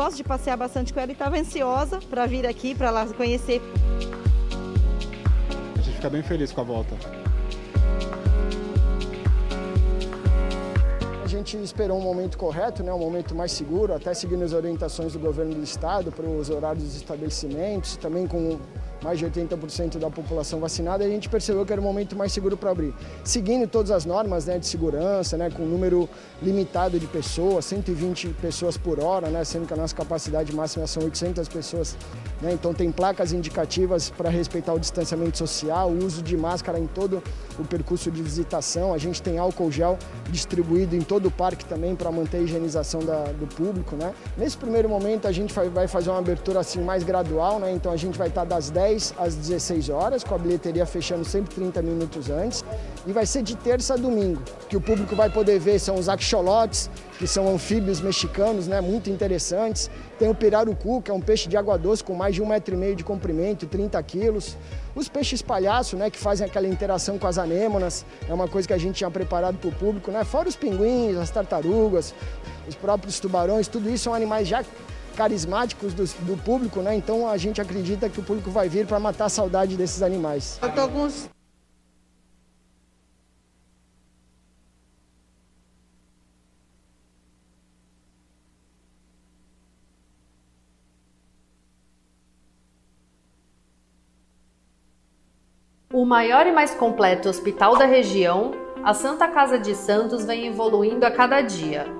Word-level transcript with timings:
gosto 0.00 0.16
de 0.16 0.24
passear 0.24 0.56
bastante 0.56 0.94
com 0.94 1.00
ela 1.00 1.10
e 1.10 1.12
estava 1.12 1.36
ansiosa 1.36 1.98
para 2.08 2.24
vir 2.24 2.46
aqui, 2.46 2.74
para 2.74 2.90
lá 2.90 3.06
conhecer. 3.06 3.60
A 5.76 5.82
gente 5.82 5.96
fica 5.96 6.08
bem 6.08 6.22
feliz 6.22 6.50
com 6.50 6.62
a 6.62 6.64
volta. 6.64 6.94
A 11.22 11.26
gente 11.28 11.54
esperou 11.58 11.98
um 11.98 12.02
momento 12.02 12.38
correto, 12.38 12.82
né, 12.82 12.90
um 12.94 12.98
momento 12.98 13.34
mais 13.34 13.52
seguro, 13.52 13.94
até 13.94 14.14
seguindo 14.14 14.42
as 14.42 14.54
orientações 14.54 15.12
do 15.12 15.18
governo 15.18 15.54
do 15.54 15.62
estado 15.62 16.10
para 16.10 16.24
os 16.24 16.48
horários 16.48 16.82
dos 16.82 16.96
estabelecimentos, 16.96 17.98
também 17.98 18.26
com 18.26 18.58
mais 19.02 19.18
de 19.18 19.26
80% 19.26 19.98
da 19.98 20.10
população 20.10 20.60
vacinada, 20.60 21.04
a 21.04 21.08
gente 21.08 21.28
percebeu 21.28 21.64
que 21.64 21.72
era 21.72 21.80
o 21.80 21.84
momento 21.84 22.16
mais 22.16 22.32
seguro 22.32 22.56
para 22.56 22.70
abrir. 22.70 22.94
Seguindo 23.24 23.66
todas 23.66 23.90
as 23.90 24.04
normas 24.04 24.46
né, 24.46 24.58
de 24.58 24.66
segurança, 24.66 25.36
né, 25.36 25.50
com 25.50 25.62
um 25.62 25.68
número 25.68 26.08
limitado 26.42 26.98
de 26.98 27.06
pessoas, 27.06 27.64
120 27.64 28.28
pessoas 28.40 28.76
por 28.76 29.00
hora, 29.00 29.28
né, 29.28 29.44
sendo 29.44 29.66
que 29.66 29.72
a 29.72 29.76
nossa 29.76 29.94
capacidade 29.94 30.54
máxima 30.54 30.86
são 30.86 31.02
800 31.04 31.48
pessoas. 31.48 31.96
Né, 32.40 32.52
então 32.52 32.72
tem 32.72 32.90
placas 32.90 33.32
indicativas 33.32 34.10
para 34.10 34.30
respeitar 34.30 34.72
o 34.72 34.78
distanciamento 34.78 35.36
social, 35.36 35.90
o 35.90 36.04
uso 36.04 36.22
de 36.22 36.36
máscara 36.36 36.78
em 36.78 36.86
todo 36.86 37.22
o 37.58 37.64
percurso 37.64 38.10
de 38.10 38.22
visitação. 38.22 38.94
A 38.94 38.98
gente 38.98 39.20
tem 39.22 39.38
álcool 39.38 39.70
gel 39.70 39.98
distribuído 40.30 40.96
em 40.96 41.00
todo 41.00 41.26
o 41.26 41.30
parque 41.30 41.64
também 41.64 41.94
para 41.94 42.10
manter 42.10 42.38
a 42.38 42.40
higienização 42.40 43.00
da, 43.00 43.24
do 43.24 43.46
público. 43.46 43.96
Né. 43.96 44.12
Nesse 44.36 44.56
primeiro 44.56 44.88
momento 44.88 45.26
a 45.26 45.32
gente 45.32 45.52
vai 45.52 45.86
fazer 45.86 46.10
uma 46.10 46.18
abertura 46.18 46.60
assim 46.60 46.80
mais 46.82 47.02
gradual, 47.02 47.58
né, 47.58 47.72
então 47.72 47.92
a 47.92 47.96
gente 47.96 48.18
vai 48.18 48.28
estar 48.28 48.44
das 48.44 48.70
10 48.70 48.89
10 48.90 49.14
às 49.18 49.34
16 49.36 49.88
horas, 49.88 50.24
com 50.24 50.34
a 50.34 50.38
bilheteria 50.38 50.84
fechando 50.84 51.24
sempre 51.24 51.54
30 51.54 51.80
minutos 51.82 52.28
antes. 52.28 52.64
E 53.06 53.12
vai 53.12 53.24
ser 53.24 53.42
de 53.42 53.56
terça 53.56 53.94
a 53.94 53.96
domingo, 53.96 54.42
que 54.68 54.76
o 54.76 54.80
público 54.80 55.14
vai 55.14 55.30
poder 55.30 55.58
ver 55.58 55.78
são 55.78 55.94
os 55.96 56.08
axolotes, 56.08 56.90
que 57.18 57.26
são 57.26 57.48
anfíbios 57.48 58.00
mexicanos, 58.00 58.66
né, 58.66 58.80
muito 58.80 59.08
interessantes. 59.08 59.90
Tem 60.18 60.28
o 60.28 60.34
pirarucu, 60.34 61.00
que 61.02 61.10
é 61.10 61.14
um 61.14 61.20
peixe 61.20 61.48
de 61.48 61.56
água 61.56 61.78
doce 61.78 62.02
com 62.02 62.14
mais 62.14 62.34
de 62.34 62.42
um 62.42 62.46
metro 62.46 62.74
e 62.74 62.76
meio 62.76 62.96
de 62.96 63.04
comprimento 63.04 63.64
e 63.64 63.68
30 63.68 64.02
quilos. 64.02 64.56
Os 64.94 65.08
peixes 65.08 65.40
palhaço, 65.40 65.96
né, 65.96 66.10
que 66.10 66.18
fazem 66.18 66.46
aquela 66.46 66.66
interação 66.66 67.18
com 67.18 67.26
as 67.26 67.38
anêmonas, 67.38 68.04
é 68.28 68.34
uma 68.34 68.48
coisa 68.48 68.66
que 68.66 68.74
a 68.74 68.78
gente 68.78 68.96
tinha 68.96 69.10
preparado 69.10 69.56
para 69.56 69.68
o 69.68 69.72
público, 69.72 70.10
né? 70.10 70.24
Fora 70.24 70.48
os 70.48 70.56
pinguins, 70.56 71.16
as 71.16 71.30
tartarugas, 71.30 72.12
os 72.68 72.74
próprios 72.74 73.20
tubarões, 73.20 73.68
tudo 73.68 73.88
isso 73.88 74.04
são 74.04 74.14
animais 74.14 74.48
já 74.48 74.64
carismáticos 75.16 75.94
do, 75.94 76.04
do, 76.24 76.36
público, 76.36 76.80
né? 76.80 76.94
Então 76.94 77.28
a 77.28 77.36
gente 77.36 77.60
acredita 77.60 78.08
que 78.08 78.20
o 78.20 78.22
público 78.22 78.50
vai 78.50 78.68
vir 78.68 78.86
para 78.86 78.98
matar 78.98 79.26
a 79.26 79.28
saudade 79.28 79.76
desses 79.76 80.02
animais. 80.02 80.58
Eu 80.62 80.72
tô 80.72 80.88
com. 80.88 81.08
O 95.92 96.04
maior 96.04 96.46
e 96.46 96.52
mais 96.52 96.72
completo 96.72 97.28
hospital 97.28 97.76
da 97.76 97.84
região, 97.84 98.52
a 98.82 98.94
Santa 98.94 99.26
Casa 99.28 99.58
de 99.58 99.74
Santos 99.74 100.24
vem 100.24 100.46
evoluindo 100.46 101.04
a 101.04 101.10
cada 101.10 101.40
dia 101.42 101.99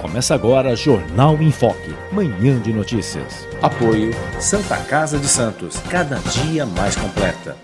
Começa 0.00 0.32
agora 0.32 0.76
Jornal 0.76 1.34
em 1.42 1.50
Foque, 1.50 1.92
manhã 2.12 2.60
de 2.60 2.72
notícias. 2.72 3.48
Apoio 3.60 4.12
Santa 4.40 4.76
Casa 4.84 5.18
de 5.18 5.26
Santos, 5.26 5.76
cada 5.90 6.18
dia 6.18 6.64
mais 6.64 6.94
completa. 6.94 7.56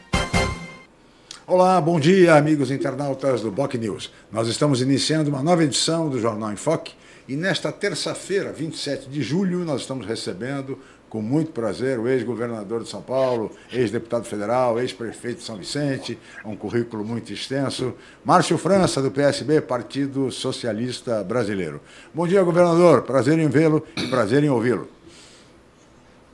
Olá, 1.46 1.80
bom 1.80 2.00
dia, 2.00 2.34
amigos 2.34 2.72
internautas 2.72 3.40
do 3.40 3.52
Boc 3.52 3.74
News. 3.74 4.10
Nós 4.32 4.48
estamos 4.48 4.82
iniciando 4.82 5.30
uma 5.30 5.44
nova 5.44 5.62
edição 5.62 6.08
do 6.08 6.18
Jornal 6.18 6.52
em 6.52 6.56
Foque 6.56 6.94
e 7.28 7.36
nesta 7.36 7.70
terça-feira, 7.70 8.52
27 8.52 9.08
de 9.08 9.22
julho, 9.22 9.60
nós 9.60 9.82
estamos 9.82 10.04
recebendo 10.04 10.76
com 11.14 11.22
muito 11.22 11.52
prazer 11.52 12.00
o 12.00 12.08
ex-governador 12.08 12.82
de 12.82 12.88
São 12.88 13.00
Paulo, 13.00 13.52
ex-deputado 13.72 14.24
federal, 14.24 14.80
ex-prefeito 14.80 15.38
de 15.38 15.44
São 15.44 15.56
Vicente, 15.56 16.18
um 16.44 16.56
currículo 16.56 17.04
muito 17.04 17.32
extenso, 17.32 17.94
Márcio 18.24 18.58
França, 18.58 19.00
do 19.00 19.12
PSB, 19.12 19.60
Partido 19.60 20.32
Socialista 20.32 21.22
Brasileiro. 21.22 21.80
Bom 22.12 22.26
dia, 22.26 22.42
governador. 22.42 23.02
Prazer 23.02 23.38
em 23.38 23.48
vê-lo 23.48 23.86
e 23.96 24.08
prazer 24.08 24.42
em 24.42 24.48
ouvi-lo. 24.48 24.88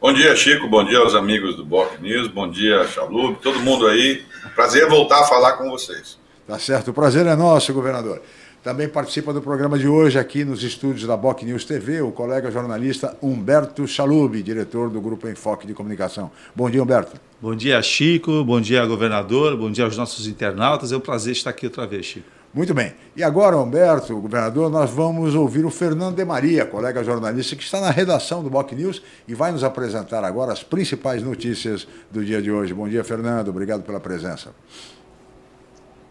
Bom 0.00 0.14
dia, 0.14 0.34
Chico. 0.34 0.66
Bom 0.66 0.82
dia 0.82 1.00
aos 1.00 1.14
amigos 1.14 1.56
do 1.56 1.64
Boc 1.66 2.00
News. 2.00 2.28
Bom 2.28 2.50
dia, 2.50 2.88
Chalub. 2.88 3.36
Todo 3.42 3.60
mundo 3.60 3.86
aí. 3.86 4.22
Prazer 4.54 4.88
voltar 4.88 5.20
a 5.20 5.24
falar 5.24 5.58
com 5.58 5.68
vocês. 5.68 6.18
Tá 6.46 6.58
certo. 6.58 6.88
O 6.88 6.94
prazer 6.94 7.26
é 7.26 7.36
nosso, 7.36 7.74
governador. 7.74 8.22
Também 8.62 8.86
participa 8.86 9.32
do 9.32 9.40
programa 9.40 9.78
de 9.78 9.88
hoje 9.88 10.18
aqui 10.18 10.44
nos 10.44 10.62
estúdios 10.62 11.06
da 11.06 11.16
Boc 11.16 11.42
News 11.44 11.64
TV 11.64 12.02
o 12.02 12.12
colega 12.12 12.50
jornalista 12.50 13.16
Humberto 13.22 13.88
Chalub, 13.88 14.42
diretor 14.42 14.90
do 14.90 15.00
Grupo 15.00 15.26
Enfoque 15.26 15.66
de 15.66 15.72
Comunicação. 15.72 16.30
Bom 16.54 16.68
dia, 16.68 16.82
Humberto. 16.82 17.18
Bom 17.40 17.56
dia, 17.56 17.80
Chico. 17.80 18.44
Bom 18.44 18.60
dia, 18.60 18.84
governador. 18.84 19.56
Bom 19.56 19.70
dia 19.70 19.86
aos 19.86 19.96
nossos 19.96 20.26
internautas. 20.26 20.92
É 20.92 20.96
um 20.98 21.00
prazer 21.00 21.32
estar 21.32 21.48
aqui 21.48 21.64
outra 21.64 21.86
vez, 21.86 22.04
Chico. 22.04 22.26
Muito 22.52 22.74
bem. 22.74 22.92
E 23.16 23.22
agora, 23.22 23.56
Humberto, 23.56 24.14
governador, 24.20 24.68
nós 24.68 24.90
vamos 24.90 25.34
ouvir 25.34 25.64
o 25.64 25.70
Fernando 25.70 26.16
de 26.16 26.24
Maria, 26.26 26.66
colega 26.66 27.02
jornalista 27.02 27.56
que 27.56 27.62
está 27.62 27.80
na 27.80 27.90
redação 27.90 28.42
do 28.42 28.50
Boc 28.50 28.72
News 28.72 29.00
e 29.26 29.34
vai 29.34 29.52
nos 29.52 29.64
apresentar 29.64 30.22
agora 30.22 30.52
as 30.52 30.62
principais 30.62 31.22
notícias 31.22 31.88
do 32.10 32.22
dia 32.22 32.42
de 32.42 32.50
hoje. 32.50 32.74
Bom 32.74 32.86
dia, 32.86 33.02
Fernando. 33.04 33.48
Obrigado 33.48 33.84
pela 33.84 34.00
presença. 34.00 34.50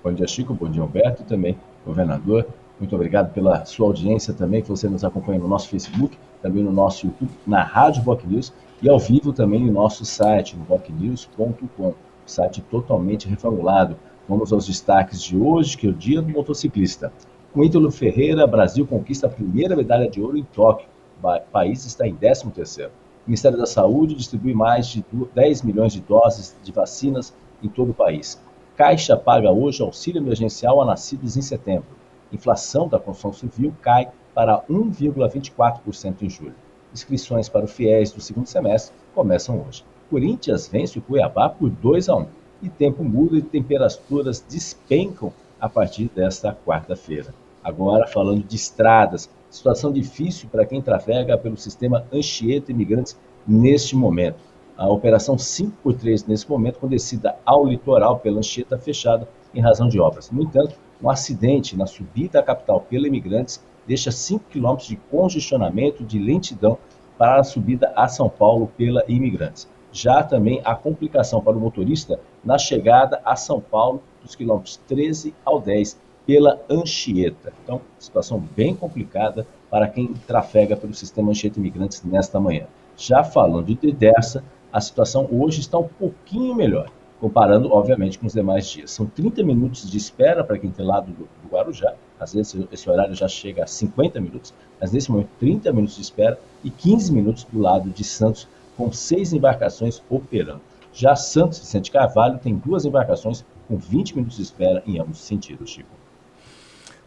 Bom 0.04 0.14
dia, 0.14 0.28
Chico. 0.28 0.54
Bom 0.54 0.70
dia, 0.70 0.84
Humberto. 0.84 1.24
Também, 1.24 1.58
governador. 1.86 2.46
Muito 2.80 2.96
obrigado 2.96 3.34
pela 3.34 3.66
sua 3.66 3.88
audiência 3.88 4.34
também, 4.34 4.62
que 4.62 4.70
você 4.70 4.88
nos 4.88 5.04
acompanha 5.04 5.40
no 5.40 5.48
nosso 5.48 5.68
Facebook, 5.68 6.18
também 6.42 6.64
no 6.64 6.72
nosso 6.72 7.08
YouTube, 7.08 7.32
na 7.46 7.62
Rádio 7.62 8.04
Boc 8.04 8.24
News 8.26 8.54
e 8.82 8.90
ao 8.90 8.98
vivo 8.98 9.34
também 9.34 9.66
no 9.66 9.74
nosso 9.74 10.06
site, 10.06 10.56
no 10.56 10.64
bocnews.com, 10.64 11.94
site 12.26 12.62
totalmente 12.62 13.28
reformulado 13.28 13.98
Vamos 14.30 14.54
aos 14.54 14.68
destaques 14.68 15.24
de 15.24 15.36
hoje, 15.36 15.76
que 15.76 15.88
é 15.88 15.90
o 15.90 15.94
Dia 15.94 16.22
do 16.22 16.30
Motociclista. 16.30 17.12
Com 17.52 17.64
Ítalo 17.64 17.90
Ferreira, 17.90 18.46
Brasil 18.46 18.86
conquista 18.86 19.26
a 19.26 19.30
primeira 19.30 19.76
medalha 19.76 20.08
de 20.08 20.22
ouro 20.22 20.38
em 20.38 20.44
Tóquio. 20.44 20.88
O 21.18 21.40
país 21.52 21.84
está 21.84 22.08
em 22.08 22.16
13º. 22.16 22.90
O 22.90 22.92
Ministério 23.26 23.58
da 23.58 23.66
Saúde 23.66 24.14
distribui 24.14 24.54
mais 24.54 24.86
de 24.86 25.04
10 25.34 25.64
milhões 25.64 25.94
de 25.94 26.02
doses 26.02 26.56
de 26.62 26.72
vacinas 26.72 27.34
em 27.64 27.68
todo 27.68 27.90
o 27.90 27.94
país. 27.94 28.40
Caixa 28.79 29.17
paga 29.17 29.51
hoje 29.51 29.81
auxílio 29.81 30.22
emergencial 30.22 30.81
a 30.81 30.85
nascidos 30.85 31.35
em 31.35 31.41
setembro. 31.41 31.90
Inflação 32.31 32.88
da 32.88 32.97
construção 32.97 33.34
civil 33.34 33.73
cai 33.81 34.09
para 34.34 34.62
1,24% 34.69 36.22
em 36.22 36.29
julho. 36.29 36.56
Inscrições 36.94 37.50
para 37.50 37.66
o 37.66 37.67
FIES 37.67 38.13
do 38.13 38.22
segundo 38.22 38.47
semestre 38.47 38.95
começam 39.13 39.62
hoje. 39.67 39.84
Corinthians 40.09 40.69
vence 40.69 40.97
o 40.97 41.01
Cuiabá 41.01 41.50
por 41.50 41.69
2 41.69 42.07
a 42.07 42.16
1 42.16 42.25
e 42.62 42.69
tempo 42.69 43.03
muda 43.03 43.38
e 43.38 43.41
temperaturas 43.41 44.40
despencam 44.47 45.34
a 45.59 45.67
partir 45.67 46.09
desta 46.16 46.58
quarta-feira. 46.66 47.35
Agora, 47.61 48.08
falando 48.08 48.46
de 48.46 48.55
estradas, 48.55 49.29
situação 49.49 49.91
difícil 49.91 50.47
para 50.47 50.66
quem 50.66 50.82
trafega 50.82 51.37
pelo 51.37 51.58
sistema 51.58 52.05
Anchieta 52.14 52.72
Imigrantes 52.72 53.20
neste 53.46 53.93
momento. 53.93 54.40
A 54.79 54.87
operação 54.87 55.37
5 55.37 55.73
por 55.84 55.93
3 55.93 56.26
nesse 56.26 56.49
momento, 56.49 56.79
com 56.79 56.87
descida 56.87 57.35
ao 57.46 57.66
litoral 57.66 58.17
pela 58.20 58.40
Anchieta 58.40 58.78
fechada 58.78 59.28
em 59.53 59.59
razão 59.59 59.90
de 59.90 59.99
obras. 59.99 60.31
No 60.31 60.41
entanto, 60.41 60.73
um 61.03 61.09
acidente 61.09 61.76
na 61.76 61.85
subida 61.85 62.40
à 62.40 62.43
capital 62.43 62.79
pela 62.79 63.05
Imigrantes 63.05 63.61
deixa 63.85 64.09
5 64.09 64.46
quilômetros 64.49 64.87
de 64.87 64.96
congestionamento 64.96 66.02
de 66.05 66.17
lentidão 66.17 66.78
para 67.17 67.41
a 67.41 67.43
subida 67.43 67.91
a 67.93 68.08
São 68.08 68.29
Paulo 68.29 68.72
pela 68.78 69.03
Imigrantes. 69.05 69.67
Já 69.91 70.23
também 70.23 70.61
a 70.64 70.73
complicação 70.73 71.41
para 71.41 71.58
o 71.58 71.59
motorista 71.59 72.17
na 72.41 72.58
chegada 72.58 73.22
a 73.25 73.35
São 73.35 73.59
Paulo, 73.59 74.02
dos 74.23 74.34
quilômetros 74.34 74.78
13 74.87 75.35
ao 75.43 75.59
10, 75.59 75.99
pela 76.25 76.58
Anchieta. 76.70 77.52
Então, 77.66 77.82
situação 77.99 78.41
bem 78.55 78.73
complicada 78.73 79.46
para 79.70 79.90
quem 79.90 80.14
trafega 80.25 80.78
pelo 80.78 80.93
sistema 80.93 81.32
Anchieta 81.32 81.59
Imigrantes 81.59 82.02
nesta 82.02 82.40
manhã. 82.40 82.66
Já 82.96 83.25
falando 83.25 83.75
de 83.75 83.91
Dersa, 83.91 84.41
a 84.72 84.82
situação 84.82 85.28
hoje 85.32 85.62
está 85.62 85.78
um 85.78 85.88
pouquinho 85.88 86.56
melhor, 86.56 86.90
comparando, 87.20 87.72
obviamente, 87.72 88.18
com 88.18 88.28
os 88.28 88.34
demais 88.34 88.68
dias. 88.68 88.92
São 88.92 89.06
30 89.06 89.44
minutos 89.44 89.90
de 89.90 89.98
espera 89.98 90.44
para 90.44 90.58
quem 90.58 90.72
tem 90.72 90.86
lado 90.86 91.12
do, 91.12 91.24
do 91.24 91.50
Guarujá, 91.50 91.96
às 92.20 92.34
vezes 92.34 92.56
esse 92.72 92.90
horário 92.90 93.16
já 93.16 93.28
chega 93.28 93.64
a 93.64 93.68
50 93.68 94.20
minutos, 94.20 94.54
mas 94.80 94.92
nesse 94.92 95.10
momento 95.10 95.30
30 95.40 95.72
minutos 95.72 95.96
de 95.96 96.02
espera 96.02 96.40
e 96.64 96.70
15 96.70 97.14
minutos 97.14 97.44
do 97.46 97.60
lado 97.60 97.90
de 97.90 98.04
Santos, 98.04 98.48
com 98.76 98.92
seis 98.92 99.34
embarcações 99.34 100.02
operando. 100.10 100.62
Já 100.92 101.16
Santos 101.16 101.60
Vicente 101.60 101.92
Carvalho 101.92 102.40
tem 102.40 102.56
duas 102.56 102.86
embarcações 102.86 103.46
com 103.68 103.78
20 103.78 104.16
minutos 104.16 104.38
de 104.38 104.44
espera 104.44 104.84
em 104.86 105.00
ambos 105.00 105.20
os 105.20 105.26
sentidos, 105.26 105.70
Chico. 105.70 105.90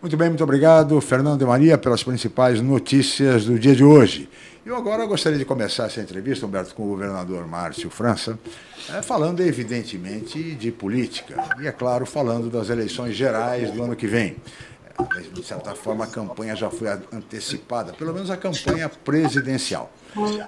Muito 0.01 0.17
bem, 0.17 0.29
muito 0.29 0.43
obrigado, 0.43 1.01
Fernando 1.01 1.39
de 1.39 1.45
Maria, 1.45 1.79
pelas 1.79 2.03
principais 2.03 2.61
notícias 2.61 3.45
do 3.45 3.59
dia 3.59 3.75
de 3.75 3.85
hoje. 3.85 4.29
Eu 4.65 4.77
agora 4.77 5.05
gostaria 5.07 5.37
de 5.37 5.45
começar 5.45 5.87
essa 5.87 6.01
entrevista, 6.01 6.47
Humberto, 6.47 6.73
com 6.73 6.85
o 6.85 6.87
governador 6.87 7.49
Márcio 7.49 7.91
França, 7.91 8.39
é, 8.91 9.03
falando 9.03 9.41
evidentemente 9.41 10.55
de 10.55 10.71
política 10.71 11.35
e, 11.61 11.67
é 11.67 11.73
claro, 11.73 12.07
falando 12.07 12.49
das 12.49 12.71
eleições 12.71 13.17
gerais 13.17 13.73
do 13.73 13.83
ano 13.83 13.97
que 13.97 14.07
vem. 14.07 14.37
De 15.33 15.45
certa 15.45 15.75
forma, 15.75 16.05
a 16.05 16.07
campanha 16.07 16.55
já 16.55 16.71
foi 16.71 16.87
antecipada, 17.13 17.93
pelo 17.93 18.15
menos 18.15 18.31
a 18.31 18.37
campanha 18.37 18.89
presidencial. 18.89 19.91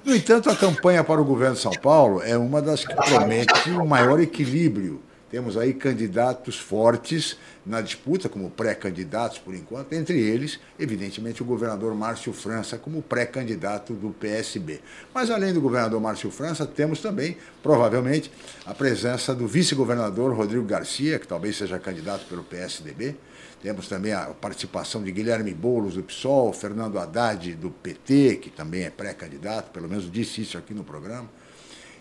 No 0.05 0.15
entanto, 0.15 0.49
a 0.49 0.55
campanha 0.55 1.03
para 1.03 1.21
o 1.21 1.25
governo 1.25 1.57
de 1.57 1.63
São 1.63 1.73
Paulo 1.73 2.23
é 2.23 2.37
uma 2.37 2.63
das 2.63 2.85
que 2.85 2.95
promete 2.95 3.71
um 3.71 3.87
maior 3.87 4.21
equilíbrio. 4.21 5.03
Temos 5.35 5.57
aí 5.57 5.75
candidatos 5.75 6.61
fortes 6.61 7.37
na 7.67 7.81
disputa, 7.81 8.29
como 8.29 8.49
pré-candidatos 8.49 9.37
por 9.37 9.53
enquanto, 9.53 9.93
entre 9.93 10.17
eles, 10.17 10.61
evidentemente, 10.79 11.43
o 11.43 11.45
governador 11.45 11.93
Márcio 11.93 12.33
França 12.33 12.79
como 12.79 13.03
pré-candidato 13.03 13.95
do 13.95 14.11
PSB. 14.11 14.81
Mas 15.13 15.33
além 15.33 15.53
do 15.53 15.61
governador 15.61 16.01
Márcio 16.01 16.31
França, 16.31 16.65
temos 16.65 17.01
também, 17.01 17.37
provavelmente, 17.65 18.31
a 18.65 18.73
presença 18.73 19.35
do 19.35 19.49
vice-governador 19.49 20.33
Rodrigo 20.37 20.65
Garcia, 20.65 21.19
que 21.19 21.27
talvez 21.27 21.57
seja 21.57 21.81
candidato 21.81 22.27
pelo 22.29 22.45
PSDB. 22.45 23.17
Temos 23.61 23.89
também 23.89 24.13
a 24.13 24.27
participação 24.27 25.03
de 25.03 25.11
Guilherme 25.11 25.53
Boulos, 25.53 25.95
do 25.95 26.05
PSOL, 26.05 26.53
Fernando 26.53 26.97
Haddad, 26.97 27.57
do 27.57 27.73
PT, 27.73 28.37
que 28.37 28.51
também 28.51 28.85
é 28.85 28.91
pré-candidato, 28.91 29.73
pelo 29.73 29.89
menos 29.89 30.09
disse 30.09 30.43
isso 30.43 30.57
aqui 30.57 30.73
no 30.73 30.85
programa. 30.85 31.29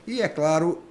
E, 0.05 0.21
é 0.21 0.27
claro, 0.27 0.83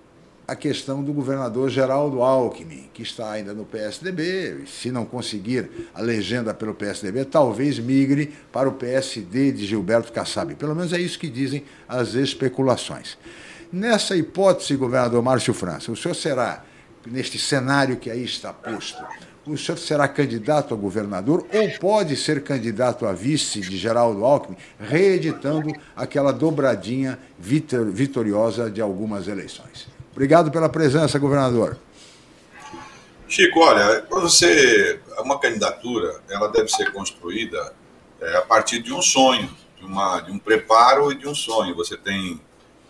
a 0.46 0.56
questão 0.56 1.02
do 1.02 1.12
governador 1.12 1.70
Geraldo 1.70 2.22
Alckmin, 2.22 2.90
que 2.92 3.02
está 3.02 3.30
ainda 3.30 3.54
no 3.54 3.64
PSDB, 3.64 4.64
se 4.66 4.90
não 4.90 5.04
conseguir 5.04 5.88
a 5.94 6.00
legenda 6.00 6.52
pelo 6.52 6.74
PSDB, 6.74 7.24
talvez 7.24 7.78
migre 7.78 8.32
para 8.50 8.68
o 8.68 8.72
PSD 8.72 9.52
de 9.52 9.64
Gilberto 9.64 10.12
Kassab. 10.12 10.54
Pelo 10.56 10.74
menos 10.74 10.92
é 10.92 11.00
isso 11.00 11.18
que 11.18 11.28
dizem 11.28 11.64
as 11.88 12.14
especulações. 12.14 13.16
Nessa 13.72 14.16
hipótese, 14.16 14.76
governador 14.76 15.22
Márcio 15.22 15.54
França, 15.54 15.90
o 15.92 15.96
senhor 15.96 16.14
será, 16.14 16.64
neste 17.06 17.38
cenário 17.38 17.96
que 17.96 18.10
aí 18.10 18.24
está 18.24 18.52
posto, 18.52 19.02
o 19.46 19.56
senhor 19.56 19.78
será 19.78 20.06
candidato 20.06 20.74
a 20.74 20.76
governador 20.76 21.46
ou 21.52 21.70
pode 21.78 22.16
ser 22.16 22.42
candidato 22.42 23.06
a 23.06 23.12
vice 23.12 23.60
de 23.60 23.76
Geraldo 23.76 24.24
Alckmin, 24.24 24.56
reeditando 24.78 25.72
aquela 25.96 26.32
dobradinha 26.32 27.18
vitoriosa 27.38 28.70
de 28.70 28.80
algumas 28.80 29.26
eleições? 29.26 30.01
Obrigado 30.12 30.50
pela 30.50 30.68
presença, 30.68 31.18
governador. 31.18 31.76
Chico, 33.26 33.60
olha, 33.60 34.04
você 34.10 35.00
uma 35.20 35.38
candidatura, 35.38 36.20
ela 36.28 36.48
deve 36.48 36.68
ser 36.68 36.92
construída 36.92 37.72
é, 38.20 38.36
a 38.36 38.42
partir 38.42 38.80
de 38.80 38.92
um 38.92 39.00
sonho, 39.00 39.48
de, 39.78 39.84
uma, 39.84 40.20
de 40.20 40.30
um 40.30 40.38
preparo 40.38 41.10
e 41.10 41.14
de 41.14 41.26
um 41.26 41.34
sonho. 41.34 41.74
Você 41.74 41.96
tem, 41.96 42.40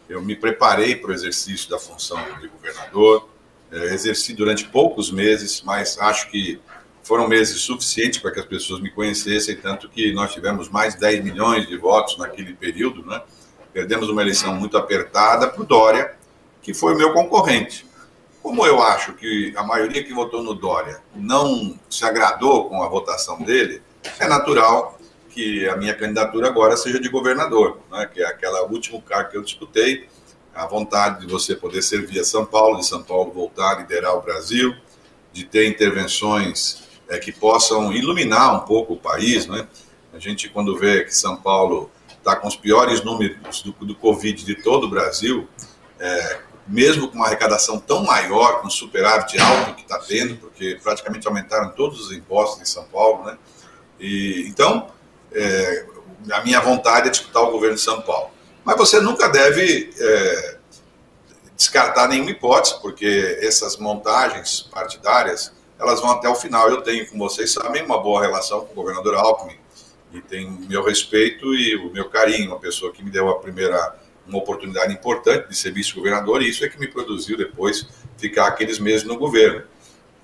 eu 0.08 0.20
me 0.22 0.34
preparei 0.34 0.96
para 0.96 1.10
o 1.10 1.14
exercício 1.14 1.70
da 1.70 1.78
função 1.78 2.18
de 2.40 2.48
governador, 2.48 3.28
é, 3.70 3.94
exerci 3.94 4.34
durante 4.34 4.64
poucos 4.64 5.10
meses, 5.10 5.62
mas 5.62 5.98
acho 5.98 6.30
que 6.30 6.60
foram 7.02 7.28
meses 7.28 7.60
suficientes 7.60 8.20
para 8.20 8.30
que 8.30 8.40
as 8.40 8.46
pessoas 8.46 8.80
me 8.80 8.90
conhecessem, 8.90 9.56
tanto 9.56 9.88
que 9.88 10.12
nós 10.12 10.32
tivemos 10.32 10.68
mais 10.68 10.94
de 10.94 11.00
10 11.00 11.24
milhões 11.24 11.66
de 11.66 11.76
votos 11.76 12.16
naquele 12.18 12.54
período, 12.54 13.04
né? 13.04 13.22
Perdemos 13.72 14.08
uma 14.08 14.20
eleição 14.20 14.54
muito 14.54 14.76
apertada 14.76 15.48
para 15.48 15.62
o 15.62 15.64
Dória, 15.64 16.14
que 16.62 16.72
foi 16.72 16.94
meu 16.94 17.12
concorrente. 17.12 17.86
Como 18.42 18.66
eu 18.66 18.82
acho 18.82 19.14
que 19.14 19.52
a 19.56 19.62
maioria 19.62 20.02
que 20.02 20.12
votou 20.12 20.42
no 20.42 20.54
Dória 20.54 21.00
não 21.14 21.78
se 21.90 22.04
agradou 22.04 22.68
com 22.68 22.82
a 22.82 22.88
votação 22.88 23.40
dele, 23.42 23.82
é 24.18 24.26
natural 24.26 24.98
que 25.30 25.68
a 25.68 25.76
minha 25.76 25.94
candidatura 25.94 26.48
agora 26.48 26.76
seja 26.76 27.00
de 27.00 27.08
governador, 27.08 27.78
né? 27.90 28.08
que 28.12 28.22
é 28.22 28.26
aquela 28.26 28.64
último 28.64 29.00
cargo 29.00 29.30
que 29.30 29.36
eu 29.36 29.42
disputei, 29.42 30.08
a 30.54 30.66
vontade 30.66 31.24
de 31.24 31.32
você 31.32 31.56
poder 31.56 31.82
servir 31.82 32.20
a 32.20 32.24
São 32.24 32.44
Paulo, 32.44 32.78
de 32.78 32.86
São 32.86 33.02
Paulo 33.02 33.32
voltar 33.32 33.76
a 33.76 33.78
liderar 33.80 34.14
o 34.16 34.20
Brasil, 34.20 34.74
de 35.32 35.44
ter 35.44 35.66
intervenções 35.66 36.82
é, 37.08 37.18
que 37.18 37.32
possam 37.32 37.92
iluminar 37.92 38.54
um 38.54 38.60
pouco 38.66 38.94
o 38.94 38.96
país. 38.98 39.46
Né? 39.46 39.66
A 40.12 40.18
gente, 40.18 40.50
quando 40.50 40.76
vê 40.76 41.04
que 41.04 41.14
São 41.14 41.36
Paulo 41.36 41.90
está 42.18 42.36
com 42.36 42.46
os 42.46 42.56
piores 42.56 43.02
números 43.02 43.62
do, 43.62 43.72
do 43.72 43.94
Covid 43.94 44.44
de 44.44 44.54
todo 44.56 44.84
o 44.84 44.90
Brasil, 44.90 45.48
é, 45.98 46.40
mesmo 46.72 47.08
com 47.08 47.16
uma 47.16 47.26
arrecadação 47.26 47.78
tão 47.78 48.02
maior, 48.02 48.62
com 48.62 48.70
superávit 48.70 49.38
alto 49.38 49.74
que 49.74 49.82
está 49.82 49.98
tendo, 49.98 50.36
porque 50.36 50.80
praticamente 50.82 51.28
aumentaram 51.28 51.70
todos 51.72 52.00
os 52.00 52.12
impostos 52.12 52.62
em 52.62 52.64
São 52.64 52.84
Paulo, 52.84 53.26
né? 53.26 53.36
E, 54.00 54.46
então, 54.48 54.88
é, 55.32 55.84
a 56.32 56.40
minha 56.40 56.60
vontade 56.60 57.08
é 57.08 57.10
disputar 57.10 57.42
o 57.42 57.50
governo 57.50 57.76
de 57.76 57.82
São 57.82 58.00
Paulo. 58.00 58.30
Mas 58.64 58.78
você 58.78 59.00
nunca 59.00 59.28
deve 59.28 59.92
é, 59.98 60.56
descartar 61.54 62.08
nenhuma 62.08 62.30
hipótese, 62.30 62.80
porque 62.80 63.38
essas 63.42 63.76
montagens 63.76 64.62
partidárias, 64.62 65.52
elas 65.78 66.00
vão 66.00 66.10
até 66.12 66.28
o 66.30 66.34
final. 66.34 66.70
Eu 66.70 66.80
tenho, 66.80 67.06
como 67.06 67.28
vocês 67.28 67.52
sabem, 67.52 67.82
uma 67.84 68.00
boa 68.00 68.22
relação 68.22 68.64
com 68.64 68.72
o 68.72 68.74
governador 68.74 69.16
Alckmin, 69.16 69.58
e 70.14 70.22
tenho 70.22 70.50
meu 70.68 70.82
respeito 70.82 71.54
e 71.54 71.76
o 71.76 71.92
meu 71.92 72.08
carinho, 72.08 72.52
uma 72.52 72.58
pessoa 72.58 72.92
que 72.92 73.04
me 73.04 73.10
deu 73.10 73.28
a 73.28 73.38
primeira 73.40 74.00
uma 74.26 74.38
oportunidade 74.38 74.92
importante 74.92 75.48
de 75.48 75.56
ser 75.56 75.72
vice-governador, 75.72 76.42
e 76.42 76.48
isso 76.48 76.64
é 76.64 76.68
que 76.68 76.78
me 76.78 76.86
produziu 76.86 77.36
depois 77.36 77.86
ficar 78.16 78.46
aqueles 78.46 78.78
meses 78.78 79.04
no 79.04 79.18
governo. 79.18 79.62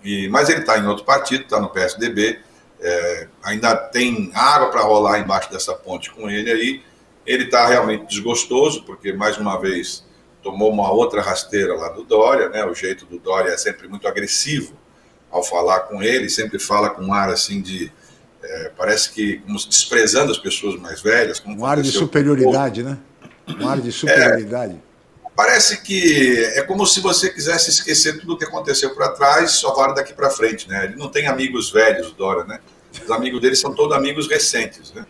E, 0.04 0.28
mas 0.28 0.48
ele 0.48 0.60
está 0.60 0.78
em 0.78 0.86
outro 0.86 1.04
partido, 1.04 1.42
está 1.42 1.60
no 1.60 1.68
PSDB, 1.70 2.38
é, 2.80 3.28
ainda 3.42 3.74
tem 3.74 4.30
água 4.34 4.70
para 4.70 4.82
rolar 4.82 5.18
embaixo 5.18 5.50
dessa 5.50 5.74
ponte 5.74 6.10
com 6.10 6.30
ele 6.30 6.50
aí. 6.50 6.82
Ele 7.26 7.44
está 7.44 7.66
realmente 7.66 8.06
desgostoso, 8.06 8.84
porque, 8.84 9.12
mais 9.12 9.36
uma 9.36 9.60
vez, 9.60 10.04
tomou 10.42 10.70
uma 10.72 10.90
outra 10.90 11.20
rasteira 11.20 11.74
lá 11.74 11.88
do 11.90 12.04
Dória, 12.04 12.48
né? 12.48 12.64
O 12.64 12.74
jeito 12.74 13.04
do 13.04 13.18
Dória 13.18 13.50
é 13.50 13.56
sempre 13.56 13.88
muito 13.88 14.06
agressivo 14.06 14.74
ao 15.30 15.42
falar 15.42 15.80
com 15.80 16.02
ele, 16.02 16.30
sempre 16.30 16.58
fala 16.58 16.90
com 16.90 17.04
um 17.04 17.12
ar 17.12 17.28
assim 17.28 17.60
de. 17.60 17.92
É, 18.40 18.72
parece 18.76 19.10
que 19.10 19.38
como 19.38 19.58
desprezando 19.58 20.30
as 20.30 20.38
pessoas 20.38 20.80
mais 20.80 21.02
velhas. 21.02 21.42
um 21.44 21.66
ar 21.66 21.82
de 21.82 21.90
superioridade, 21.90 22.82
né? 22.82 22.96
Um 23.58 23.68
ar 23.68 23.80
de 23.80 23.92
superioridade. 23.92 24.74
É, 24.74 25.30
parece 25.34 25.82
que 25.82 26.44
é 26.54 26.62
como 26.62 26.86
se 26.86 27.00
você 27.00 27.30
quisesse 27.30 27.70
esquecer 27.70 28.18
tudo 28.20 28.34
o 28.34 28.36
que 28.36 28.44
aconteceu 28.44 28.94
para 28.94 29.10
trás, 29.10 29.52
só 29.52 29.74
vale 29.74 29.94
daqui 29.94 30.12
para 30.12 30.30
frente, 30.30 30.68
né? 30.68 30.86
Ele 30.86 30.96
não 30.96 31.08
tem 31.08 31.26
amigos 31.26 31.70
velhos, 31.70 32.12
Dora, 32.12 32.44
né? 32.44 32.60
Os 32.92 33.10
amigos 33.10 33.40
dele 33.40 33.54
são 33.54 33.74
todos 33.74 33.96
amigos 33.96 34.28
recentes, 34.28 34.92
né? 34.92 35.06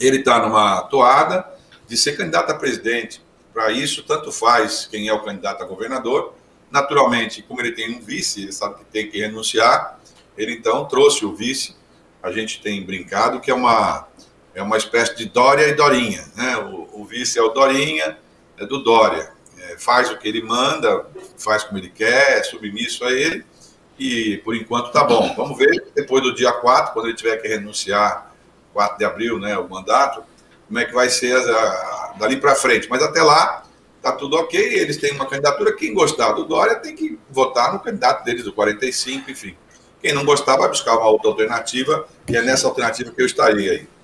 Ele 0.00 0.18
está 0.18 0.40
numa 0.40 0.82
toada 0.82 1.46
de 1.86 1.96
ser 1.96 2.16
candidato 2.16 2.50
a 2.50 2.54
presidente. 2.54 3.22
Para 3.52 3.70
isso, 3.70 4.02
tanto 4.02 4.30
faz 4.32 4.86
quem 4.90 5.08
é 5.08 5.12
o 5.12 5.22
candidato 5.22 5.62
a 5.62 5.66
governador. 5.66 6.34
Naturalmente, 6.70 7.42
como 7.42 7.60
ele 7.60 7.72
tem 7.72 7.96
um 7.96 8.00
vice, 8.00 8.42
ele 8.42 8.52
sabe 8.52 8.76
que 8.76 8.84
tem 8.86 9.10
que 9.10 9.18
renunciar. 9.18 9.98
Ele 10.36 10.52
então 10.52 10.84
trouxe 10.86 11.24
o 11.24 11.34
vice. 11.34 11.74
A 12.22 12.32
gente 12.32 12.60
tem 12.60 12.84
brincado 12.84 13.40
que 13.40 13.50
é 13.50 13.54
uma 13.54 14.08
é 14.56 14.62
uma 14.62 14.78
espécie 14.78 15.14
de 15.14 15.26
Dória 15.26 15.68
e 15.68 15.74
Dorinha. 15.74 16.24
Né? 16.34 16.56
O, 16.56 17.02
o 17.02 17.04
vice 17.04 17.38
é 17.38 17.42
o 17.42 17.50
Dorinha, 17.50 18.16
é 18.58 18.64
do 18.64 18.82
Dória. 18.82 19.30
É, 19.58 19.76
faz 19.78 20.10
o 20.10 20.16
que 20.16 20.26
ele 20.26 20.42
manda, 20.42 21.06
faz 21.36 21.62
como 21.62 21.78
ele 21.78 21.90
quer, 21.90 22.38
é 22.38 22.42
submisso 22.42 23.04
a 23.04 23.12
ele, 23.12 23.44
e 23.98 24.38
por 24.38 24.56
enquanto 24.56 24.90
tá 24.90 25.04
bom. 25.04 25.34
Vamos 25.36 25.58
ver 25.58 25.88
depois 25.94 26.22
do 26.22 26.34
dia 26.34 26.52
4, 26.52 26.94
quando 26.94 27.06
ele 27.06 27.16
tiver 27.16 27.36
que 27.36 27.46
renunciar, 27.46 28.34
4 28.72 28.96
de 28.96 29.04
abril, 29.04 29.38
né, 29.38 29.58
o 29.58 29.68
mandato, 29.68 30.24
como 30.66 30.78
é 30.78 30.86
que 30.86 30.94
vai 30.94 31.10
ser 31.10 31.36
a, 31.36 31.58
a, 31.58 32.14
dali 32.18 32.38
para 32.38 32.54
frente. 32.54 32.88
Mas 32.88 33.02
até 33.02 33.22
lá, 33.22 33.62
tá 34.00 34.12
tudo 34.12 34.36
ok, 34.36 34.58
eles 34.58 34.96
têm 34.96 35.12
uma 35.12 35.26
candidatura. 35.26 35.76
Quem 35.76 35.92
gostar 35.92 36.32
do 36.32 36.44
Dória 36.44 36.76
tem 36.76 36.96
que 36.96 37.18
votar 37.30 37.74
no 37.74 37.80
candidato 37.80 38.24
deles, 38.24 38.44
do 38.44 38.54
45, 38.54 39.30
enfim. 39.30 39.54
Quem 40.00 40.14
não 40.14 40.24
gostar 40.24 40.56
vai 40.56 40.68
buscar 40.68 40.96
uma 40.96 41.08
outra 41.08 41.28
alternativa, 41.28 42.08
e 42.26 42.34
é 42.34 42.40
nessa 42.40 42.66
alternativa 42.66 43.10
que 43.10 43.20
eu 43.20 43.26
estaria 43.26 43.72
aí. 43.72 43.95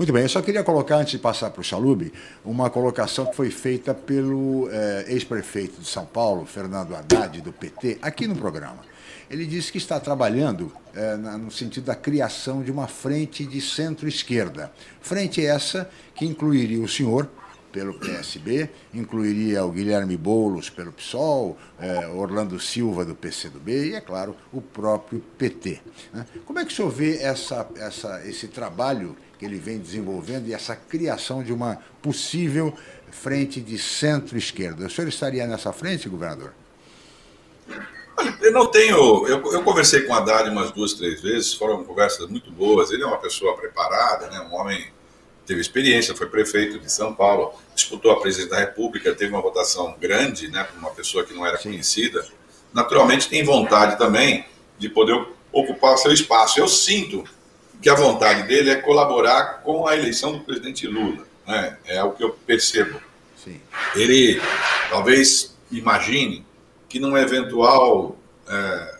Muito 0.00 0.14
bem, 0.14 0.22
eu 0.22 0.30
só 0.30 0.40
queria 0.40 0.64
colocar, 0.64 0.96
antes 0.96 1.10
de 1.12 1.18
passar 1.18 1.50
para 1.50 1.60
o 1.60 1.62
Chalube, 1.62 2.10
uma 2.42 2.70
colocação 2.70 3.26
que 3.26 3.36
foi 3.36 3.50
feita 3.50 3.92
pelo 3.92 4.66
eh, 4.72 5.04
ex-prefeito 5.08 5.78
de 5.78 5.86
São 5.86 6.06
Paulo, 6.06 6.46
Fernando 6.46 6.96
Haddad, 6.96 7.42
do 7.42 7.52
PT, 7.52 7.98
aqui 8.00 8.26
no 8.26 8.34
programa. 8.34 8.78
Ele 9.28 9.44
disse 9.44 9.70
que 9.70 9.76
está 9.76 10.00
trabalhando 10.00 10.72
eh, 10.94 11.18
na, 11.18 11.36
no 11.36 11.50
sentido 11.50 11.84
da 11.84 11.94
criação 11.94 12.62
de 12.62 12.72
uma 12.72 12.86
frente 12.86 13.44
de 13.44 13.60
centro-esquerda. 13.60 14.72
Frente 15.02 15.44
essa 15.44 15.90
que 16.14 16.24
incluiria 16.24 16.82
o 16.82 16.88
senhor 16.88 17.28
pelo 17.70 17.92
PSB, 17.92 18.70
incluiria 18.94 19.66
o 19.66 19.70
Guilherme 19.70 20.16
Boulos 20.16 20.70
pelo 20.70 20.92
PSOL, 20.92 21.58
eh, 21.78 22.08
Orlando 22.08 22.58
Silva 22.58 23.04
do 23.04 23.14
PCdoB 23.14 23.90
e, 23.90 23.94
é 23.94 24.00
claro, 24.00 24.34
o 24.50 24.62
próprio 24.62 25.22
PT. 25.36 25.78
Né? 26.10 26.26
Como 26.46 26.58
é 26.58 26.64
que 26.64 26.72
o 26.72 26.74
senhor 26.74 26.90
vê 26.90 27.18
essa, 27.18 27.68
essa, 27.76 28.26
esse 28.26 28.48
trabalho 28.48 29.14
que 29.40 29.46
ele 29.46 29.56
vem 29.56 29.78
desenvolvendo 29.78 30.48
e 30.48 30.52
essa 30.52 30.76
criação 30.76 31.42
de 31.42 31.50
uma 31.50 31.78
possível 32.02 32.76
frente 33.10 33.58
de 33.58 33.78
centro-esquerda? 33.78 34.86
O 34.86 34.90
senhor 34.90 35.08
estaria 35.08 35.46
nessa 35.46 35.72
frente, 35.72 36.10
governador? 36.10 36.52
Eu 38.42 38.52
não 38.52 38.66
tenho. 38.66 39.26
Eu, 39.26 39.42
eu 39.50 39.62
conversei 39.62 40.02
com 40.02 40.12
o 40.12 40.14
Haddad 40.14 40.50
umas 40.50 40.70
duas, 40.72 40.92
três 40.92 41.22
vezes, 41.22 41.54
foram 41.54 41.82
conversas 41.84 42.28
muito 42.28 42.50
boas. 42.50 42.90
Ele 42.90 43.02
é 43.02 43.06
uma 43.06 43.16
pessoa 43.16 43.56
preparada, 43.56 44.28
né? 44.28 44.40
um 44.40 44.54
homem 44.54 44.86
teve 45.46 45.62
experiência, 45.62 46.14
foi 46.14 46.26
prefeito 46.28 46.78
de 46.78 46.92
São 46.92 47.14
Paulo, 47.14 47.54
disputou 47.74 48.12
a 48.12 48.20
presidência 48.20 48.54
da 48.54 48.60
República, 48.60 49.14
teve 49.14 49.32
uma 49.32 49.40
votação 49.40 49.96
grande, 49.98 50.48
né, 50.48 50.62
para 50.62 50.78
uma 50.78 50.90
pessoa 50.90 51.24
que 51.24 51.34
não 51.34 51.44
era 51.44 51.56
Sim. 51.56 51.70
conhecida. 51.70 52.24
Naturalmente 52.72 53.28
tem 53.28 53.42
vontade 53.42 53.96
também 53.96 54.44
de 54.78 54.88
poder 54.90 55.26
ocupar 55.50 55.94
o 55.94 55.96
seu 55.96 56.12
espaço. 56.12 56.60
Eu 56.60 56.68
sinto 56.68 57.24
que 57.80 57.88
a 57.88 57.94
vontade 57.94 58.42
dele 58.44 58.70
é 58.70 58.76
colaborar 58.76 59.62
com 59.62 59.86
a 59.86 59.96
eleição 59.96 60.32
do 60.32 60.40
presidente 60.40 60.86
Lula. 60.86 61.26
Né? 61.46 61.76
É 61.86 62.02
o 62.02 62.12
que 62.12 62.22
eu 62.22 62.30
percebo. 62.46 63.00
Sim. 63.42 63.60
Ele 63.94 64.40
talvez 64.90 65.56
imagine 65.70 66.44
que 66.88 66.98
num 67.00 67.16
eventual 67.16 68.16
é, 68.48 68.98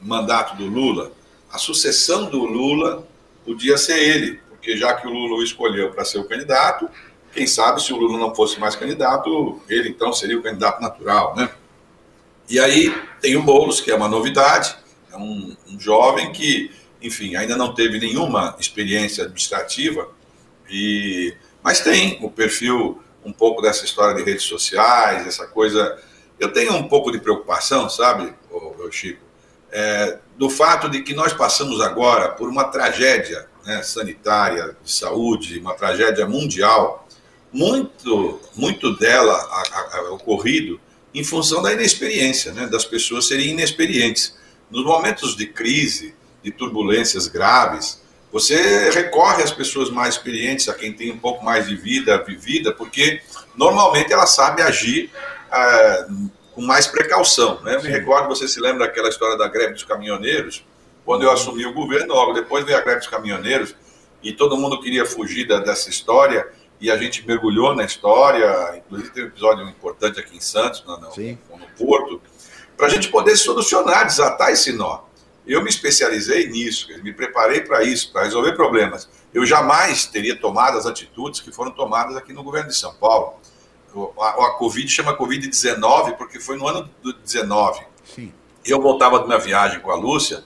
mandato 0.00 0.56
do 0.56 0.66
Lula, 0.66 1.12
a 1.52 1.58
sucessão 1.58 2.26
do 2.26 2.44
Lula 2.44 3.06
podia 3.44 3.76
ser 3.76 3.98
ele, 3.98 4.40
porque 4.48 4.76
já 4.76 4.94
que 4.94 5.06
o 5.06 5.10
Lula 5.10 5.36
o 5.36 5.42
escolheu 5.42 5.90
para 5.90 6.04
ser 6.04 6.18
o 6.18 6.24
candidato, 6.24 6.88
quem 7.32 7.46
sabe 7.46 7.82
se 7.82 7.92
o 7.92 7.96
Lula 7.96 8.18
não 8.18 8.34
fosse 8.34 8.58
mais 8.58 8.74
candidato, 8.74 9.60
ele 9.68 9.88
então 9.88 10.12
seria 10.12 10.38
o 10.38 10.42
candidato 10.42 10.80
natural, 10.80 11.36
né? 11.36 11.50
E 12.48 12.58
aí 12.58 12.92
tem 13.20 13.36
o 13.36 13.42
Boulos, 13.42 13.80
que 13.80 13.92
é 13.92 13.94
uma 13.94 14.08
novidade, 14.08 14.74
é 15.12 15.16
um, 15.16 15.56
um 15.68 15.78
jovem 15.78 16.32
que, 16.32 16.70
enfim, 17.00 17.36
ainda 17.36 17.56
não 17.56 17.74
teve 17.74 17.98
nenhuma 17.98 18.56
experiência 18.58 19.24
administrativa, 19.24 20.08
e, 20.68 21.34
mas 21.62 21.80
tem 21.80 22.18
o 22.22 22.30
perfil 22.30 23.02
um 23.24 23.32
pouco 23.32 23.60
dessa 23.60 23.84
história 23.84 24.14
de 24.14 24.28
redes 24.28 24.44
sociais, 24.44 25.26
essa 25.26 25.46
coisa. 25.46 25.98
Eu 26.38 26.52
tenho 26.52 26.74
um 26.74 26.88
pouco 26.88 27.10
de 27.10 27.18
preocupação, 27.18 27.88
sabe, 27.90 28.32
Chico, 28.90 29.20
é, 29.70 30.18
do 30.36 30.48
fato 30.50 30.88
de 30.88 31.02
que 31.02 31.14
nós 31.14 31.32
passamos 31.32 31.80
agora 31.80 32.30
por 32.30 32.48
uma 32.48 32.64
tragédia 32.64 33.46
né, 33.64 33.82
sanitária, 33.82 34.76
de 34.82 34.90
saúde, 34.90 35.58
uma 35.58 35.74
tragédia 35.74 36.26
mundial, 36.26 37.06
muito, 37.52 38.40
muito 38.54 38.96
dela 38.96 39.34
a, 39.34 39.62
a, 39.62 39.98
a, 39.98 40.12
ocorrido 40.12 40.80
em 41.12 41.24
função 41.24 41.62
da 41.62 41.72
inexperiência, 41.72 42.52
né, 42.52 42.66
das 42.66 42.84
pessoas 42.84 43.26
serem 43.26 43.50
inexperientes. 43.50 44.38
Nos 44.70 44.84
momentos 44.84 45.36
de 45.36 45.46
crise, 45.46 46.14
de 46.42 46.50
turbulências 46.50 47.26
graves, 47.28 48.00
você 48.32 48.90
recorre 48.90 49.42
às 49.42 49.50
pessoas 49.50 49.90
mais 49.90 50.14
experientes, 50.14 50.68
a 50.68 50.74
quem 50.74 50.92
tem 50.92 51.10
um 51.10 51.18
pouco 51.18 51.44
mais 51.44 51.68
de 51.68 51.74
vida 51.74 52.22
vivida, 52.22 52.72
porque 52.72 53.20
normalmente 53.56 54.12
ela 54.12 54.26
sabe 54.26 54.62
agir 54.62 55.10
ah, 55.50 56.06
com 56.54 56.62
mais 56.62 56.86
precaução. 56.86 57.60
Né? 57.62 57.74
Eu 57.74 57.82
me 57.82 57.88
recordo, 57.88 58.28
você 58.28 58.46
se 58.46 58.60
lembra 58.60 58.86
daquela 58.86 59.08
história 59.08 59.36
da 59.36 59.48
greve 59.48 59.72
dos 59.72 59.82
caminhoneiros, 59.82 60.64
quando 61.04 61.22
eu 61.22 61.30
assumi 61.32 61.66
o 61.66 61.74
governo, 61.74 62.14
logo 62.14 62.32
depois 62.32 62.64
veio 62.64 62.78
a 62.78 62.80
greve 62.80 63.00
dos 63.00 63.08
caminhoneiros 63.08 63.74
e 64.22 64.32
todo 64.32 64.56
mundo 64.56 64.80
queria 64.80 65.04
fugir 65.04 65.46
da, 65.46 65.58
dessa 65.58 65.90
história 65.90 66.46
e 66.80 66.90
a 66.90 66.96
gente 66.96 67.26
mergulhou 67.26 67.74
na 67.74 67.84
história, 67.84 68.76
inclusive 68.76 69.10
teve 69.10 69.26
um 69.26 69.30
episódio 69.30 69.68
importante 69.68 70.20
aqui 70.20 70.36
em 70.36 70.40
Santos, 70.40 70.84
no, 70.86 70.96
no, 70.98 71.08
no 71.08 71.66
Porto, 71.76 72.22
para 72.76 72.86
a 72.86 72.88
gente 72.88 73.08
poder 73.08 73.36
solucionar, 73.36 74.06
desatar 74.06 74.50
esse 74.50 74.72
nó. 74.72 75.02
Eu 75.46 75.62
me 75.62 75.70
especializei 75.70 76.48
nisso, 76.48 76.88
me 77.02 77.12
preparei 77.12 77.62
para 77.62 77.82
isso, 77.82 78.12
para 78.12 78.24
resolver 78.24 78.52
problemas. 78.52 79.08
Eu 79.32 79.44
jamais 79.46 80.06
teria 80.06 80.36
tomado 80.36 80.76
as 80.76 80.86
atitudes 80.86 81.40
que 81.40 81.50
foram 81.50 81.70
tomadas 81.70 82.16
aqui 82.16 82.32
no 82.32 82.42
governo 82.42 82.68
de 82.68 82.76
São 82.76 82.94
Paulo. 82.94 83.34
A, 84.20 84.28
a 84.28 84.50
Covid 84.52 84.88
chama 84.88 85.16
Covid-19 85.16 86.16
porque 86.16 86.38
foi 86.38 86.56
no 86.56 86.66
ano 86.68 86.88
do 87.02 87.12
19. 87.12 87.82
Sim. 88.04 88.32
Eu 88.64 88.80
voltava 88.80 89.18
de 89.18 89.24
uma 89.24 89.38
viagem 89.38 89.80
com 89.80 89.90
a 89.90 89.96
Lúcia, 89.96 90.44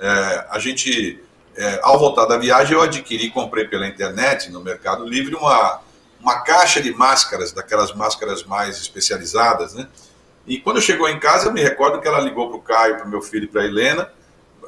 é, 0.00 0.46
a 0.50 0.58
gente, 0.58 1.22
é, 1.54 1.78
ao 1.82 1.98
voltar 1.98 2.24
da 2.24 2.38
viagem, 2.38 2.74
eu 2.74 2.80
adquiri, 2.80 3.30
comprei 3.30 3.66
pela 3.66 3.86
internet, 3.86 4.50
no 4.50 4.62
Mercado 4.62 5.04
Livre, 5.04 5.34
uma, 5.34 5.82
uma 6.18 6.40
caixa 6.40 6.80
de 6.80 6.90
máscaras, 6.92 7.52
daquelas 7.52 7.94
máscaras 7.94 8.42
mais 8.44 8.78
especializadas, 8.78 9.74
né? 9.74 9.86
E 10.46 10.58
quando 10.58 10.80
chegou 10.80 11.06
em 11.06 11.20
casa, 11.20 11.48
eu 11.48 11.52
me 11.52 11.62
recordo 11.62 12.00
que 12.00 12.08
ela 12.08 12.18
ligou 12.18 12.48
para 12.48 12.56
o 12.56 12.62
Caio, 12.62 12.96
para 12.96 13.06
o 13.06 13.08
meu 13.08 13.20
filho 13.20 13.44
e 13.44 13.46
para 13.46 13.60
a 13.60 13.64
Helena, 13.66 14.10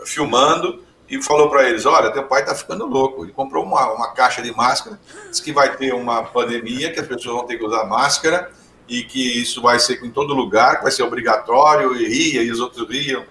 filmando, 0.05 0.83
e 1.13 1.23
falou 1.23 1.51
para 1.51 1.69
eles: 1.69 1.85
Olha, 1.85 2.11
teu 2.11 2.25
pai 2.25 2.41
está 2.41 2.55
ficando 2.55 2.87
louco. 2.87 3.25
Ele 3.25 3.33
comprou 3.33 3.65
uma, 3.65 3.93
uma 3.93 4.13
caixa 4.13 4.41
de 4.41 4.51
máscara, 4.55 4.99
disse 5.29 5.43
que 5.43 5.53
vai 5.53 5.77
ter 5.77 5.93
uma 5.93 6.23
pandemia, 6.23 6.91
que 6.91 6.99
as 6.99 7.07
pessoas 7.07 7.37
vão 7.37 7.47
ter 7.47 7.59
que 7.59 7.65
usar 7.65 7.85
máscara, 7.85 8.51
e 8.89 9.03
que 9.03 9.41
isso 9.41 9.61
vai 9.61 9.79
ser 9.79 10.03
em 10.03 10.11
todo 10.11 10.33
lugar, 10.33 10.77
que 10.77 10.83
vai 10.85 10.91
ser 10.91 11.03
obrigatório, 11.03 11.95
e 11.95 12.09
ria, 12.09 12.43
e 12.43 12.51
os 12.51 12.61
outros 12.61 12.89
riam. 12.89 13.25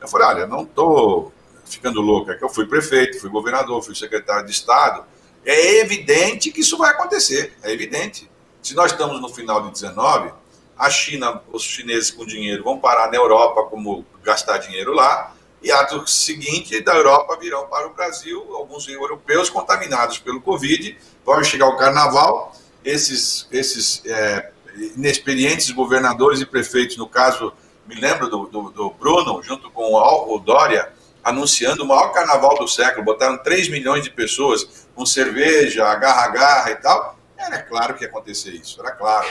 Eu 0.00 0.08
falei: 0.08 0.28
Olha, 0.28 0.46
não 0.46 0.62
estou 0.62 1.30
ficando 1.66 2.00
louco, 2.00 2.30
é 2.30 2.36
que 2.36 2.44
eu 2.44 2.48
fui 2.48 2.66
prefeito, 2.66 3.20
fui 3.20 3.28
governador, 3.28 3.82
fui 3.82 3.94
secretário 3.94 4.46
de 4.46 4.52
Estado. 4.52 5.04
É 5.44 5.80
evidente 5.80 6.50
que 6.50 6.60
isso 6.60 6.78
vai 6.78 6.90
acontecer, 6.90 7.54
é 7.62 7.70
evidente. 7.70 8.30
Se 8.62 8.74
nós 8.74 8.92
estamos 8.92 9.20
no 9.20 9.28
final 9.28 9.62
de 9.62 9.72
19, 9.72 10.32
a 10.76 10.90
China, 10.90 11.42
os 11.52 11.62
chineses 11.62 12.10
com 12.10 12.24
dinheiro 12.24 12.64
vão 12.64 12.78
parar 12.78 13.10
na 13.10 13.16
Europa 13.16 13.64
como 13.64 14.04
gastar 14.22 14.58
dinheiro 14.58 14.92
lá, 14.92 15.35
e 15.66 15.72
ato 15.72 16.08
seguinte 16.08 16.80
da 16.80 16.94
Europa 16.94 17.36
virão 17.40 17.66
para 17.66 17.88
o 17.88 17.92
Brasil, 17.92 18.54
alguns 18.54 18.86
europeus 18.86 19.50
contaminados 19.50 20.16
pelo 20.16 20.40
Covid, 20.40 20.96
vão 21.24 21.42
chegar 21.42 21.66
o 21.66 21.76
carnaval, 21.76 22.54
esses, 22.84 23.48
esses 23.50 24.00
é, 24.06 24.52
inexperientes 24.96 25.68
governadores 25.72 26.40
e 26.40 26.46
prefeitos, 26.46 26.96
no 26.96 27.08
caso, 27.08 27.52
me 27.84 27.96
lembro 27.96 28.28
do, 28.28 28.46
do, 28.46 28.70
do 28.70 28.90
Bruno, 28.90 29.42
junto 29.42 29.68
com 29.72 29.92
o 29.92 30.38
Dória, 30.38 30.92
anunciando 31.24 31.82
o 31.82 31.86
maior 31.88 32.12
carnaval 32.12 32.56
do 32.56 32.68
século, 32.68 33.04
botaram 33.04 33.36
3 33.36 33.68
milhões 33.68 34.04
de 34.04 34.10
pessoas 34.10 34.86
com 34.94 35.04
cerveja, 35.04 35.84
agarra-agarra 35.84 36.70
e 36.70 36.76
tal. 36.76 37.18
Era 37.36 37.60
claro 37.60 37.94
que 37.94 38.04
ia 38.04 38.08
acontecer 38.08 38.50
isso, 38.50 38.80
era 38.80 38.92
claro. 38.92 39.26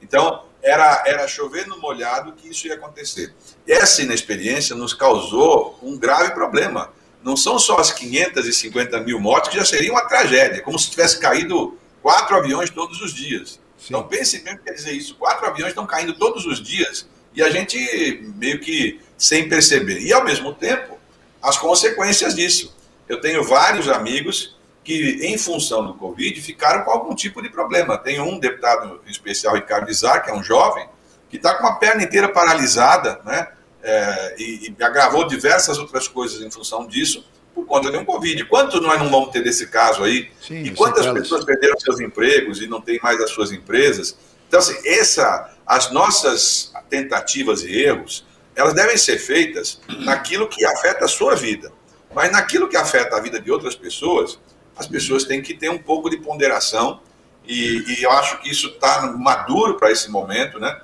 Então, 0.00 0.44
era, 0.62 1.02
era 1.06 1.28
chover 1.28 1.66
no 1.66 1.78
molhado 1.78 2.32
que 2.32 2.48
isso 2.48 2.66
ia 2.66 2.74
acontecer. 2.74 3.32
Essa 3.66 4.02
inexperiência 4.02 4.76
nos 4.76 4.92
causou 4.92 5.78
um 5.82 5.96
grave 5.96 6.32
problema. 6.32 6.92
Não 7.22 7.36
são 7.36 7.58
só 7.58 7.78
as 7.78 7.92
550 7.92 9.00
mil 9.00 9.20
mortes, 9.20 9.50
que 9.50 9.56
já 9.56 9.64
seria 9.64 9.92
uma 9.92 10.06
tragédia, 10.06 10.62
como 10.62 10.78
se 10.78 10.90
tivesse 10.90 11.18
caído 11.18 11.78
quatro 12.02 12.36
aviões 12.36 12.70
todos 12.70 13.00
os 13.00 13.14
dias. 13.14 13.60
Sim. 13.78 13.86
Então, 13.88 14.02
pense 14.06 14.38
bem 14.40 14.54
o 14.54 14.58
que 14.58 14.64
quer 14.64 14.72
dizer 14.72 14.92
isso. 14.92 15.14
Quatro 15.16 15.46
aviões 15.46 15.70
estão 15.70 15.86
caindo 15.86 16.14
todos 16.14 16.46
os 16.46 16.62
dias 16.62 17.06
e 17.34 17.42
a 17.42 17.50
gente 17.50 18.22
meio 18.36 18.58
que 18.58 19.00
sem 19.16 19.48
perceber. 19.48 20.00
E, 20.00 20.12
ao 20.12 20.24
mesmo 20.24 20.52
tempo, 20.52 20.98
as 21.42 21.56
consequências 21.56 22.34
disso. 22.34 22.74
Eu 23.08 23.20
tenho 23.20 23.42
vários 23.42 23.88
amigos 23.88 24.56
que, 24.90 25.24
em 25.24 25.38
função 25.38 25.86
do 25.86 25.94
Covid, 25.94 26.40
ficaram 26.42 26.82
com 26.82 26.90
algum 26.90 27.14
tipo 27.14 27.40
de 27.40 27.48
problema. 27.48 27.96
Tem 27.96 28.20
um 28.20 28.40
deputado 28.40 29.00
especial, 29.06 29.54
Ricardo 29.54 29.88
Izar, 29.88 30.24
que 30.24 30.30
é 30.30 30.34
um 30.34 30.42
jovem, 30.42 30.84
que 31.28 31.36
está 31.36 31.54
com 31.54 31.66
a 31.68 31.74
perna 31.74 32.02
inteira 32.02 32.28
paralisada, 32.28 33.20
né? 33.24 33.46
É, 33.84 34.34
e, 34.36 34.74
e, 34.76 34.82
agravou 34.82 35.28
diversas 35.28 35.78
outras 35.78 36.08
coisas 36.08 36.42
em 36.42 36.50
função 36.50 36.88
disso, 36.88 37.24
por 37.54 37.64
conta 37.66 37.88
de 37.88 37.98
um 37.98 38.04
Covid. 38.04 38.44
Quantos 38.46 38.80
nós 38.82 38.98
não 38.98 39.08
vamos 39.08 39.30
ter 39.30 39.44
desse 39.44 39.68
caso 39.68 40.02
aí? 40.02 40.28
Sim, 40.40 40.64
e 40.64 40.70
quantas 40.74 41.06
pessoas 41.06 41.44
perderam 41.44 41.78
seus 41.78 42.00
empregos 42.00 42.60
e 42.60 42.66
não 42.66 42.80
têm 42.80 42.98
mais 43.00 43.20
as 43.20 43.30
suas 43.30 43.52
empresas? 43.52 44.18
Então, 44.48 44.58
assim, 44.58 44.76
essa, 44.84 45.54
as 45.64 45.92
nossas 45.92 46.72
tentativas 46.90 47.62
e 47.62 47.80
erros, 47.80 48.26
elas 48.56 48.74
devem 48.74 48.96
ser 48.96 49.18
feitas 49.18 49.80
naquilo 50.00 50.48
que 50.48 50.64
afeta 50.64 51.04
a 51.04 51.08
sua 51.08 51.36
vida. 51.36 51.72
Mas 52.12 52.32
naquilo 52.32 52.68
que 52.68 52.76
afeta 52.76 53.16
a 53.16 53.20
vida 53.20 53.40
de 53.40 53.52
outras 53.52 53.76
pessoas, 53.76 54.36
as 54.80 54.86
pessoas 54.86 55.24
têm 55.24 55.42
que 55.42 55.52
ter 55.52 55.70
um 55.70 55.78
pouco 55.78 56.08
de 56.08 56.16
ponderação, 56.16 57.00
e, 57.46 57.84
e 57.86 58.02
eu 58.02 58.10
acho 58.12 58.40
que 58.40 58.50
isso 58.50 58.68
está 58.68 59.12
maduro 59.12 59.76
para 59.76 59.90
esse 59.90 60.10
momento, 60.10 60.58
né? 60.58 60.80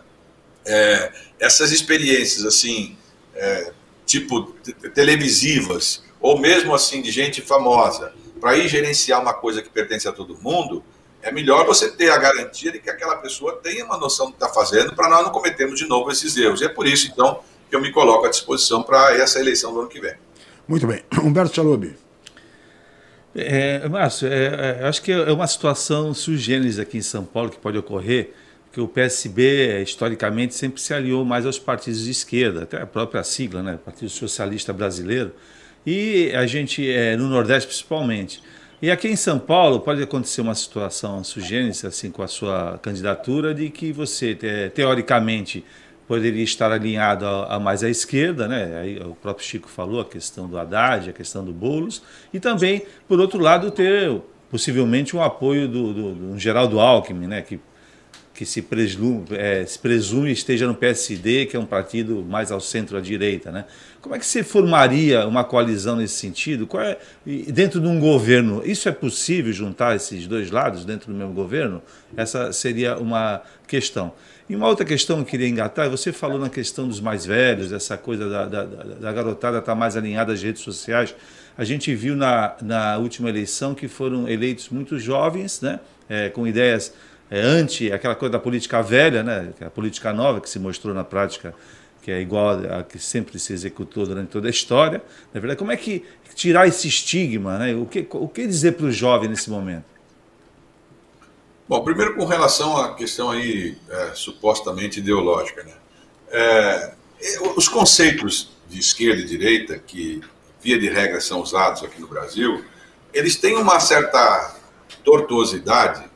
É, 0.66 1.12
essas 1.40 1.72
experiências, 1.72 2.44
assim, 2.44 2.96
é, 3.34 3.72
tipo 4.04 4.54
televisivas, 4.94 6.04
ou 6.20 6.38
mesmo 6.38 6.74
assim 6.74 7.00
de 7.00 7.10
gente 7.10 7.40
famosa, 7.40 8.12
para 8.38 8.56
ir 8.56 8.68
gerenciar 8.68 9.20
uma 9.20 9.32
coisa 9.32 9.62
que 9.62 9.70
pertence 9.70 10.06
a 10.06 10.12
todo 10.12 10.36
mundo, 10.42 10.84
é 11.22 11.32
melhor 11.32 11.64
você 11.64 11.90
ter 11.90 12.10
a 12.10 12.18
garantia 12.18 12.70
de 12.70 12.78
que 12.78 12.90
aquela 12.90 13.16
pessoa 13.16 13.58
tenha 13.62 13.84
uma 13.84 13.96
noção 13.96 14.26
do 14.26 14.32
que 14.32 14.44
está 14.44 14.52
fazendo 14.52 14.94
para 14.94 15.08
nós 15.08 15.24
não 15.24 15.32
cometermos 15.32 15.78
de 15.78 15.86
novo 15.86 16.10
esses 16.10 16.36
erros. 16.36 16.60
E 16.60 16.66
é 16.66 16.68
por 16.68 16.86
isso, 16.86 17.08
então, 17.10 17.40
que 17.70 17.74
eu 17.74 17.80
me 17.80 17.90
coloco 17.90 18.26
à 18.26 18.28
disposição 18.28 18.82
para 18.82 19.16
essa 19.16 19.40
eleição 19.40 19.72
do 19.72 19.80
ano 19.80 19.88
que 19.88 20.00
vem. 20.00 20.14
Muito 20.68 20.86
bem. 20.86 21.02
Humberto 21.22 21.56
Chalubi. 21.56 22.05
É, 23.38 23.86
Márcio, 23.86 24.28
é, 24.28 24.78
é, 24.80 24.88
acho 24.88 25.02
que 25.02 25.12
é 25.12 25.30
uma 25.30 25.46
situação 25.46 26.14
sui 26.14 26.38
generis 26.38 26.78
aqui 26.78 26.96
em 26.96 27.02
São 27.02 27.22
Paulo 27.22 27.50
que 27.50 27.58
pode 27.58 27.76
ocorrer, 27.76 28.30
que 28.72 28.80
o 28.80 28.88
PSB, 28.88 29.82
historicamente, 29.82 30.54
sempre 30.54 30.80
se 30.80 30.94
aliou 30.94 31.22
mais 31.22 31.44
aos 31.44 31.58
partidos 31.58 32.04
de 32.04 32.10
esquerda, 32.10 32.62
até 32.62 32.80
a 32.80 32.86
própria 32.86 33.22
sigla, 33.22 33.62
né, 33.62 33.78
Partido 33.84 34.08
Socialista 34.08 34.72
Brasileiro, 34.72 35.32
e 35.84 36.32
a 36.34 36.46
gente, 36.46 36.90
é, 36.90 37.14
no 37.14 37.28
Nordeste 37.28 37.68
principalmente. 37.68 38.42
E 38.80 38.90
aqui 38.90 39.08
em 39.08 39.16
São 39.16 39.38
Paulo 39.38 39.80
pode 39.80 40.02
acontecer 40.02 40.40
uma 40.40 40.54
situação 40.54 41.22
sui 41.22 41.42
generis, 41.42 41.84
assim, 41.84 42.10
com 42.10 42.22
a 42.22 42.28
sua 42.28 42.78
candidatura, 42.82 43.54
de 43.54 43.68
que 43.68 43.92
você, 43.92 44.34
teoricamente, 44.74 45.64
poderia 46.06 46.42
estar 46.42 46.70
alinhado 46.70 47.26
a, 47.26 47.56
a, 47.56 47.60
mais 47.60 47.82
à 47.82 47.90
esquerda, 47.90 48.46
né? 48.46 48.80
Aí 48.80 48.98
o 49.00 49.14
próprio 49.14 49.46
Chico 49.46 49.68
falou 49.68 50.00
a 50.00 50.04
questão 50.04 50.48
do 50.48 50.58
Haddad, 50.58 51.10
a 51.10 51.12
questão 51.12 51.44
do 51.44 51.52
Boulos, 51.52 52.02
e 52.32 52.38
também, 52.38 52.82
por 53.08 53.20
outro 53.20 53.40
lado, 53.40 53.70
ter 53.70 54.20
possivelmente 54.50 55.16
um 55.16 55.22
apoio 55.22 55.66
do, 55.66 55.92
do, 55.92 56.14
do 56.14 56.38
Geraldo 56.38 56.78
Alckmin, 56.78 57.26
né? 57.26 57.42
Que, 57.42 57.60
que 58.32 58.44
se 58.44 58.60
presume, 58.60 59.24
é, 59.32 59.64
se 59.64 59.78
presume 59.78 60.30
esteja 60.30 60.66
no 60.66 60.74
PSD, 60.74 61.46
que 61.46 61.56
é 61.56 61.58
um 61.58 61.64
partido 61.66 62.24
mais 62.28 62.52
ao 62.52 62.60
centro 62.60 62.96
à 62.98 63.00
direita, 63.00 63.50
né? 63.50 63.64
Como 64.00 64.14
é 64.14 64.18
que 64.18 64.26
você 64.26 64.44
formaria 64.44 65.26
uma 65.26 65.42
coalizão 65.42 65.96
nesse 65.96 66.14
sentido? 66.14 66.68
É, 66.78 66.98
dentro 67.50 67.80
de 67.80 67.88
um 67.88 67.98
governo, 67.98 68.62
isso 68.64 68.88
é 68.88 68.92
possível 68.92 69.52
juntar 69.52 69.96
esses 69.96 70.26
dois 70.28 70.50
lados 70.50 70.84
dentro 70.84 71.12
do 71.12 71.18
mesmo 71.18 71.32
governo? 71.32 71.82
Essa 72.16 72.52
seria 72.52 72.96
uma 72.98 73.42
questão. 73.66 74.12
E 74.48 74.54
uma 74.54 74.68
outra 74.68 74.84
questão 74.84 75.16
que 75.16 75.22
eu 75.22 75.26
queria 75.26 75.48
engatar, 75.48 75.90
você 75.90 76.12
falou 76.12 76.38
na 76.38 76.48
questão 76.48 76.86
dos 76.86 77.00
mais 77.00 77.26
velhos, 77.26 77.72
essa 77.72 77.96
coisa 77.96 78.28
da, 78.28 78.46
da, 78.46 78.64
da 78.64 79.12
garotada 79.12 79.58
estar 79.58 79.72
tá 79.72 79.74
mais 79.74 79.96
alinhada 79.96 80.32
às 80.32 80.40
redes 80.40 80.62
sociais. 80.62 81.14
A 81.58 81.64
gente 81.64 81.92
viu 81.94 82.14
na, 82.14 82.54
na 82.62 82.96
última 82.96 83.28
eleição 83.28 83.74
que 83.74 83.88
foram 83.88 84.28
eleitos 84.28 84.68
muitos 84.68 85.02
jovens, 85.02 85.60
né, 85.60 85.80
é, 86.08 86.28
com 86.28 86.46
ideias 86.46 86.94
é, 87.28 87.40
anti 87.40 87.90
aquela 87.90 88.14
coisa 88.14 88.34
da 88.34 88.38
política 88.38 88.80
velha, 88.82 89.24
né, 89.24 89.48
a 89.60 89.70
política 89.70 90.12
nova 90.12 90.40
que 90.40 90.48
se 90.48 90.60
mostrou 90.60 90.94
na 90.94 91.02
prática 91.02 91.52
que 92.06 92.12
é 92.12 92.20
igual 92.20 92.50
a 92.72 92.84
que 92.84 93.00
sempre 93.00 93.36
se 93.36 93.52
executou 93.52 94.06
durante 94.06 94.28
toda 94.28 94.46
a 94.46 94.50
história. 94.50 95.02
Na 95.34 95.40
verdade, 95.40 95.58
como 95.58 95.72
é 95.72 95.76
que 95.76 96.04
tirar 96.36 96.68
esse 96.68 96.86
estigma? 96.86 97.58
Né? 97.58 97.74
O, 97.74 97.84
que, 97.84 98.06
o 98.12 98.28
que 98.28 98.46
dizer 98.46 98.74
para 98.74 98.86
o 98.86 98.92
jovem 98.92 99.28
nesse 99.28 99.50
momento? 99.50 99.95
Bom, 101.68 101.82
primeiro 101.82 102.14
com 102.14 102.24
relação 102.24 102.76
à 102.76 102.94
questão 102.94 103.28
aí 103.28 103.76
é, 103.90 104.12
supostamente 104.14 105.00
ideológica, 105.00 105.64
né? 105.64 105.72
É, 106.30 106.92
os 107.56 107.66
conceitos 107.66 108.52
de 108.68 108.78
esquerda 108.78 109.20
e 109.20 109.24
direita 109.24 109.76
que 109.76 110.20
via 110.62 110.78
de 110.78 110.88
regra 110.88 111.20
são 111.20 111.40
usados 111.40 111.82
aqui 111.82 112.00
no 112.00 112.06
Brasil, 112.06 112.64
eles 113.12 113.34
têm 113.34 113.56
uma 113.56 113.80
certa 113.80 114.56
tortuosidade 115.04 116.08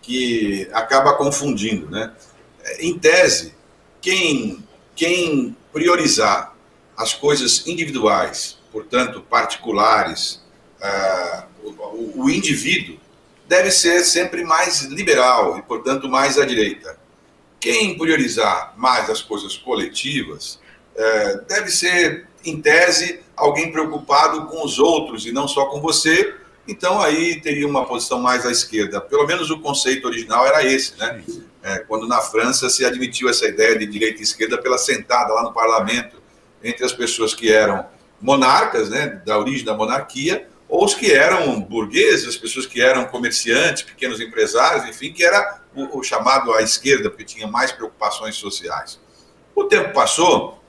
que 0.00 0.68
acaba 0.72 1.14
confundindo, 1.14 1.90
né? 1.90 2.12
Em 2.78 2.96
tese, 2.96 3.54
quem 4.00 4.62
quem 4.94 5.56
priorizar 5.72 6.54
as 6.96 7.12
coisas 7.12 7.66
individuais, 7.66 8.56
portanto 8.70 9.20
particulares, 9.20 10.44
uh, 10.80 11.44
o, 11.64 12.24
o 12.24 12.30
indivíduo 12.30 13.01
deve 13.52 13.70
ser 13.70 14.02
sempre 14.02 14.44
mais 14.44 14.80
liberal 14.84 15.58
e, 15.58 15.62
portanto, 15.62 16.08
mais 16.08 16.38
à 16.38 16.46
direita. 16.46 16.96
Quem 17.60 17.98
priorizar 17.98 18.72
mais 18.78 19.10
as 19.10 19.20
coisas 19.20 19.58
coletivas 19.58 20.58
é, 20.96 21.36
deve 21.46 21.70
ser, 21.70 22.28
em 22.46 22.62
tese, 22.62 23.20
alguém 23.36 23.70
preocupado 23.70 24.46
com 24.46 24.64
os 24.64 24.78
outros 24.78 25.26
e 25.26 25.32
não 25.32 25.46
só 25.46 25.66
com 25.66 25.82
você. 25.82 26.34
Então, 26.66 26.98
aí 26.98 27.42
teria 27.42 27.68
uma 27.68 27.84
posição 27.84 28.18
mais 28.18 28.46
à 28.46 28.50
esquerda. 28.50 29.02
Pelo 29.02 29.26
menos 29.26 29.50
o 29.50 29.60
conceito 29.60 30.08
original 30.08 30.46
era 30.46 30.64
esse, 30.64 30.98
né? 30.98 31.22
É, 31.62 31.80
quando 31.80 32.08
na 32.08 32.22
França 32.22 32.70
se 32.70 32.86
admitiu 32.86 33.28
essa 33.28 33.46
ideia 33.46 33.78
de 33.78 33.84
direita 33.84 34.20
e 34.20 34.22
esquerda 34.22 34.56
pela 34.56 34.78
sentada 34.78 35.30
lá 35.34 35.42
no 35.42 35.52
parlamento 35.52 36.16
entre 36.64 36.86
as 36.86 36.92
pessoas 36.94 37.34
que 37.34 37.52
eram 37.52 37.84
monarcas, 38.18 38.88
né, 38.88 39.20
da 39.26 39.38
origem 39.38 39.64
da 39.64 39.74
monarquia, 39.74 40.48
ou 40.72 40.86
os 40.86 40.94
que 40.94 41.12
eram 41.12 41.60
burgueses, 41.60 42.26
as 42.26 42.36
pessoas 42.36 42.64
que 42.64 42.80
eram 42.80 43.04
comerciantes, 43.04 43.82
pequenos 43.82 44.18
empresários, 44.22 44.88
enfim, 44.88 45.12
que 45.12 45.22
era 45.22 45.60
o, 45.74 45.98
o 45.98 46.02
chamado 46.02 46.50
à 46.54 46.62
esquerda, 46.62 47.10
porque 47.10 47.26
tinha 47.26 47.46
mais 47.46 47.70
preocupações 47.70 48.36
sociais. 48.36 48.98
O 49.54 49.64
tempo 49.64 49.92
passou 49.92 50.64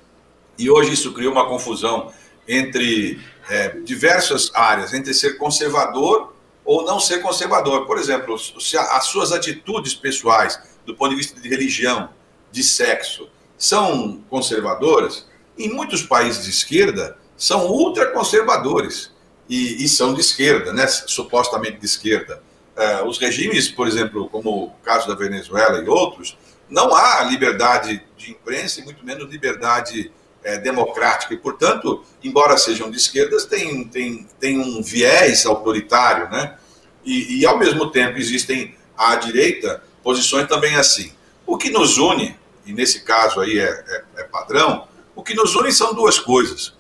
e 0.60 0.70
hoje 0.70 0.92
isso 0.92 1.14
criou 1.14 1.32
uma 1.32 1.48
confusão 1.48 2.12
entre 2.46 3.18
é, 3.50 3.70
diversas 3.80 4.52
áreas, 4.54 4.94
entre 4.94 5.14
ser 5.14 5.38
conservador 5.38 6.36
ou 6.66 6.84
não 6.84 7.00
ser 7.00 7.22
conservador. 7.22 7.86
Por 7.86 7.98
exemplo, 7.98 8.38
se 8.38 8.78
as 8.78 9.06
suas 9.06 9.32
atitudes 9.32 9.96
pessoais, 9.96 10.60
do 10.86 10.94
ponto 10.98 11.12
de 11.12 11.16
vista 11.16 11.40
de 11.40 11.48
religião, 11.48 12.10
de 12.52 12.62
sexo, 12.62 13.30
são 13.58 14.22
conservadoras, 14.30 15.26
em 15.58 15.70
muitos 15.70 16.04
países 16.04 16.44
de 16.44 16.50
esquerda 16.50 17.18
são 17.38 17.68
ultraconservadores 17.68 19.13
e, 19.50 19.84
e 19.84 19.88
são 19.88 20.14
de 20.14 20.22
esquerda, 20.22 20.74
né, 20.74 20.88
supostamente 20.88 21.78
de 21.78 21.86
esquerda. 21.86 22.42
Uh, 22.76 23.08
os 23.08 23.20
regimes, 23.20 23.70
por 23.70 23.88
exemplo, 23.88 24.28
como 24.30 24.66
o 24.66 24.70
caso 24.84 25.08
da 25.08 25.16
Venezuela 25.16 25.80
e 25.80 25.88
outros, 25.88 26.38
não 26.70 26.96
há 26.96 27.24
liberdade 27.24 28.04
de 28.18 28.32
imprensa 28.32 28.80
e 28.80 28.84
muito 28.84 29.06
menos 29.06 29.30
liberdade 29.30 30.12
é, 30.44 30.58
democrática. 30.58 31.34
E, 31.34 31.38
portanto, 31.38 32.04
embora 32.24 32.58
sejam 32.58 32.90
de 32.90 32.98
esquerdas, 32.98 33.46
tem, 33.46 33.84
tem, 33.86 34.28
tem 34.40 34.60
um 34.60 34.82
viés 34.82 35.46
autoritário, 35.46 36.30
né? 36.30 36.58
E, 37.06 37.40
e, 37.40 37.46
ao 37.46 37.58
mesmo 37.58 37.92
tempo, 37.92 38.18
existem 38.18 38.76
à 38.98 39.16
direita 39.16 39.84
posições 40.02 40.48
também 40.48 40.76
assim. 40.76 41.14
O 41.46 41.58
que 41.58 41.70
nos 41.70 41.98
une, 41.98 42.38
e 42.66 42.74
nesse 42.74 43.02
caso 43.02 43.40
aí 43.40 43.60
é, 43.60 43.66
é, 43.66 44.04
é 44.18 44.24
padrão, 44.24 44.88
o 45.16 45.22
que 45.22 45.34
nos 45.34 45.56
une 45.56 45.72
são 45.72 45.94
duas 45.94 46.18
coisas. 46.18 46.74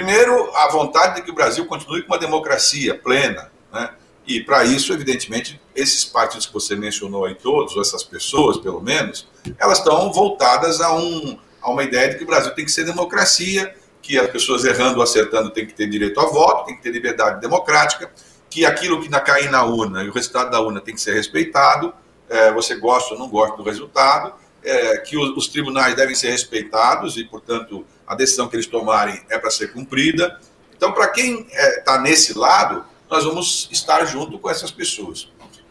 Primeiro, 0.00 0.50
a 0.56 0.66
vontade 0.68 1.16
de 1.16 1.22
que 1.22 1.30
o 1.30 1.34
Brasil 1.34 1.66
continue 1.66 2.00
com 2.00 2.14
uma 2.14 2.18
democracia 2.18 2.94
plena, 2.94 3.52
né? 3.70 3.90
E 4.26 4.40
para 4.40 4.64
isso, 4.64 4.94
evidentemente, 4.94 5.60
esses 5.76 6.06
partidos 6.06 6.46
que 6.46 6.54
você 6.54 6.74
mencionou 6.74 7.26
aí 7.26 7.34
todos, 7.34 7.76
ou 7.76 7.82
essas 7.82 8.02
pessoas, 8.02 8.56
pelo 8.56 8.80
menos, 8.80 9.28
elas 9.58 9.76
estão 9.76 10.10
voltadas 10.10 10.80
a, 10.80 10.94
um, 10.94 11.38
a 11.60 11.70
uma 11.70 11.84
ideia 11.84 12.08
de 12.08 12.16
que 12.16 12.24
o 12.24 12.26
Brasil 12.26 12.54
tem 12.54 12.64
que 12.64 12.72
ser 12.72 12.84
democracia, 12.84 13.76
que 14.00 14.18
as 14.18 14.30
pessoas 14.30 14.64
errando 14.64 14.96
ou 14.96 15.02
acertando 15.02 15.50
têm 15.50 15.66
que 15.66 15.74
ter 15.74 15.86
direito 15.86 16.18
a 16.18 16.24
voto, 16.24 16.64
tem 16.64 16.76
que 16.76 16.82
ter 16.82 16.92
liberdade 16.92 17.38
democrática, 17.38 18.10
que 18.48 18.64
aquilo 18.64 19.02
que 19.02 19.10
cair 19.20 19.50
na 19.50 19.66
urna 19.66 20.02
e 20.02 20.08
o 20.08 20.12
resultado 20.12 20.50
da 20.50 20.62
urna 20.62 20.80
tem 20.80 20.94
que 20.94 21.00
ser 21.02 21.12
respeitado, 21.12 21.92
é, 22.26 22.50
você 22.52 22.74
gosta 22.74 23.12
ou 23.12 23.20
não 23.20 23.28
gosta 23.28 23.54
do 23.54 23.62
resultado, 23.62 24.32
é, 24.64 24.96
que 24.96 25.18
os, 25.18 25.36
os 25.36 25.48
tribunais 25.48 25.94
devem 25.94 26.14
ser 26.14 26.30
respeitados 26.30 27.18
e, 27.18 27.24
portanto, 27.24 27.84
a 28.10 28.16
decisão 28.16 28.48
que 28.48 28.56
eles 28.56 28.66
tomarem 28.66 29.22
é 29.30 29.38
para 29.38 29.52
ser 29.52 29.72
cumprida. 29.72 30.40
Então, 30.76 30.90
para 30.90 31.06
quem 31.06 31.42
está 31.42 31.56
é, 31.56 31.80
tá 31.80 32.00
nesse 32.00 32.36
lado, 32.36 32.84
nós 33.08 33.22
vamos 33.22 33.68
estar 33.70 34.04
junto 34.04 34.36
com 34.36 34.50
essas 34.50 34.72
pessoas. 34.72 35.28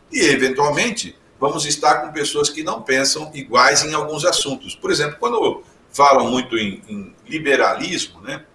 E, 0.10 0.22
eventualmente, 0.22 1.18
vamos 1.38 1.66
estar 1.66 1.96
com 1.96 2.14
pessoas 2.14 2.50
que 2.50 2.64
não 2.64 2.82
pensam 2.82 3.30
iguais 3.34 3.84
em 3.84 3.94
alguns 3.94 4.24
assuntos. 4.24 4.74
Por 4.74 4.90
exemplo, 4.90 5.18
quando 5.20 5.64
falam 5.92 6.32
muito 6.32 6.58
em, 6.58 6.82
em 6.88 7.14
liberalismo, 7.28 8.22
né, 8.22 8.46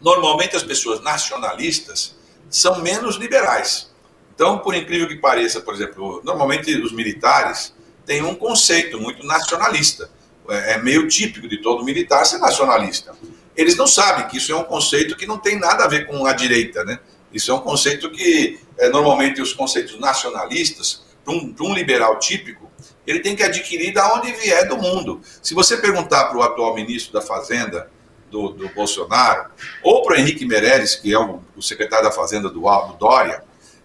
normalmente 0.00 0.54
as 0.54 0.62
pessoas 0.62 1.02
nacionalistas 1.02 2.16
são 2.48 2.80
menos 2.80 3.16
liberais. 3.16 3.92
Então, 4.32 4.60
por 4.60 4.76
incrível 4.76 5.08
que 5.08 5.16
pareça, 5.16 5.60
por 5.60 5.74
exemplo, 5.74 6.22
normalmente 6.24 6.72
os 6.80 6.92
militares 6.92 7.74
têm 8.06 8.22
um 8.22 8.36
conceito 8.36 9.00
muito 9.00 9.26
nacionalista. 9.26 10.08
É, 10.48 10.74
é 10.74 10.78
meio 10.82 11.06
típico 11.08 11.48
de 11.48 11.58
todo 11.58 11.84
militar 11.84 12.24
ser 12.24 12.38
nacionalista. 12.38 13.14
Eles 13.56 13.76
não 13.76 13.86
sabem 13.86 14.26
que 14.28 14.36
isso 14.36 14.52
é 14.52 14.56
um 14.56 14.64
conceito 14.64 15.16
que 15.16 15.26
não 15.26 15.38
tem 15.38 15.58
nada 15.58 15.84
a 15.84 15.88
ver 15.88 16.06
com 16.06 16.26
a 16.26 16.32
direita, 16.32 16.84
né? 16.84 16.98
Isso 17.32 17.50
é 17.50 17.54
um 17.54 17.60
conceito 17.60 18.10
que, 18.10 18.58
é, 18.78 18.88
normalmente, 18.88 19.42
os 19.42 19.52
conceitos 19.52 19.98
nacionalistas, 19.98 21.02
para 21.24 21.34
um, 21.34 21.54
um, 21.60 21.74
liberal 21.74 22.18
típico, 22.18 22.70
ele 23.06 23.20
tem 23.20 23.36
que 23.36 23.42
adquirir 23.42 23.92
da 23.92 24.14
onde 24.14 24.32
vier 24.32 24.66
do 24.66 24.78
mundo. 24.78 25.20
Se 25.42 25.54
você 25.54 25.76
perguntar 25.76 26.26
para 26.26 26.38
o 26.38 26.42
atual 26.42 26.74
ministro 26.74 27.12
da 27.12 27.20
Fazenda, 27.20 27.90
do, 28.30 28.50
do 28.50 28.68
Bolsonaro, 28.70 29.50
ou 29.82 30.02
para 30.02 30.16
o 30.16 30.20
Henrique 30.20 30.46
Meirelles, 30.46 30.94
que 30.94 31.12
é 31.12 31.18
o, 31.18 31.40
o 31.56 31.62
secretário 31.62 32.04
da 32.04 32.12
Fazenda 32.12 32.48
do, 32.48 32.60
do 32.60 32.96
Dória, 32.98 33.42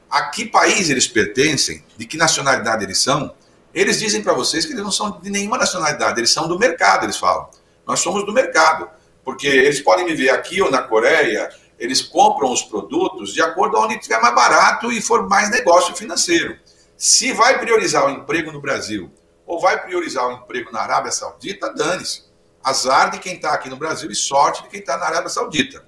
a 0.10 0.24
que 0.24 0.46
país 0.46 0.90
eles 0.90 1.08
pertencem, 1.08 1.84
de 1.98 2.06
que 2.06 2.18
nacionalidade 2.18 2.84
eles 2.84 3.00
são, 3.00 3.34
eles 3.74 4.00
dizem 4.00 4.22
para 4.22 4.34
vocês 4.34 4.66
que 4.66 4.74
eles 4.74 4.84
não 4.84 4.92
são 4.92 5.20
de 5.20 5.30
nenhuma 5.30 5.58
nacionalidade, 5.58 6.20
eles 6.20 6.32
são 6.32 6.48
do 6.48 6.60
mercado, 6.60 7.06
eles 7.06 7.18
falam. 7.18 7.50
Nós 7.86 8.00
somos 8.00 8.26
do 8.26 8.32
mercado, 8.32 8.90
porque 9.24 9.48
eles 9.48 9.82
podem 9.82 10.06
viver 10.06 10.30
aqui 10.30 10.62
ou 10.62 10.70
na 10.70 10.82
Coreia, 10.82 11.50
eles 11.80 12.02
compram 12.02 12.52
os 12.52 12.62
produtos 12.62 13.34
de 13.34 13.42
acordo 13.42 13.76
com 13.76 13.84
onde 13.84 13.96
estiver 13.96 14.22
mais 14.22 14.36
barato 14.36 14.92
e 14.92 15.02
for 15.02 15.28
mais 15.28 15.50
negócio 15.50 15.96
financeiro. 15.96 16.58
Se 16.96 17.34
vai 17.34 17.60
priorizar 17.60 18.06
o 18.06 18.10
emprego 18.10 18.52
no 18.52 18.62
Brasil 18.62 19.12
ou 19.46 19.60
vai 19.60 19.82
priorizar 19.84 20.28
o 20.28 20.34
emprego 20.34 20.72
na 20.72 20.82
Arábia 20.82 21.12
Saudita, 21.12 21.74
dane-se. 21.74 22.24
Azar 22.64 23.12
de 23.12 23.20
quem 23.20 23.36
está 23.36 23.54
aqui 23.54 23.70
no 23.70 23.76
Brasil 23.76 24.10
e 24.10 24.16
sorte 24.16 24.64
de 24.64 24.70
quem 24.70 24.80
está 24.80 24.98
na 24.98 25.06
Arábia 25.06 25.30
Saudita. 25.30 25.86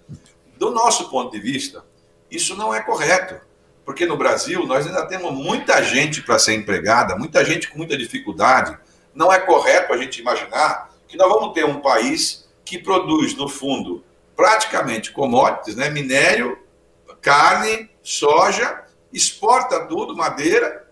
Do 0.57 0.71
nosso 0.71 1.09
ponto 1.09 1.31
de 1.31 1.39
vista, 1.39 1.85
isso 2.29 2.55
não 2.55 2.73
é 2.73 2.81
correto. 2.81 3.39
Porque 3.85 4.05
no 4.05 4.17
Brasil 4.17 4.65
nós 4.65 4.87
ainda 4.87 5.05
temos 5.05 5.31
muita 5.31 5.81
gente 5.83 6.21
para 6.23 6.39
ser 6.39 6.55
empregada, 6.55 7.15
muita 7.15 7.45
gente 7.45 7.69
com 7.69 7.77
muita 7.77 7.95
dificuldade. 7.95 8.75
Não 9.13 9.31
é 9.31 9.39
correto 9.39 9.93
a 9.93 9.97
gente 9.97 10.19
imaginar 10.19 10.91
que 11.07 11.15
nós 11.15 11.29
vamos 11.29 11.53
ter 11.53 11.63
um 11.63 11.79
país 11.79 12.49
que 12.65 12.79
produz, 12.79 13.35
no 13.35 13.47
fundo, 13.47 14.03
praticamente 14.35 15.11
commodities, 15.11 15.75
né? 15.75 15.89
minério, 15.89 16.57
carne, 17.21 17.89
soja, 18.01 18.83
exporta 19.13 19.85
tudo, 19.85 20.15
madeira, 20.15 20.87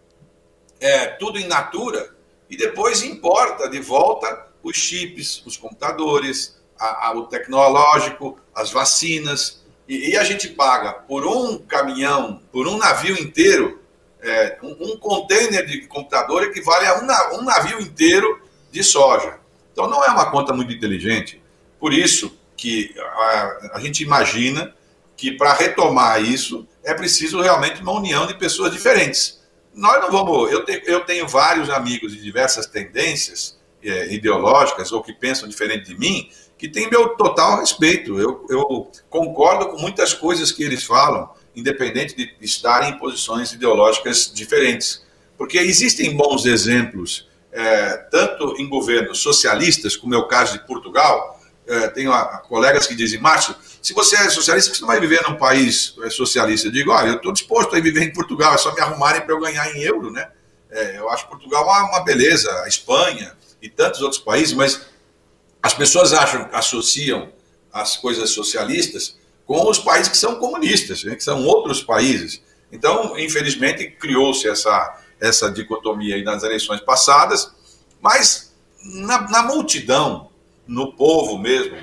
é, 0.80 1.08
tudo 1.08 1.40
in 1.40 1.48
natura, 1.48 2.16
e 2.50 2.56
depois 2.56 3.04
importa 3.04 3.68
de 3.68 3.80
volta 3.80 4.48
os 4.62 4.78
chips, 4.78 5.44
os 5.46 5.58
computadores, 5.58 6.62
a, 6.80 7.08
a, 7.08 7.12
o 7.14 7.26
tecnológico, 7.28 8.40
as 8.56 8.72
vacinas, 8.72 9.63
e, 9.88 10.12
e, 10.12 10.18
a 10.18 10.24
gente 10.24 10.48
paga 10.48 10.94
por 10.94 11.26
um 11.26 11.58
caminhão, 11.58 12.42
por 12.52 12.68
um 12.68 12.78
navio 12.78 13.20
inteiro, 13.22 13.82
é, 14.22 14.58
um, 14.64 14.94
um, 14.94 14.98
container 14.98 15.66
de 15.66 15.82
computador 15.88 16.44
equivale 16.44 16.86
a 16.86 17.00
um, 17.00 17.40
um 17.40 17.44
navio 17.44 17.82
inteiro 17.82 18.42
de 18.72 18.84
soja. 18.84 19.40
Então 19.72 19.90
não 19.90 20.04
é 20.04 20.08
uma 20.10 20.32
conta 20.32 20.54
muito 20.54 20.72
inteligente. 20.72 21.42
Por 21.80 21.94
isso 21.94 22.38
que 22.56 22.96
a, 22.98 23.72
a 23.74 23.80
gente 23.80 24.04
imagina 24.04 24.74
que 25.18 25.32
para 25.32 25.54
retomar 25.54 26.22
isso 26.24 26.68
é 26.84 26.94
preciso 26.94 27.42
realmente 27.42 27.82
uma 27.82 27.92
união 27.92 28.26
de 28.26 28.36
pessoas 28.36 28.72
diferentes. 28.72 29.42
Nós 29.74 30.02
não 30.02 30.12
vamos. 30.12 30.52
Eu, 30.52 30.64
te, 30.64 30.82
eu 30.86 31.02
tenho 31.02 31.28
vários 31.28 31.70
amigos 31.70 32.14
de 32.14 32.22
diversas 32.22 32.66
tendências 32.68 33.60
é, 33.84 34.14
ideológicas 34.14 34.92
ou 34.92 35.02
que 35.02 35.14
pensam 35.14 35.48
diferente 35.48 35.86
de 35.86 35.98
mim, 35.98 36.30
que 36.64 36.70
têm 36.70 36.90
meu 36.90 37.10
total 37.10 37.60
respeito. 37.60 38.18
Eu, 38.18 38.48
eu 38.50 38.90
concordo 39.10 39.68
com 39.68 39.78
muitas 39.78 40.14
coisas 40.14 40.50
que 40.50 40.64
eles 40.64 40.86
falam, 40.86 41.30
independente 41.54 42.16
de 42.16 42.34
estarem 42.40 42.92
em 42.92 42.98
posições 42.98 43.52
ideológicas 43.52 44.32
diferentes. 44.34 45.06
Porque 45.38 45.58
existem 45.58 46.16
bons 46.16 46.46
exemplos, 46.46 47.28
é, 47.52 47.98
tanto 48.10 48.56
em 48.58 48.70
governos 48.70 49.20
socialistas, 49.20 49.98
como 49.98 50.16
é 50.16 50.18
o 50.18 50.26
caso 50.26 50.54
de 50.54 50.66
Portugal. 50.66 51.38
É, 51.68 51.90
tenho 51.90 52.14
a, 52.14 52.22
a 52.22 52.38
colegas 52.38 52.88
que 52.88 52.96
dizem, 52.96 53.20
Márcio, 53.20 53.54
se 53.82 53.94
você 53.94 54.16
é 54.16 54.30
socialista, 54.30 54.74
você 54.74 54.80
não 54.80 54.88
vai 54.88 55.02
viver 55.02 55.22
num 55.28 55.36
país 55.36 55.94
é, 56.02 56.10
socialista. 56.10 56.70
Eu 56.70 56.72
digo, 56.72 56.92
olha, 56.92 57.10
eu 57.10 57.16
estou 57.18 57.34
disposto 57.34 57.76
a 57.76 57.80
viver 57.82 58.04
em 58.04 58.14
Portugal, 58.14 58.54
é 58.54 58.58
só 58.58 58.74
me 58.74 58.80
arrumarem 58.80 59.20
para 59.20 59.34
eu 59.34 59.40
ganhar 59.42 59.70
em 59.76 59.82
euro, 59.82 60.10
né? 60.10 60.30
É, 60.72 60.98
eu 60.98 61.10
acho 61.10 61.28
Portugal 61.28 61.66
uma, 61.66 61.90
uma 61.90 62.06
beleza, 62.06 62.50
a 62.64 62.70
Espanha, 62.70 63.36
e 63.62 63.70
tantos 63.70 64.02
outros 64.02 64.22
países, 64.22 64.54
mas 64.54 64.93
as 65.64 65.74
pessoas 65.74 66.12
acham, 66.12 66.50
associam 66.52 67.32
as 67.72 67.96
coisas 67.96 68.32
socialistas 68.32 69.18
com 69.46 69.70
os 69.70 69.80
países 69.80 70.10
que 70.10 70.18
são 70.18 70.36
comunistas, 70.36 71.06
né, 71.06 71.16
que 71.16 71.24
são 71.24 71.46
outros 71.46 71.82
países. 71.82 72.44
Então, 72.70 73.18
infelizmente, 73.18 73.90
criou-se 73.90 74.46
essa, 74.48 75.02
essa 75.22 75.50
dicotomia 75.50 76.16
aí 76.16 76.24
nas 76.24 76.44
eleições 76.44 76.82
passadas, 76.82 77.50
mas 78.02 78.54
na, 78.84 79.22
na 79.30 79.44
multidão, 79.44 80.30
no 80.68 80.94
povo 80.94 81.38
mesmo, 81.38 81.78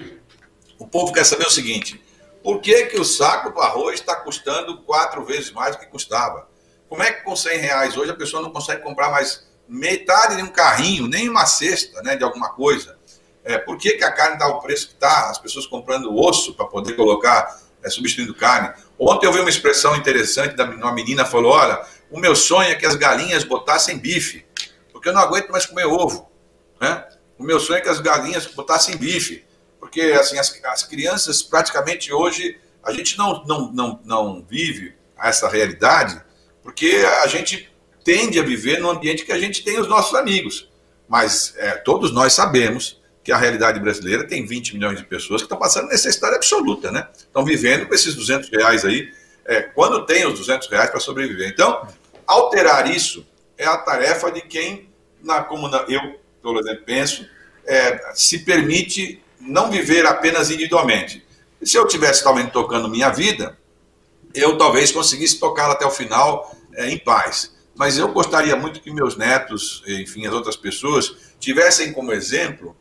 o 0.78 0.86
povo 0.86 1.12
quer 1.12 1.24
saber 1.24 1.46
o 1.46 1.50
seguinte: 1.50 2.02
por 2.42 2.60
que, 2.60 2.86
que 2.86 3.00
o 3.00 3.04
saco 3.04 3.50
do 3.50 3.60
arroz 3.60 4.00
está 4.00 4.16
custando 4.16 4.82
quatro 4.82 5.24
vezes 5.24 5.50
mais 5.52 5.74
do 5.74 5.80
que 5.80 5.86
custava? 5.86 6.48
Como 6.86 7.02
é 7.02 7.12
que 7.12 7.24
com 7.24 7.34
100 7.34 7.58
reais 7.58 7.96
hoje 7.96 8.10
a 8.10 8.16
pessoa 8.16 8.42
não 8.42 8.50
consegue 8.50 8.82
comprar 8.82 9.10
mais 9.10 9.48
metade 9.66 10.36
de 10.36 10.42
um 10.42 10.48
carrinho, 10.48 11.06
nem 11.06 11.28
uma 11.28 11.46
cesta 11.46 12.02
né, 12.02 12.16
de 12.16 12.24
alguma 12.24 12.50
coisa. 12.50 12.98
É, 13.44 13.58
por 13.58 13.78
que, 13.78 13.92
que 13.92 14.04
a 14.04 14.12
carne 14.12 14.34
está 14.34 14.48
o 14.48 14.60
preço 14.60 14.88
que 14.88 14.94
está? 14.94 15.30
As 15.30 15.38
pessoas 15.38 15.66
comprando 15.66 16.14
osso 16.14 16.54
para 16.54 16.66
poder 16.66 16.94
colocar, 16.94 17.58
é, 17.82 17.88
substituindo 17.88 18.34
carne. 18.34 18.72
Ontem 18.98 19.26
eu 19.26 19.32
vi 19.32 19.40
uma 19.40 19.48
expressão 19.48 19.96
interessante 19.96 20.54
da 20.54 20.64
uma 20.64 20.92
menina 20.92 21.24
falou: 21.24 21.52
olha, 21.52 21.80
o 22.10 22.18
meu 22.18 22.36
sonho 22.36 22.70
é 22.70 22.74
que 22.74 22.86
as 22.86 22.94
galinhas 22.94 23.44
botassem 23.44 23.98
bife, 23.98 24.44
porque 24.92 25.08
eu 25.08 25.12
não 25.12 25.22
aguento 25.22 25.50
mais 25.50 25.64
comer 25.64 25.86
ovo. 25.86 26.30
Né? 26.80 27.06
O 27.38 27.42
meu 27.42 27.58
sonho 27.58 27.78
é 27.78 27.80
que 27.80 27.88
as 27.88 28.00
galinhas 28.00 28.46
botassem 28.46 28.96
bife, 28.96 29.44
porque 29.78 30.00
assim 30.00 30.38
as, 30.38 30.60
as 30.64 30.82
crianças 30.82 31.42
praticamente 31.42 32.12
hoje 32.12 32.58
a 32.82 32.92
gente 32.92 33.16
não, 33.16 33.44
não, 33.44 33.72
não, 33.72 34.00
não 34.04 34.46
vive 34.48 34.94
essa 35.18 35.48
realidade, 35.48 36.20
porque 36.62 37.04
a 37.22 37.26
gente 37.26 37.70
tende 38.04 38.38
a 38.38 38.42
viver 38.42 38.80
no 38.80 38.90
ambiente 38.90 39.24
que 39.24 39.32
a 39.32 39.38
gente 39.38 39.62
tem 39.62 39.78
os 39.78 39.88
nossos 39.88 40.14
amigos. 40.14 40.70
Mas 41.08 41.54
é, 41.56 41.72
todos 41.72 42.12
nós 42.12 42.32
sabemos 42.32 42.99
que 43.22 43.32
a 43.32 43.36
realidade 43.36 43.78
brasileira 43.78 44.26
tem 44.26 44.46
20 44.46 44.74
milhões 44.74 44.98
de 44.98 45.04
pessoas 45.04 45.42
que 45.42 45.46
estão 45.46 45.58
passando 45.58 45.88
necessidade 45.88 46.36
absoluta, 46.36 46.90
né? 46.90 47.08
Estão 47.16 47.44
vivendo 47.44 47.86
com 47.86 47.94
esses 47.94 48.14
200 48.14 48.48
reais 48.50 48.84
aí, 48.84 49.12
é, 49.44 49.62
quando 49.62 50.06
tem 50.06 50.26
os 50.26 50.38
200 50.38 50.68
reais 50.68 50.90
para 50.90 51.00
sobreviver. 51.00 51.48
Então, 51.48 51.86
alterar 52.26 52.90
isso 52.90 53.26
é 53.58 53.66
a 53.66 53.76
tarefa 53.76 54.30
de 54.30 54.40
quem, 54.40 54.88
na, 55.22 55.42
como 55.42 55.68
na, 55.68 55.84
eu, 55.88 56.00
por 56.42 56.58
exemplo, 56.58 56.84
penso, 56.84 57.26
é, 57.66 58.12
se 58.14 58.40
permite 58.40 59.22
não 59.38 59.70
viver 59.70 60.06
apenas 60.06 60.50
individualmente. 60.50 61.24
se 61.62 61.76
eu 61.76 61.86
tivesse 61.86 62.24
talvez 62.24 62.46
tocando 62.48 62.88
minha 62.88 63.10
vida, 63.10 63.58
eu 64.34 64.56
talvez 64.56 64.90
conseguisse 64.92 65.38
tocá-la 65.38 65.74
até 65.74 65.84
o 65.84 65.90
final 65.90 66.54
é, 66.74 66.88
em 66.88 66.98
paz 66.98 67.52
mas 67.80 67.96
eu 67.96 68.12
gostaria 68.12 68.54
muito 68.56 68.82
que 68.82 68.92
meus 68.92 69.16
netos, 69.16 69.82
enfim, 69.86 70.26
as 70.26 70.34
outras 70.34 70.54
pessoas, 70.54 71.16
tivessem 71.38 71.94
como 71.94 72.12
exemplo 72.12 72.76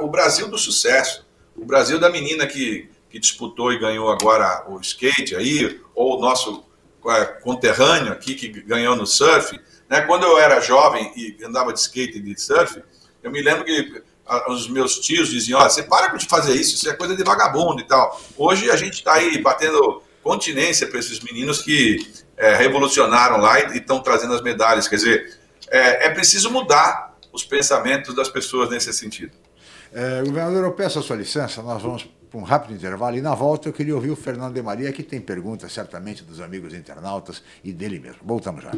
o 0.00 0.08
Brasil 0.08 0.48
do 0.48 0.58
sucesso, 0.58 1.26
o 1.56 1.64
Brasil 1.64 1.98
da 1.98 2.10
menina 2.10 2.46
que, 2.46 2.90
que 3.08 3.18
disputou 3.18 3.72
e 3.72 3.78
ganhou 3.78 4.10
agora 4.10 4.64
o 4.68 4.80
skate 4.80 5.34
aí, 5.34 5.80
ou 5.94 6.18
o 6.18 6.20
nosso 6.20 6.64
é, 7.08 7.24
conterrâneo 7.24 8.12
aqui 8.12 8.34
que 8.34 8.48
ganhou 8.48 8.94
no 8.94 9.06
surf. 9.06 9.58
Né? 9.88 10.02
Quando 10.02 10.24
eu 10.24 10.38
era 10.38 10.60
jovem 10.60 11.12
e 11.16 11.36
andava 11.44 11.72
de 11.72 11.80
skate 11.80 12.18
e 12.18 12.20
de 12.20 12.40
surf, 12.40 12.82
eu 13.22 13.30
me 13.30 13.42
lembro 13.42 13.64
que 13.64 14.02
os 14.48 14.68
meus 14.68 14.98
tios 15.00 15.28
diziam: 15.28 15.58
Olha, 15.58 15.70
você 15.70 15.82
para 15.82 16.08
de 16.16 16.26
fazer 16.26 16.54
isso, 16.54 16.74
isso 16.76 16.88
é 16.88 16.94
coisa 16.94 17.16
de 17.16 17.24
vagabundo 17.24 17.80
e 17.80 17.84
tal. 17.84 18.20
Hoje 18.36 18.70
a 18.70 18.76
gente 18.76 18.94
está 18.94 19.14
aí 19.14 19.38
batendo 19.38 20.02
continência 20.22 20.86
para 20.86 20.98
esses 20.98 21.20
meninos 21.20 21.62
que 21.62 22.06
é, 22.36 22.54
revolucionaram 22.54 23.38
lá 23.38 23.60
e 23.60 23.78
estão 23.78 24.00
trazendo 24.00 24.34
as 24.34 24.42
medalhas. 24.42 24.86
Quer 24.86 24.96
dizer, 24.96 25.38
é, 25.68 26.06
é, 26.06 26.10
preciso 26.10 26.50
mudar 26.50 27.18
os 27.32 27.44
pensamentos 27.44 28.14
das 28.14 28.28
pessoas 28.28 28.70
nesse 28.70 28.92
sentido. 28.92 29.32
É, 29.92 30.22
governador, 30.22 30.64
eu 30.64 30.72
peço 30.72 31.00
a 31.00 31.02
sua 31.02 31.16
licença, 31.16 31.62
nós 31.62 31.82
vamos 31.82 32.08
para 32.30 32.38
um 32.38 32.44
rápido 32.44 32.74
intervalo 32.74 33.16
e 33.16 33.20
na 33.20 33.34
volta 33.34 33.68
eu 33.68 33.72
queria 33.72 33.94
ouvir 33.94 34.10
o 34.10 34.16
Fernando 34.16 34.54
de 34.54 34.62
Maria, 34.62 34.92
que 34.92 35.02
tem 35.02 35.20
perguntas 35.20 35.72
certamente 35.72 36.22
dos 36.22 36.40
amigos 36.40 36.72
internautas 36.72 37.42
e 37.64 37.72
dele 37.72 37.98
mesmo. 37.98 38.20
Voltamos 38.24 38.62
já. 38.62 38.70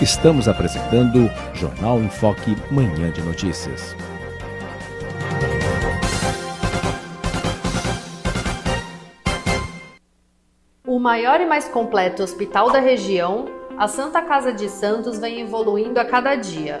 Estamos 0.00 0.46
apresentando 0.46 1.28
Jornal 1.52 2.00
em 2.00 2.08
Foque, 2.08 2.56
Manhã 2.70 3.10
de 3.10 3.20
Notícias. 3.22 3.96
O 10.86 11.00
maior 11.00 11.40
e 11.40 11.46
mais 11.46 11.66
completo 11.66 12.22
hospital 12.22 12.70
da 12.70 12.78
região, 12.78 13.46
a 13.76 13.88
Santa 13.88 14.22
Casa 14.22 14.52
de 14.52 14.68
Santos 14.68 15.18
vem 15.18 15.40
evoluindo 15.40 15.98
a 15.98 16.04
cada 16.04 16.36
dia, 16.36 16.80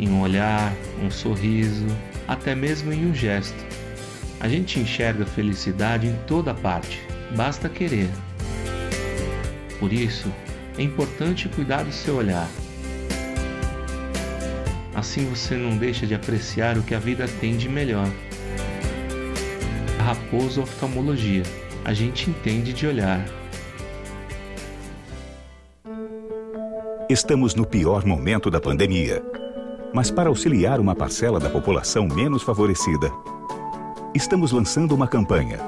em 0.00 0.08
um 0.08 0.22
olhar, 0.22 0.72
um 1.02 1.10
sorriso, 1.10 1.86
até 2.26 2.54
mesmo 2.54 2.92
em 2.92 3.06
um 3.06 3.14
gesto. 3.14 3.64
A 4.40 4.48
gente 4.48 4.80
enxerga 4.80 5.26
felicidade 5.26 6.06
em 6.06 6.16
toda 6.26 6.54
parte, 6.54 7.00
basta 7.36 7.68
querer. 7.68 8.08
Por 9.78 9.92
isso, 9.92 10.32
é 10.78 10.82
importante 10.82 11.48
cuidar 11.48 11.82
do 11.82 11.92
seu 11.92 12.16
olhar. 12.16 12.48
Assim 14.94 15.28
você 15.28 15.54
não 15.54 15.76
deixa 15.76 16.06
de 16.06 16.14
apreciar 16.14 16.78
o 16.78 16.82
que 16.82 16.94
a 16.94 16.98
vida 16.98 17.26
tem 17.40 17.56
de 17.56 17.68
melhor. 17.68 18.08
Raposo 19.98 20.62
Oftalmologia. 20.62 21.42
A 21.84 21.92
gente 21.92 22.28
entende 22.28 22.72
de 22.72 22.86
olhar. 22.86 23.24
Estamos 27.08 27.54
no 27.54 27.66
pior 27.66 28.04
momento 28.04 28.50
da 28.50 28.60
pandemia. 28.60 29.22
Mas 29.92 30.10
para 30.10 30.28
auxiliar 30.28 30.78
uma 30.78 30.94
parcela 30.94 31.40
da 31.40 31.50
população 31.50 32.06
menos 32.06 32.42
favorecida, 32.42 33.10
estamos 34.14 34.52
lançando 34.52 34.94
uma 34.94 35.08
campanha: 35.08 35.58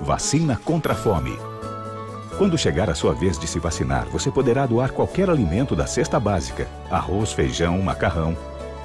Vacina 0.00 0.56
contra 0.64 0.92
a 0.92 0.96
Fome. 0.96 1.36
Quando 2.38 2.56
chegar 2.56 2.88
a 2.88 2.94
sua 2.94 3.12
vez 3.12 3.38
de 3.38 3.46
se 3.46 3.58
vacinar, 3.58 4.06
você 4.06 4.30
poderá 4.30 4.66
doar 4.66 4.92
qualquer 4.92 5.28
alimento 5.28 5.74
da 5.74 5.86
cesta 5.86 6.18
básica, 6.18 6.68
arroz, 6.90 7.32
feijão, 7.32 7.80
macarrão, 7.82 8.36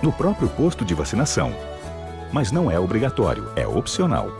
no 0.01 0.11
próprio 0.11 0.49
posto 0.49 0.83
de 0.83 0.93
vacinação. 0.93 1.53
Mas 2.31 2.51
não 2.51 2.69
é 2.69 2.79
obrigatório, 2.79 3.49
é 3.55 3.65
opcional. 3.65 4.31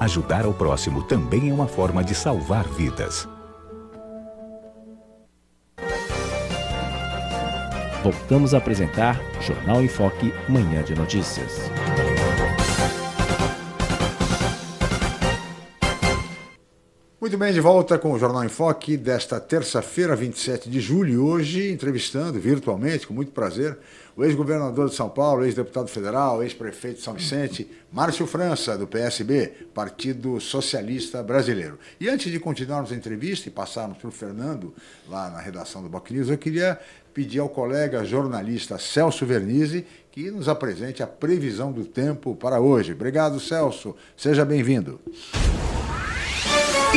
Ajudar 0.00 0.44
ao 0.44 0.52
próximo 0.52 1.02
também 1.02 1.50
é 1.50 1.52
uma 1.52 1.66
forma 1.66 2.02
de 2.02 2.14
salvar 2.14 2.64
vidas. 2.64 3.28
Voltamos 8.06 8.54
a 8.54 8.58
apresentar 8.58 9.20
Jornal 9.40 9.82
em 9.82 9.88
Foque, 9.88 10.32
Manhã 10.48 10.80
de 10.80 10.94
Notícias. 10.94 11.68
Muito 17.26 17.38
bem, 17.38 17.52
de 17.52 17.60
volta 17.60 17.98
com 17.98 18.12
o 18.12 18.18
Jornal 18.20 18.44
em 18.44 18.48
Foque 18.48 18.96
desta 18.96 19.40
terça-feira, 19.40 20.14
27 20.14 20.70
de 20.70 20.78
julho. 20.78 21.26
Hoje, 21.26 21.72
entrevistando 21.72 22.38
virtualmente, 22.38 23.04
com 23.04 23.12
muito 23.12 23.32
prazer, 23.32 23.76
o 24.16 24.24
ex-governador 24.24 24.88
de 24.88 24.94
São 24.94 25.08
Paulo, 25.08 25.44
ex-deputado 25.44 25.88
federal, 25.88 26.40
ex-prefeito 26.40 26.98
de 26.98 27.02
São 27.02 27.14
Vicente, 27.14 27.68
Márcio 27.92 28.28
França, 28.28 28.78
do 28.78 28.86
PSB, 28.86 29.52
Partido 29.74 30.40
Socialista 30.40 31.20
Brasileiro. 31.20 31.80
E 31.98 32.08
antes 32.08 32.30
de 32.30 32.38
continuarmos 32.38 32.92
a 32.92 32.94
entrevista 32.94 33.48
e 33.48 33.50
passarmos 33.50 33.98
para 33.98 34.08
o 34.08 34.12
Fernando, 34.12 34.72
lá 35.08 35.28
na 35.28 35.40
redação 35.40 35.82
do 35.82 35.88
Boc 35.88 36.08
News, 36.12 36.28
eu 36.28 36.38
queria 36.38 36.78
pedir 37.12 37.40
ao 37.40 37.48
colega 37.48 38.04
jornalista 38.04 38.78
Celso 38.78 39.26
Vernizzi 39.26 39.84
que 40.12 40.30
nos 40.30 40.48
apresente 40.48 41.02
a 41.02 41.08
previsão 41.08 41.72
do 41.72 41.84
tempo 41.84 42.36
para 42.36 42.60
hoje. 42.60 42.92
Obrigado, 42.92 43.40
Celso. 43.40 43.96
Seja 44.16 44.44
bem-vindo. 44.44 45.00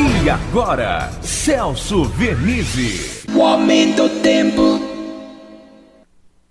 E 0.02 0.30
agora, 0.30 1.12
Celso 1.22 2.06
Vernizzi. 2.06 3.28
O 3.38 3.42
aumento 3.42 4.08
do 4.08 4.22
tempo. 4.22 4.80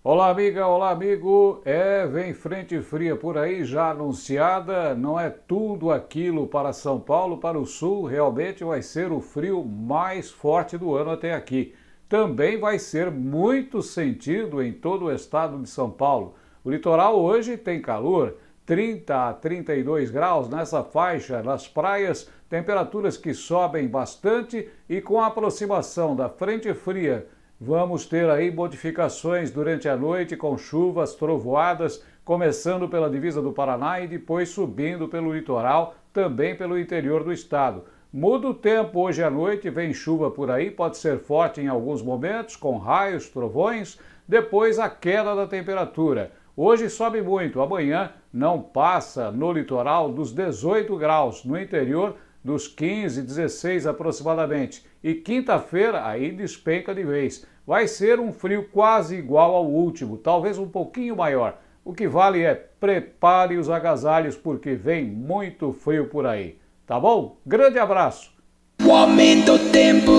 Olá, 0.04 0.28
amiga, 0.28 0.66
olá, 0.66 0.90
amigo. 0.90 1.62
É, 1.64 2.06
vem 2.06 2.34
frente 2.34 2.78
fria 2.82 3.16
por 3.16 3.38
aí, 3.38 3.64
já 3.64 3.88
anunciada. 3.88 4.94
Não 4.94 5.18
é 5.18 5.30
tudo 5.30 5.90
aquilo 5.90 6.46
para 6.46 6.74
São 6.74 7.00
Paulo, 7.00 7.38
para 7.38 7.58
o 7.58 7.64
sul. 7.64 8.04
Realmente 8.04 8.62
vai 8.64 8.82
ser 8.82 9.10
o 9.10 9.18
frio 9.22 9.64
mais 9.64 10.30
forte 10.30 10.76
do 10.76 10.94
ano 10.94 11.12
até 11.12 11.32
aqui. 11.32 11.74
Também 12.06 12.60
vai 12.60 12.78
ser 12.78 13.10
muito 13.10 13.80
sentido 13.80 14.62
em 14.62 14.74
todo 14.74 15.06
o 15.06 15.12
estado 15.12 15.58
de 15.58 15.70
São 15.70 15.90
Paulo. 15.90 16.34
O 16.62 16.70
litoral 16.70 17.18
hoje 17.18 17.56
tem 17.56 17.80
calor, 17.80 18.36
30 18.66 19.28
a 19.30 19.32
32 19.32 20.10
graus 20.10 20.50
nessa 20.50 20.84
faixa, 20.84 21.42
nas 21.42 21.66
praias 21.66 22.28
temperaturas 22.48 23.16
que 23.16 23.34
sobem 23.34 23.86
bastante 23.86 24.68
e 24.88 25.00
com 25.00 25.20
a 25.20 25.26
aproximação 25.26 26.16
da 26.16 26.28
frente 26.28 26.72
fria, 26.72 27.26
vamos 27.60 28.06
ter 28.06 28.28
aí 28.30 28.50
modificações 28.50 29.50
durante 29.50 29.88
a 29.88 29.96
noite 29.96 30.36
com 30.36 30.56
chuvas, 30.56 31.14
trovoadas, 31.14 32.02
começando 32.24 32.88
pela 32.88 33.10
divisa 33.10 33.42
do 33.42 33.52
Paraná 33.52 34.00
e 34.00 34.06
depois 34.06 34.48
subindo 34.48 35.08
pelo 35.08 35.34
litoral, 35.34 35.94
também 36.12 36.56
pelo 36.56 36.78
interior 36.78 37.22
do 37.22 37.32
estado. 37.32 37.84
Muda 38.10 38.48
o 38.48 38.54
tempo 38.54 39.00
hoje 39.00 39.22
à 39.22 39.30
noite, 39.30 39.68
vem 39.68 39.92
chuva 39.92 40.30
por 40.30 40.50
aí, 40.50 40.70
pode 40.70 40.96
ser 40.96 41.18
forte 41.18 41.60
em 41.60 41.68
alguns 41.68 42.02
momentos, 42.02 42.56
com 42.56 42.78
raios, 42.78 43.28
trovões, 43.28 43.98
depois 44.26 44.78
a 44.78 44.88
queda 44.88 45.36
da 45.36 45.46
temperatura. 45.46 46.32
Hoje 46.56 46.88
sobe 46.88 47.20
muito, 47.20 47.60
amanhã 47.60 48.10
não 48.32 48.60
passa 48.60 49.30
no 49.30 49.52
litoral 49.52 50.10
dos 50.10 50.32
18 50.32 50.96
graus, 50.96 51.44
no 51.44 51.60
interior 51.60 52.16
dos 52.42 52.66
15, 52.68 53.22
16 53.22 53.86
aproximadamente. 53.86 54.84
E 55.02 55.14
quinta-feira 55.14 56.06
aí 56.06 56.32
despenca 56.32 56.94
de 56.94 57.04
vez. 57.04 57.44
Vai 57.66 57.86
ser 57.86 58.18
um 58.18 58.32
frio 58.32 58.68
quase 58.72 59.16
igual 59.16 59.54
ao 59.54 59.66
último, 59.66 60.16
talvez 60.16 60.58
um 60.58 60.68
pouquinho 60.68 61.16
maior. 61.16 61.58
O 61.84 61.92
que 61.92 62.08
vale 62.08 62.42
é 62.42 62.54
prepare 62.54 63.56
os 63.56 63.70
agasalhos 63.70 64.36
porque 64.36 64.74
vem 64.74 65.04
muito 65.04 65.72
frio 65.72 66.06
por 66.06 66.26
aí. 66.26 66.58
Tá 66.86 66.98
bom? 66.98 67.38
Grande 67.46 67.78
abraço. 67.78 68.30
O 68.82 68.90
aumento 68.92 69.58
do 69.58 69.70
tempo. 69.70 70.12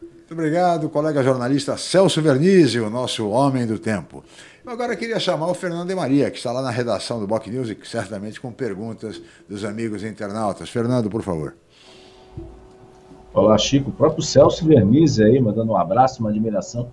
Muito 0.00 0.32
obrigado, 0.32 0.88
colega 0.88 1.22
jornalista 1.22 1.76
Celso 1.76 2.22
Vernizzi, 2.22 2.80
o 2.80 2.88
nosso 2.88 3.28
homem 3.28 3.66
do 3.66 3.78
tempo. 3.78 4.24
Agora 4.64 4.92
eu 4.92 4.96
queria 4.96 5.18
chamar 5.18 5.48
o 5.48 5.54
Fernando 5.54 5.88
de 5.88 5.94
Maria, 5.94 6.30
que 6.30 6.36
está 6.36 6.52
lá 6.52 6.62
na 6.62 6.70
redação 6.70 7.18
do 7.18 7.26
Boc 7.26 7.48
News 7.48 7.68
e 7.68 7.76
certamente 7.82 8.40
com 8.40 8.52
perguntas 8.52 9.20
dos 9.48 9.64
amigos 9.64 10.04
internautas. 10.04 10.70
Fernando, 10.70 11.10
por 11.10 11.20
favor. 11.20 11.56
Olá, 13.34 13.58
Chico. 13.58 13.90
O 13.90 13.92
próprio 13.92 14.22
Celso 14.22 14.64
Vernizzi 14.64 15.24
aí, 15.24 15.40
mandando 15.40 15.72
um 15.72 15.76
abraço, 15.76 16.20
uma 16.20 16.30
admiração 16.30 16.92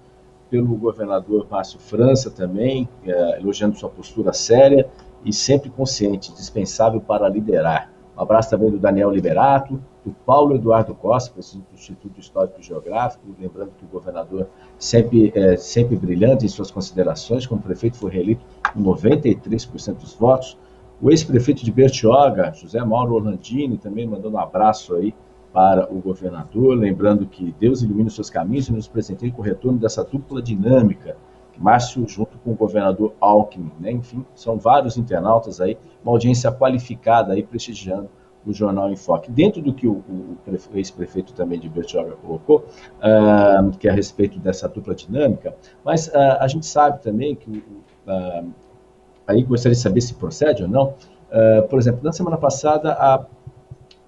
pelo 0.49 0.75
governador 0.75 1.45
Márcio 1.49 1.79
França 1.79 2.31
também, 2.31 2.89
é, 3.05 3.39
elogiando 3.39 3.77
sua 3.77 3.89
postura 3.89 4.33
séria 4.33 4.89
e 5.23 5.31
sempre 5.31 5.69
consciente, 5.69 6.33
dispensável 6.33 6.99
para 6.99 7.29
liderar. 7.29 7.91
Um 8.17 8.21
abraço 8.21 8.49
também 8.49 8.71
do 8.71 8.79
Daniel 8.79 9.11
Liberato, 9.11 9.79
do 10.05 10.11
Paulo 10.25 10.55
Eduardo 10.55 10.95
Costa, 10.95 11.31
presidente 11.31 11.67
do 11.69 11.75
Instituto 11.75 12.19
Histórico 12.19 12.59
e 12.59 12.63
Geográfico, 12.63 13.23
lembrando 13.39 13.71
que 13.77 13.85
o 13.85 13.87
governador 13.87 14.47
sempre, 14.77 15.31
é, 15.35 15.57
sempre 15.57 15.95
brilhante 15.95 16.45
em 16.45 16.49
suas 16.49 16.71
considerações, 16.71 17.45
como 17.45 17.61
prefeito 17.61 17.97
foi 17.97 18.11
reeleito 18.11 18.43
com 18.73 18.81
93% 18.81 19.95
dos 19.95 20.13
votos. 20.13 20.57
O 21.01 21.09
ex-prefeito 21.09 21.63
de 21.63 21.71
Bertioga, 21.71 22.51
José 22.53 22.83
Mauro 22.83 23.15
Orlandini, 23.15 23.77
também 23.77 24.07
mandando 24.07 24.35
um 24.35 24.39
abraço 24.39 24.95
aí 24.95 25.13
para 25.51 25.91
o 25.91 25.99
governador, 25.99 26.75
lembrando 26.75 27.25
que 27.25 27.55
Deus 27.59 27.81
ilumina 27.81 28.07
os 28.07 28.15
seus 28.15 28.29
caminhos 28.29 28.67
e 28.67 28.73
nos 28.73 28.87
presenteie 28.87 29.31
com 29.31 29.41
o 29.41 29.45
retorno 29.45 29.79
dessa 29.79 30.03
dupla 30.03 30.41
dinâmica, 30.41 31.17
Márcio 31.59 32.07
junto 32.07 32.37
com 32.37 32.51
o 32.51 32.55
governador 32.55 33.13
Alckmin, 33.19 33.71
né? 33.79 33.91
enfim, 33.91 34.25
são 34.33 34.57
vários 34.57 34.97
internautas 34.97 35.59
aí, 35.59 35.77
uma 36.01 36.13
audiência 36.13 36.49
qualificada 36.51 37.33
aí 37.33 37.43
prestigiando 37.43 38.09
o 38.49 38.53
Jornal 38.53 38.91
em 38.91 38.95
Foque. 38.95 39.31
Dentro 39.31 39.61
do 39.61 39.73
que 39.73 39.87
o, 39.87 39.93
o, 39.93 40.37
o 40.45 40.77
ex-prefeito 40.77 41.33
também 41.33 41.59
de 41.59 41.69
Bertioga 41.69 42.11
colocou, 42.21 42.65
uh, 42.99 43.77
que 43.77 43.87
é 43.87 43.91
a 43.91 43.93
respeito 43.93 44.39
dessa 44.39 44.67
dupla 44.67 44.95
dinâmica, 44.95 45.55
mas 45.83 46.07
uh, 46.07 46.37
a 46.39 46.47
gente 46.47 46.65
sabe 46.65 47.01
também 47.01 47.35
que, 47.35 47.63
uh, 48.07 48.49
aí 49.27 49.43
gostaria 49.43 49.75
de 49.75 49.81
saber 49.81 50.01
se 50.01 50.13
procede 50.13 50.63
ou 50.63 50.69
não, 50.69 50.93
por 51.69 51.77
exemplo, 51.77 52.01
na 52.03 52.11
semana 52.11 52.37
passada, 52.37 52.91
a, 52.93 53.23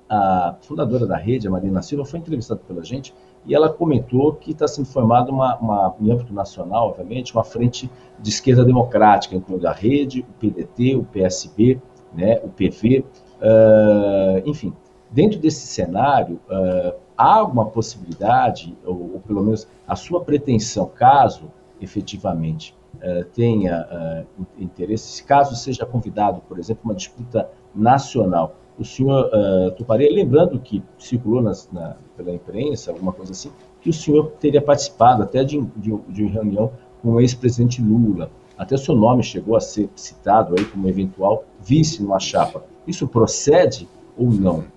a 0.10 0.56
fundadora 0.62 1.06
da 1.06 1.16
rede, 1.16 1.48
a 1.48 1.52
Marina 1.52 1.80
Silva, 1.84 2.04
foi 2.04 2.18
entrevistada 2.20 2.60
pela 2.68 2.84
gente 2.84 3.14
e 3.46 3.56
ela 3.56 3.70
comentou 3.70 4.34
que 4.34 4.52
está 4.52 4.68
sendo 4.68 4.88
formada 4.88 5.32
uma, 5.32 5.56
uma, 5.58 5.96
em 6.00 6.12
âmbito 6.12 6.34
nacional, 6.34 6.90
obviamente, 6.90 7.34
uma 7.34 7.44
frente 7.44 7.90
de 8.20 8.30
esquerda 8.30 8.64
democrática, 8.64 9.36
incluindo 9.36 9.68
a 9.68 9.72
rede, 9.72 10.22
o 10.22 10.34
PDT, 10.34 10.96
o 10.96 11.04
PSB, 11.04 11.80
né, 12.14 12.40
o 12.44 12.50
PV, 12.50 13.06
Uh, 13.42 14.48
enfim, 14.48 14.72
dentro 15.10 15.40
desse 15.40 15.66
cenário, 15.66 16.40
uh, 16.48 16.94
há 17.18 17.44
uma 17.44 17.66
possibilidade, 17.66 18.78
ou, 18.86 19.14
ou, 19.14 19.20
pelo 19.20 19.44
menos 19.44 19.68
a 19.88 19.96
sua 19.96 20.22
pretensão, 20.24 20.86
caso 20.88 21.52
efetivamente 21.82 22.76
uh, 22.98 23.24
tenha 23.34 24.26
interesse, 24.60 25.24
caso 25.24 25.56
seja 25.56 25.86
convidado, 25.88 26.42
por 26.48 26.60
exemplo, 26.60 26.84
uma 26.86 26.94
disputa 26.94 27.50
nacional, 27.74 28.56
o 28.78 28.86
senhor 28.86 29.30
toparia, 29.78 30.12
lembrando 30.12 30.60
que 30.60 30.82
circulou 30.98 31.42
nas, 31.42 31.70
na, 31.72 31.98
pela 32.18 32.32
imprensa, 32.32 32.90
alguma 32.90 33.12
coisa 33.12 33.32
assim, 33.32 33.52
que 33.80 33.90
o 33.90 33.94
senhor 33.94 34.32
teria 34.40 34.62
participado 34.62 35.22
até 35.22 35.44
de, 35.44 35.62
de, 35.76 35.96
de 36.08 36.24
uma 36.24 36.32
reunião 36.32 36.72
com 37.02 37.10
o 37.12 37.20
ex-presidente 37.20 37.82
Lula. 37.82 38.32
Até 38.62 38.78
seu 38.78 38.96
nome 38.96 39.24
chegou 39.24 39.58
a 39.58 39.60
ser 39.60 39.90
citado 39.96 40.54
aí 40.56 40.64
como 40.66 40.88
eventual 40.88 41.48
vice 41.60 42.00
numa 42.00 42.20
chapa. 42.20 42.64
Isso 42.86 43.08
procede 43.08 43.90
ou 44.16 44.32
não? 44.32 44.72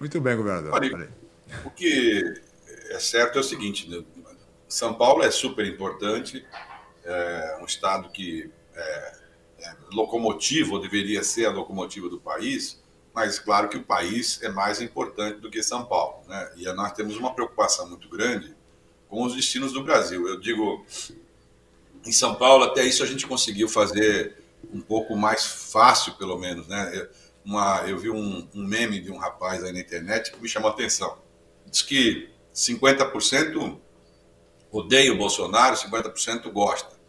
Muito 0.00 0.20
bem, 0.20 0.36
governador. 0.36 0.74
Olha, 0.74 1.08
o 1.64 1.70
que 1.70 2.34
é 2.90 2.98
certo 2.98 3.38
é 3.38 3.40
o 3.40 3.44
seguinte: 3.44 3.88
né? 3.88 4.02
São 4.66 4.92
Paulo 4.92 5.22
é 5.22 5.30
super 5.30 5.64
importante, 5.64 6.44
é 7.04 7.58
um 7.62 7.64
estado 7.64 8.08
que 8.08 8.50
é, 8.74 9.12
é 9.60 9.74
locomotivo, 9.92 10.74
ou 10.74 10.80
deveria 10.80 11.22
ser 11.22 11.46
a 11.46 11.52
locomotiva 11.52 12.08
do 12.08 12.18
país, 12.18 12.82
mas 13.14 13.38
claro 13.38 13.68
que 13.68 13.76
o 13.76 13.84
país 13.84 14.42
é 14.42 14.48
mais 14.48 14.82
importante 14.82 15.38
do 15.38 15.48
que 15.48 15.62
São 15.62 15.84
Paulo. 15.84 16.24
Né? 16.26 16.52
E 16.56 16.64
nós 16.72 16.90
temos 16.90 17.16
uma 17.16 17.32
preocupação 17.32 17.88
muito 17.88 18.08
grande 18.08 18.52
com 19.08 19.22
os 19.22 19.36
destinos 19.36 19.72
do 19.72 19.84
Brasil. 19.84 20.26
Eu 20.26 20.40
digo, 20.40 20.84
em 22.04 22.12
São 22.12 22.34
Paulo, 22.34 22.64
até 22.64 22.84
isso 22.84 23.02
a 23.02 23.06
gente 23.06 23.26
conseguiu 23.26 23.68
fazer 23.68 24.36
um 24.72 24.80
pouco 24.80 25.16
mais 25.16 25.44
fácil, 25.44 26.14
pelo 26.14 26.38
menos. 26.38 26.66
Né? 26.66 27.08
Uma, 27.44 27.84
eu 27.86 27.98
vi 27.98 28.10
um, 28.10 28.48
um 28.54 28.64
meme 28.64 29.00
de 29.00 29.10
um 29.10 29.16
rapaz 29.16 29.62
aí 29.62 29.72
na 29.72 29.80
internet 29.80 30.32
que 30.32 30.40
me 30.40 30.48
chamou 30.48 30.70
a 30.70 30.72
atenção. 30.72 31.18
Diz 31.66 31.82
que 31.82 32.28
50% 32.54 33.78
odeia 34.70 35.12
o 35.12 35.18
Bolsonaro, 35.18 35.76
50% 35.76 36.50
gosta. 36.50 37.00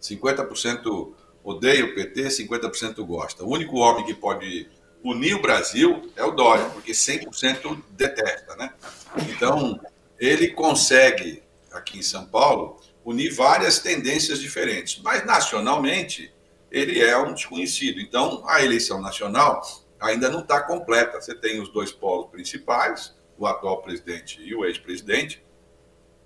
50% 0.00 1.12
odeia 1.42 1.84
o 1.84 1.94
PT, 1.94 2.22
50% 2.28 3.04
gosta. 3.04 3.44
O 3.44 3.50
único 3.50 3.76
homem 3.78 4.04
que 4.04 4.14
pode 4.14 4.68
unir 5.02 5.34
o 5.34 5.42
Brasil 5.42 6.10
é 6.16 6.24
o 6.24 6.32
Dória, 6.32 6.66
porque 6.70 6.92
100% 6.92 7.82
detesta, 7.90 8.56
né? 8.56 8.72
Então, 9.28 9.80
ele 10.18 10.48
consegue, 10.48 11.42
aqui 11.72 11.98
em 11.98 12.02
São 12.02 12.26
Paulo, 12.26 12.77
unir 13.08 13.32
várias 13.32 13.78
tendências 13.78 14.38
diferentes, 14.38 15.00
mas 15.02 15.24
nacionalmente 15.24 16.30
ele 16.70 17.00
é 17.00 17.16
um 17.16 17.32
desconhecido. 17.32 18.00
Então, 18.00 18.42
a 18.46 18.62
eleição 18.62 19.00
nacional 19.00 19.62
ainda 19.98 20.28
não 20.28 20.40
está 20.40 20.60
completa. 20.60 21.18
Você 21.18 21.34
tem 21.34 21.58
os 21.58 21.70
dois 21.70 21.90
polos 21.90 22.30
principais, 22.30 23.14
o 23.38 23.46
atual 23.46 23.80
presidente 23.80 24.42
e 24.42 24.54
o 24.54 24.62
ex-presidente, 24.62 25.42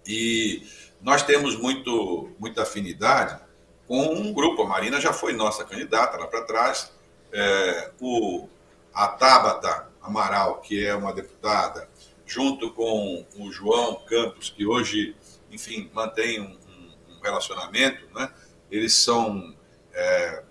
e 0.05 0.67
nós 1.01 1.23
temos 1.23 1.57
muito, 1.57 2.33
muita 2.37 2.63
afinidade 2.63 3.41
com 3.87 4.03
um 4.15 4.33
grupo. 4.33 4.63
A 4.63 4.69
Marina 4.69 5.01
já 5.01 5.13
foi 5.13 5.33
nossa 5.33 5.65
candidata 5.65 6.17
lá 6.17 6.27
para 6.27 6.43
trás. 6.43 6.91
É, 7.33 7.93
o, 8.01 8.49
a 8.93 9.07
Tabata 9.07 9.89
Amaral, 10.03 10.61
que 10.61 10.85
é 10.85 10.97
uma 10.97 11.13
deputada, 11.13 11.89
junto 12.27 12.73
com 12.73 13.25
o 13.39 13.53
João 13.53 14.03
Campos, 14.05 14.51
que 14.51 14.67
hoje, 14.67 15.15
enfim, 15.49 15.89
mantém 15.95 16.41
um, 16.41 16.62
relacionamento, 17.23 18.07
né? 18.15 18.31
eles 18.71 18.95
são 18.95 19.55
é, 19.95 20.43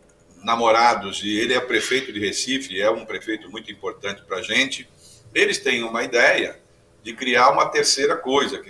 namorados 0.43 1.21
e 1.23 1.39
ele 1.39 1.53
é 1.53 1.59
prefeito 1.59 2.11
de 2.11 2.19
Recife, 2.19 2.79
é 2.79 2.89
um 2.89 3.05
prefeito 3.05 3.49
muito 3.49 3.71
importante 3.71 4.21
para 4.23 4.37
a 4.37 4.41
gente. 4.41 4.89
Eles 5.33 5.57
têm 5.57 5.83
uma 5.83 6.03
ideia 6.03 6.59
de 7.03 7.13
criar 7.13 7.49
uma 7.49 7.67
terceira 7.67 8.15
coisa, 8.15 8.59
que 8.59 8.69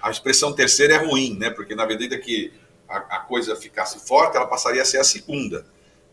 a 0.00 0.10
expressão 0.10 0.52
terceira 0.52 0.94
é 0.94 0.98
ruim, 0.98 1.36
né? 1.38 1.50
porque 1.50 1.74
na 1.74 1.86
medida 1.86 2.18
que 2.18 2.52
a, 2.88 2.96
a 2.96 3.20
coisa 3.20 3.56
ficasse 3.56 4.06
forte, 4.06 4.36
ela 4.36 4.46
passaria 4.46 4.82
a 4.82 4.84
ser 4.84 4.98
a 4.98 5.04
segunda. 5.04 5.66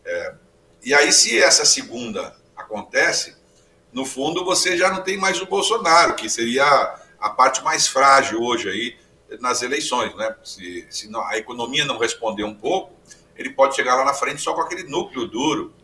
É, 0.04 0.34
e 0.82 0.94
aí, 0.94 1.12
se 1.12 1.40
essa 1.40 1.64
segunda 1.64 2.36
acontece, 2.56 3.36
no 3.92 4.04
fundo 4.04 4.44
você 4.44 4.76
já 4.76 4.90
não 4.90 5.02
tem 5.02 5.16
mais 5.16 5.40
o 5.40 5.46
Bolsonaro, 5.46 6.14
que 6.14 6.28
seria 6.28 6.64
a 7.18 7.30
parte 7.30 7.62
mais 7.64 7.88
frágil 7.88 8.42
hoje 8.42 8.68
aí 8.68 9.05
nas 9.40 9.62
eleições, 9.62 10.14
né? 10.16 10.34
Se, 10.44 10.86
se 10.90 11.10
a 11.14 11.38
economia 11.38 11.84
não 11.84 11.98
responder 11.98 12.44
um 12.44 12.54
pouco, 12.54 12.94
ele 13.36 13.50
pode 13.50 13.74
chegar 13.74 13.96
lá 13.96 14.04
na 14.04 14.14
frente 14.14 14.40
só 14.40 14.54
com 14.54 14.60
aquele 14.60 14.84
núcleo 14.84 15.26
duro 15.26 15.74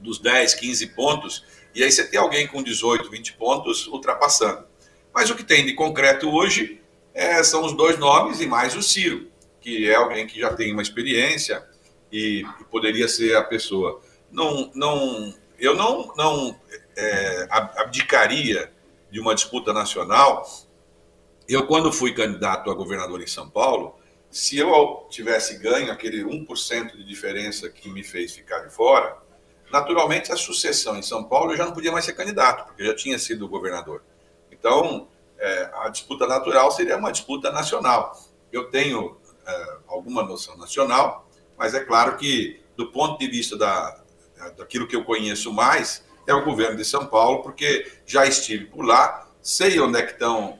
dos 0.00 0.18
10, 0.18 0.54
15 0.54 0.86
pontos, 0.88 1.44
e 1.74 1.82
aí 1.82 1.90
você 1.90 2.06
tem 2.06 2.18
alguém 2.18 2.46
com 2.46 2.62
18, 2.62 3.08
20 3.08 3.34
pontos 3.34 3.86
ultrapassando. 3.86 4.66
Mas 5.14 5.30
o 5.30 5.34
que 5.34 5.44
tem 5.44 5.64
de 5.64 5.74
concreto 5.74 6.28
hoje 6.30 6.80
é, 7.14 7.42
são 7.42 7.64
os 7.64 7.72
dois 7.72 7.98
nomes 7.98 8.40
e 8.40 8.46
mais 8.46 8.74
o 8.74 8.82
Ciro, 8.82 9.30
que 9.60 9.88
é 9.88 9.94
alguém 9.94 10.26
que 10.26 10.40
já 10.40 10.52
tem 10.52 10.72
uma 10.72 10.82
experiência 10.82 11.64
e, 12.10 12.44
e 12.60 12.64
poderia 12.64 13.06
ser 13.06 13.36
a 13.36 13.42
pessoa. 13.42 14.00
Não, 14.30 14.70
não, 14.74 15.34
eu 15.58 15.76
não, 15.76 16.12
não 16.16 16.58
é, 16.96 17.46
abdicaria 17.50 18.72
de 19.10 19.20
uma 19.20 19.34
disputa 19.34 19.72
nacional. 19.72 20.44
Eu, 21.52 21.66
quando 21.66 21.92
fui 21.92 22.14
candidato 22.14 22.70
a 22.70 22.74
governador 22.74 23.20
em 23.20 23.26
São 23.26 23.46
Paulo, 23.46 23.94
se 24.30 24.56
eu 24.56 25.06
tivesse 25.10 25.58
ganho 25.58 25.92
aquele 25.92 26.24
1% 26.24 26.96
de 26.96 27.04
diferença 27.04 27.68
que 27.68 27.90
me 27.90 28.02
fez 28.02 28.32
ficar 28.32 28.60
de 28.60 28.70
fora, 28.72 29.18
naturalmente 29.70 30.32
a 30.32 30.36
sucessão 30.36 30.96
em 30.96 31.02
São 31.02 31.22
Paulo 31.22 31.52
eu 31.52 31.58
já 31.58 31.66
não 31.66 31.74
podia 31.74 31.92
mais 31.92 32.06
ser 32.06 32.14
candidato, 32.14 32.64
porque 32.64 32.80
eu 32.80 32.86
já 32.86 32.94
tinha 32.94 33.18
sido 33.18 33.46
governador. 33.46 34.02
Então, 34.50 35.08
é, 35.38 35.70
a 35.74 35.90
disputa 35.90 36.26
natural 36.26 36.70
seria 36.70 36.96
uma 36.96 37.12
disputa 37.12 37.52
nacional. 37.52 38.18
Eu 38.50 38.70
tenho 38.70 39.18
é, 39.46 39.76
alguma 39.88 40.22
noção 40.22 40.56
nacional, 40.56 41.28
mas 41.58 41.74
é 41.74 41.80
claro 41.80 42.16
que, 42.16 42.62
do 42.78 42.90
ponto 42.90 43.18
de 43.18 43.26
vista 43.28 43.58
da, 43.58 44.02
daquilo 44.56 44.88
que 44.88 44.96
eu 44.96 45.04
conheço 45.04 45.52
mais 45.52 46.02
é 46.26 46.32
o 46.32 46.46
governo 46.46 46.78
de 46.78 46.84
São 46.86 47.04
Paulo, 47.04 47.42
porque 47.42 47.92
já 48.06 48.24
estive 48.24 48.64
por 48.64 48.86
lá, 48.86 49.28
sei 49.42 49.80
onde 49.80 49.98
é 49.98 50.02
que 50.02 50.12
estão 50.12 50.58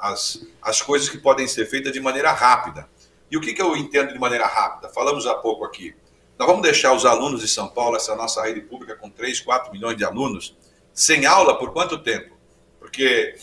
as, 0.00 0.46
as 0.62 0.80
coisas 0.80 1.08
que 1.08 1.18
podem 1.18 1.46
ser 1.48 1.66
feitas 1.66 1.92
de 1.92 2.00
maneira 2.00 2.32
rápida. 2.32 2.88
E 3.30 3.36
o 3.36 3.40
que, 3.40 3.52
que 3.52 3.60
eu 3.60 3.76
entendo 3.76 4.12
de 4.12 4.18
maneira 4.18 4.46
rápida? 4.46 4.88
Falamos 4.88 5.26
há 5.26 5.34
pouco 5.34 5.64
aqui. 5.64 5.94
Nós 6.38 6.46
vamos 6.46 6.62
deixar 6.62 6.92
os 6.92 7.04
alunos 7.04 7.40
de 7.40 7.48
São 7.48 7.68
Paulo, 7.68 7.96
essa 7.96 8.14
nossa 8.14 8.42
rede 8.42 8.60
pública 8.60 8.96
com 8.96 9.10
3, 9.10 9.40
4 9.40 9.72
milhões 9.72 9.96
de 9.96 10.04
alunos, 10.04 10.56
sem 10.92 11.26
aula 11.26 11.58
por 11.58 11.72
quanto 11.72 11.98
tempo? 11.98 12.36
Porque 12.78 13.36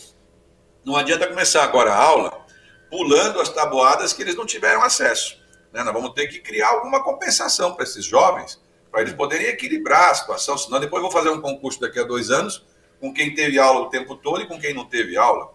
não 0.84 0.96
adianta 0.96 1.26
começar 1.26 1.62
agora 1.62 1.92
a 1.92 1.96
aula 1.96 2.42
pulando 2.90 3.40
as 3.40 3.48
tabuadas 3.48 4.12
que 4.12 4.22
eles 4.22 4.34
não 4.34 4.46
tiveram 4.46 4.82
acesso. 4.82 5.38
Né? 5.72 5.82
Nós 5.82 5.92
vamos 5.92 6.12
ter 6.12 6.26
que 6.28 6.38
criar 6.38 6.68
alguma 6.68 7.02
compensação 7.02 7.74
para 7.74 7.84
esses 7.84 8.04
jovens 8.04 8.60
para 8.90 9.00
eles 9.00 9.14
poderem 9.14 9.46
equilibrar 9.46 10.10
a 10.10 10.14
situação, 10.14 10.58
senão 10.58 10.78
depois 10.78 11.00
vou 11.02 11.10
fazer 11.10 11.30
um 11.30 11.40
concurso 11.40 11.80
daqui 11.80 11.98
a 11.98 12.02
dois 12.02 12.30
anos 12.30 12.62
com 13.02 13.12
quem 13.12 13.34
teve 13.34 13.58
aula 13.58 13.80
o 13.80 13.90
tempo 13.90 14.14
todo 14.14 14.42
e 14.42 14.46
com 14.46 14.60
quem 14.60 14.72
não 14.72 14.84
teve 14.84 15.16
aula. 15.16 15.52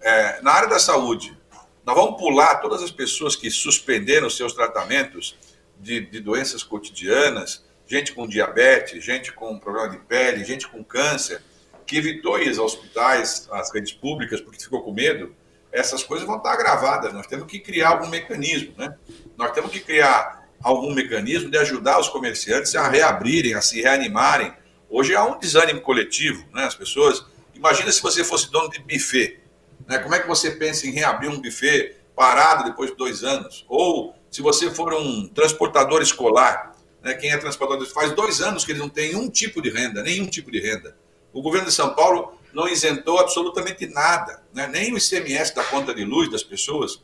É, 0.00 0.42
na 0.42 0.50
área 0.50 0.68
da 0.68 0.80
saúde, 0.80 1.38
nós 1.86 1.94
vamos 1.94 2.18
pular 2.18 2.56
todas 2.56 2.82
as 2.82 2.90
pessoas 2.90 3.36
que 3.36 3.48
suspenderam 3.52 4.28
seus 4.28 4.52
tratamentos 4.52 5.38
de, 5.78 6.00
de 6.00 6.18
doenças 6.18 6.64
cotidianas, 6.64 7.64
gente 7.86 8.12
com 8.12 8.26
diabetes, 8.26 9.04
gente 9.04 9.32
com 9.32 9.56
problema 9.60 9.90
de 9.90 9.98
pele, 9.98 10.44
gente 10.44 10.66
com 10.66 10.82
câncer, 10.82 11.40
que 11.86 11.96
evitou 11.96 12.36
ir 12.36 12.48
aos 12.48 12.58
hospitais, 12.58 13.48
às 13.52 13.72
redes 13.72 13.92
públicas, 13.92 14.40
porque 14.40 14.60
ficou 14.60 14.82
com 14.82 14.92
medo, 14.92 15.32
essas 15.70 16.02
coisas 16.02 16.26
vão 16.26 16.38
estar 16.38 16.52
agravadas. 16.52 17.12
Nós 17.12 17.28
temos 17.28 17.46
que 17.46 17.60
criar 17.60 17.90
algum 17.90 18.08
mecanismo, 18.08 18.74
né? 18.76 18.92
Nós 19.36 19.52
temos 19.52 19.70
que 19.70 19.78
criar 19.78 20.48
algum 20.60 20.92
mecanismo 20.92 21.48
de 21.48 21.58
ajudar 21.58 22.00
os 22.00 22.08
comerciantes 22.08 22.74
a 22.74 22.88
reabrirem, 22.88 23.54
a 23.54 23.60
se 23.60 23.80
reanimarem. 23.80 24.52
Hoje 24.90 25.14
há 25.14 25.24
um 25.24 25.38
desânimo 25.38 25.80
coletivo, 25.80 26.44
né? 26.52 26.64
As 26.64 26.74
pessoas. 26.74 27.24
Imagina 27.54 27.90
se 27.92 28.00
você 28.00 28.24
fosse 28.24 28.50
dono 28.50 28.70
de 28.70 28.78
buffet. 28.80 29.40
Né? 29.86 29.98
Como 29.98 30.14
é 30.14 30.20
que 30.20 30.28
você 30.28 30.52
pensa 30.52 30.86
em 30.86 30.92
reabrir 30.92 31.28
um 31.28 31.40
buffet 31.40 31.96
parado 32.14 32.64
depois 32.64 32.90
de 32.90 32.96
dois 32.96 33.22
anos? 33.22 33.64
Ou 33.68 34.14
se 34.30 34.40
você 34.40 34.70
for 34.70 34.92
um 34.94 35.28
transportador 35.28 36.00
escolar, 36.00 36.76
né? 37.02 37.14
quem 37.14 37.30
é 37.30 37.36
transportador 37.36 37.86
faz 37.86 38.12
dois 38.12 38.40
anos 38.40 38.64
que 38.64 38.72
ele 38.72 38.78
não 38.78 38.88
tem 38.88 39.14
um 39.14 39.28
tipo 39.28 39.60
de 39.60 39.70
renda, 39.70 40.02
nenhum 40.02 40.26
tipo 40.26 40.50
de 40.50 40.60
renda. 40.60 40.96
O 41.32 41.42
governo 41.42 41.68
de 41.68 41.74
São 41.74 41.94
Paulo 41.94 42.38
não 42.52 42.66
isentou 42.66 43.18
absolutamente 43.18 43.86
nada, 43.86 44.42
né? 44.54 44.66
nem 44.66 44.94
o 44.94 44.98
ICMS 44.98 45.54
da 45.54 45.64
conta 45.64 45.94
de 45.94 46.04
luz 46.04 46.30
das 46.30 46.42
pessoas. 46.42 47.00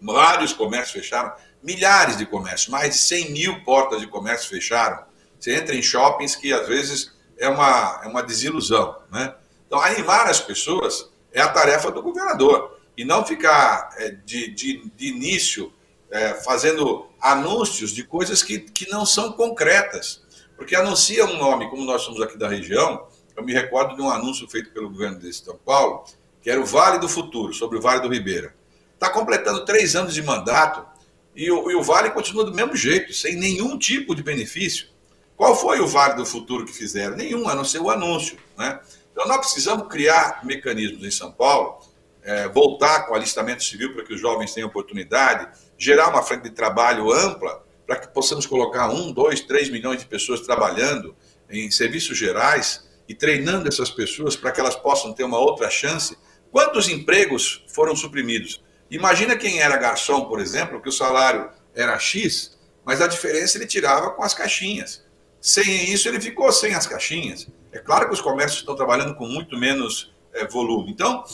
Vários 0.00 0.52
comércios 0.52 0.92
fecharam 0.92 1.32
milhares 1.62 2.16
de 2.16 2.26
comércios, 2.26 2.68
mais 2.68 2.90
de 2.90 2.98
100 2.98 3.30
mil 3.30 3.64
portas 3.64 4.00
de 4.00 4.06
comércio 4.06 4.48
fecharam. 4.48 5.04
Você 5.38 5.54
entra 5.54 5.74
em 5.74 5.82
shoppings 5.82 6.34
que 6.36 6.52
às 6.52 6.66
vezes 6.66 7.12
é 7.38 7.48
uma, 7.48 8.00
é 8.04 8.08
uma 8.08 8.22
desilusão. 8.22 8.96
Né? 9.10 9.34
Então, 9.66 9.80
animar 9.80 10.26
as 10.26 10.40
pessoas 10.40 11.10
é 11.32 11.40
a 11.40 11.48
tarefa 11.48 11.90
do 11.90 12.02
governador 12.02 12.78
e 12.96 13.04
não 13.04 13.24
ficar 13.24 13.90
é, 13.98 14.10
de, 14.10 14.50
de, 14.50 14.90
de 14.96 15.06
início 15.08 15.72
é, 16.10 16.34
fazendo 16.34 17.06
anúncios 17.20 17.90
de 17.90 18.04
coisas 18.04 18.42
que, 18.42 18.58
que 18.58 18.88
não 18.90 19.04
são 19.04 19.32
concretas. 19.32 20.22
Porque 20.56 20.74
anuncia 20.74 21.24
um 21.26 21.36
nome, 21.36 21.68
como 21.68 21.84
nós 21.84 22.02
somos 22.02 22.20
aqui 22.22 22.38
da 22.38 22.48
região, 22.48 23.06
eu 23.36 23.44
me 23.44 23.52
recordo 23.52 23.94
de 23.94 24.00
um 24.00 24.08
anúncio 24.08 24.48
feito 24.48 24.70
pelo 24.70 24.88
governo 24.88 25.18
de 25.18 25.32
São 25.32 25.56
Paulo, 25.56 26.04
que 26.40 26.48
era 26.48 26.60
o 26.60 26.64
Vale 26.64 26.98
do 26.98 27.08
Futuro, 27.08 27.52
sobre 27.52 27.76
o 27.76 27.82
Vale 27.82 28.00
do 28.00 28.08
Ribeira. 28.08 28.54
Está 28.94 29.10
completando 29.10 29.64
três 29.64 29.94
anos 29.94 30.14
de 30.14 30.22
mandato 30.22 30.86
e 31.34 31.50
o, 31.50 31.70
e 31.70 31.74
o 31.74 31.82
Vale 31.82 32.10
continua 32.10 32.44
do 32.44 32.54
mesmo 32.54 32.74
jeito, 32.74 33.12
sem 33.12 33.36
nenhum 33.36 33.78
tipo 33.78 34.14
de 34.14 34.22
benefício. 34.22 34.88
Qual 35.36 35.54
foi 35.54 35.80
o 35.80 35.86
Vale 35.86 36.14
do 36.14 36.24
Futuro 36.24 36.64
que 36.64 36.72
fizeram? 36.72 37.16
Nenhum, 37.16 37.48
a 37.48 37.54
não 37.54 37.64
ser 37.64 37.80
o 37.80 37.90
anúncio. 37.90 38.38
Né? 38.56 38.80
Então, 39.12 39.28
nós 39.28 39.38
precisamos 39.38 39.88
criar 39.88 40.40
mecanismos 40.44 41.04
em 41.04 41.10
São 41.10 41.30
Paulo, 41.30 41.78
é, 42.22 42.48
voltar 42.48 43.06
com 43.06 43.12
o 43.12 43.14
alistamento 43.14 43.62
civil 43.62 43.94
para 43.94 44.04
que 44.04 44.14
os 44.14 44.20
jovens 44.20 44.52
tenham 44.52 44.68
oportunidade, 44.68 45.48
gerar 45.78 46.08
uma 46.08 46.22
frente 46.22 46.44
de 46.44 46.50
trabalho 46.50 47.12
ampla 47.12 47.64
para 47.86 47.96
que 47.96 48.08
possamos 48.08 48.46
colocar 48.46 48.88
um, 48.88 49.12
dois, 49.12 49.40
três 49.40 49.70
milhões 49.70 50.00
de 50.00 50.06
pessoas 50.06 50.40
trabalhando 50.40 51.14
em 51.48 51.70
serviços 51.70 52.18
gerais 52.18 52.84
e 53.08 53.14
treinando 53.14 53.68
essas 53.68 53.90
pessoas 53.90 54.34
para 54.34 54.50
que 54.50 54.58
elas 54.58 54.74
possam 54.74 55.12
ter 55.12 55.22
uma 55.22 55.38
outra 55.38 55.70
chance. 55.70 56.18
Quantos 56.50 56.88
empregos 56.88 57.64
foram 57.68 57.94
suprimidos? 57.94 58.62
Imagina 58.90 59.36
quem 59.36 59.60
era 59.60 59.76
garçom, 59.76 60.24
por 60.24 60.40
exemplo, 60.40 60.80
que 60.80 60.88
o 60.88 60.92
salário 60.92 61.48
era 61.74 61.98
X, 61.98 62.58
mas 62.84 63.00
a 63.00 63.06
diferença 63.06 63.58
ele 63.58 63.66
tirava 63.66 64.10
com 64.10 64.22
as 64.22 64.34
caixinhas. 64.34 65.05
Sem 65.40 65.92
isso, 65.92 66.08
ele 66.08 66.20
ficou 66.20 66.50
sem 66.52 66.74
as 66.74 66.86
caixinhas. 66.86 67.46
É 67.72 67.78
claro 67.78 68.08
que 68.08 68.14
os 68.14 68.20
comércios 68.20 68.60
estão 68.60 68.74
trabalhando 68.74 69.14
com 69.14 69.26
muito 69.26 69.56
menos 69.56 70.12
é, 70.32 70.46
volume. 70.46 70.90
Então, 70.90 71.24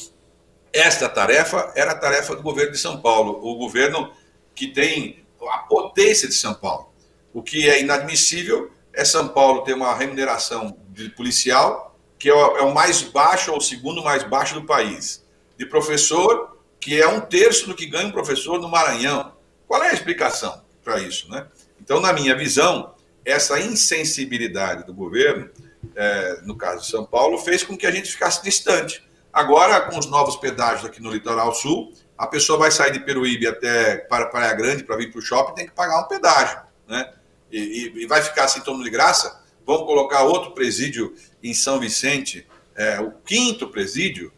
esta 0.72 1.08
tarefa 1.08 1.72
era 1.74 1.92
a 1.92 1.98
tarefa 1.98 2.34
do 2.34 2.42
governo 2.42 2.72
de 2.72 2.78
São 2.78 3.00
Paulo, 3.00 3.40
o 3.42 3.56
governo 3.56 4.12
que 4.54 4.68
tem 4.68 5.24
a 5.50 5.58
potência 5.58 6.28
de 6.28 6.34
São 6.34 6.54
Paulo. 6.54 6.92
O 7.32 7.42
que 7.42 7.68
é 7.68 7.80
inadmissível 7.80 8.70
é 8.92 9.04
São 9.04 9.28
Paulo 9.28 9.62
ter 9.62 9.74
uma 9.74 9.94
remuneração 9.94 10.76
de 10.90 11.08
policial 11.10 11.92
que 12.22 12.30
é 12.30 12.34
o, 12.34 12.56
é 12.56 12.72
mais 12.72 13.02
baixo 13.02 13.50
ou 13.50 13.58
o 13.58 13.60
segundo 13.60 14.00
mais 14.00 14.22
baixo 14.22 14.54
do 14.54 14.64
país. 14.64 15.24
De 15.58 15.66
professor, 15.66 16.56
que 16.78 17.02
é 17.02 17.08
um 17.08 17.20
terço 17.20 17.66
do 17.66 17.74
que 17.74 17.84
ganha 17.84 18.06
um 18.06 18.12
professor 18.12 18.60
no 18.60 18.68
Maranhão. 18.68 19.32
Qual 19.66 19.82
é 19.82 19.90
a 19.90 19.92
explicação 19.92 20.62
para 20.84 21.00
isso? 21.00 21.28
Né? 21.28 21.44
Então, 21.80 22.00
na 22.00 22.12
minha 22.12 22.36
visão, 22.36 22.91
essa 23.24 23.60
insensibilidade 23.60 24.84
do 24.84 24.94
governo, 24.94 25.48
é, 25.94 26.40
no 26.44 26.56
caso 26.56 26.82
de 26.82 26.88
São 26.88 27.04
Paulo, 27.04 27.38
fez 27.38 27.62
com 27.62 27.76
que 27.76 27.86
a 27.86 27.90
gente 27.90 28.10
ficasse 28.10 28.42
distante. 28.42 29.04
Agora, 29.32 29.80
com 29.82 29.98
os 29.98 30.06
novos 30.06 30.36
pedágios 30.36 30.84
aqui 30.84 31.00
no 31.00 31.10
litoral 31.10 31.54
sul, 31.54 31.92
a 32.18 32.26
pessoa 32.26 32.58
vai 32.58 32.70
sair 32.70 32.92
de 32.92 33.00
Peruíbe 33.00 33.46
até 33.46 33.96
para 33.96 34.26
Praia 34.26 34.52
Grande 34.54 34.84
para 34.84 34.96
vir 34.96 35.10
para 35.10 35.18
o 35.18 35.22
shopping, 35.22 35.54
tem 35.54 35.66
que 35.66 35.72
pagar 35.72 36.00
um 36.00 36.08
pedágio. 36.08 36.60
Né? 36.86 37.12
E, 37.50 37.58
e, 37.58 38.02
e 38.02 38.06
vai 38.06 38.22
ficar 38.22 38.44
assim 38.44 38.60
todo 38.60 38.82
de 38.82 38.90
graça? 38.90 39.42
Vamos 39.66 39.86
colocar 39.86 40.22
outro 40.22 40.52
presídio 40.52 41.14
em 41.42 41.54
São 41.54 41.80
Vicente, 41.80 42.46
é, 42.76 43.00
o 43.00 43.12
quinto 43.12 43.68
presídio, 43.68 44.32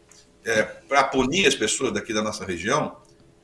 é, 0.44 0.62
para 0.62 1.04
punir 1.04 1.46
as 1.46 1.54
pessoas 1.54 1.92
daqui 1.92 2.12
da 2.12 2.22
nossa 2.22 2.44
região. 2.44 2.96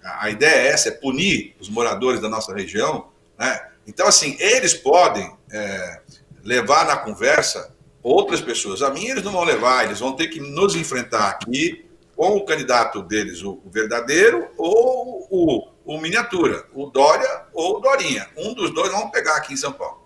A 0.02 0.30
ideia 0.30 0.54
é 0.54 0.68
essa, 0.68 0.88
é 0.88 0.92
punir 0.92 1.56
os 1.58 1.68
moradores 1.68 2.20
da 2.20 2.28
nossa 2.28 2.54
região. 2.54 3.08
Né? 3.38 3.69
Então, 3.86 4.06
assim, 4.06 4.36
eles 4.38 4.74
podem 4.74 5.30
é, 5.50 6.00
levar 6.44 6.86
na 6.86 6.96
conversa 6.96 7.74
outras 8.02 8.40
pessoas. 8.40 8.82
A 8.82 8.90
mim 8.90 9.06
eles 9.06 9.22
não 9.22 9.32
vão 9.32 9.44
levar, 9.44 9.84
eles 9.84 10.00
vão 10.00 10.12
ter 10.12 10.28
que 10.28 10.40
nos 10.40 10.74
enfrentar 10.74 11.28
aqui 11.28 11.86
com 12.16 12.36
o 12.36 12.44
candidato 12.44 13.02
deles, 13.02 13.42
o 13.42 13.60
verdadeiro 13.66 14.48
ou 14.56 15.26
o, 15.30 15.68
o 15.84 16.00
miniatura, 16.00 16.66
o 16.74 16.86
Dória 16.86 17.46
ou 17.52 17.78
o 17.78 17.80
Dorinha. 17.80 18.28
Um 18.36 18.52
dos 18.52 18.74
dois 18.74 18.92
vão 18.92 19.10
pegar 19.10 19.36
aqui 19.36 19.54
em 19.54 19.56
São 19.56 19.72
Paulo. 19.72 20.00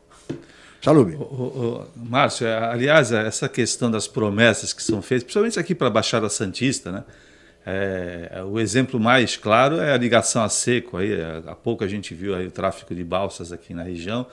Salube. 0.80 1.18
Márcio, 1.96 2.46
é, 2.46 2.56
aliás, 2.56 3.10
essa 3.10 3.48
questão 3.48 3.90
das 3.90 4.06
promessas 4.06 4.72
que 4.72 4.82
são 4.82 5.00
feitas, 5.00 5.24
principalmente 5.24 5.58
aqui 5.58 5.74
para 5.74 5.86
a 5.86 5.90
Baixada 5.90 6.28
Santista, 6.28 6.92
né? 6.92 7.04
É, 7.66 8.42
o 8.46 8.60
exemplo 8.60 9.00
mais 9.00 9.36
claro 9.36 9.80
é 9.80 9.92
a 9.92 9.96
ligação 9.96 10.42
a 10.42 10.48
seco. 10.48 10.96
Aí, 10.96 11.12
há 11.46 11.54
pouco 11.54 11.82
a 11.82 11.88
gente 11.88 12.14
viu 12.14 12.34
aí 12.34 12.46
o 12.46 12.50
tráfico 12.50 12.94
de 12.94 13.02
balsas 13.02 13.52
aqui 13.52 13.72
na 13.72 13.82
região. 13.82 14.26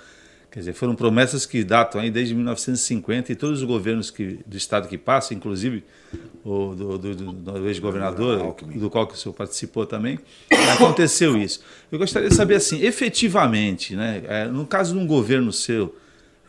Quer 0.52 0.60
dizer, 0.60 0.74
foram 0.74 0.94
promessas 0.96 1.46
que 1.46 1.64
datam 1.64 2.02
aí 2.02 2.12
desde 2.12 2.36
1950 2.36 3.32
e 3.32 3.36
todos 3.36 3.62
os 3.62 3.66
governos 3.66 4.12
que, 4.12 4.40
do 4.46 4.58
estado 4.58 4.90
que 4.90 4.98
passam, 4.98 5.38
inclusive 5.38 5.82
o 6.44 6.76
do, 6.76 6.98
do, 6.98 7.16
do, 7.16 7.32
do 7.32 7.68
ex-governador, 7.70 8.54
do 8.76 8.90
qual 8.90 9.08
que 9.08 9.14
o 9.14 9.18
senhor 9.18 9.34
participou 9.34 9.86
também, 9.86 10.20
aconteceu 10.74 11.38
isso. 11.38 11.62
Eu 11.90 11.98
gostaria 11.98 12.28
de 12.28 12.36
saber 12.36 12.56
assim, 12.56 12.84
efetivamente, 12.84 13.96
né, 13.96 14.24
é, 14.28 14.46
no 14.46 14.66
caso 14.66 14.94
de 14.94 15.00
um 15.00 15.08
governo 15.08 15.54
seu 15.54 15.96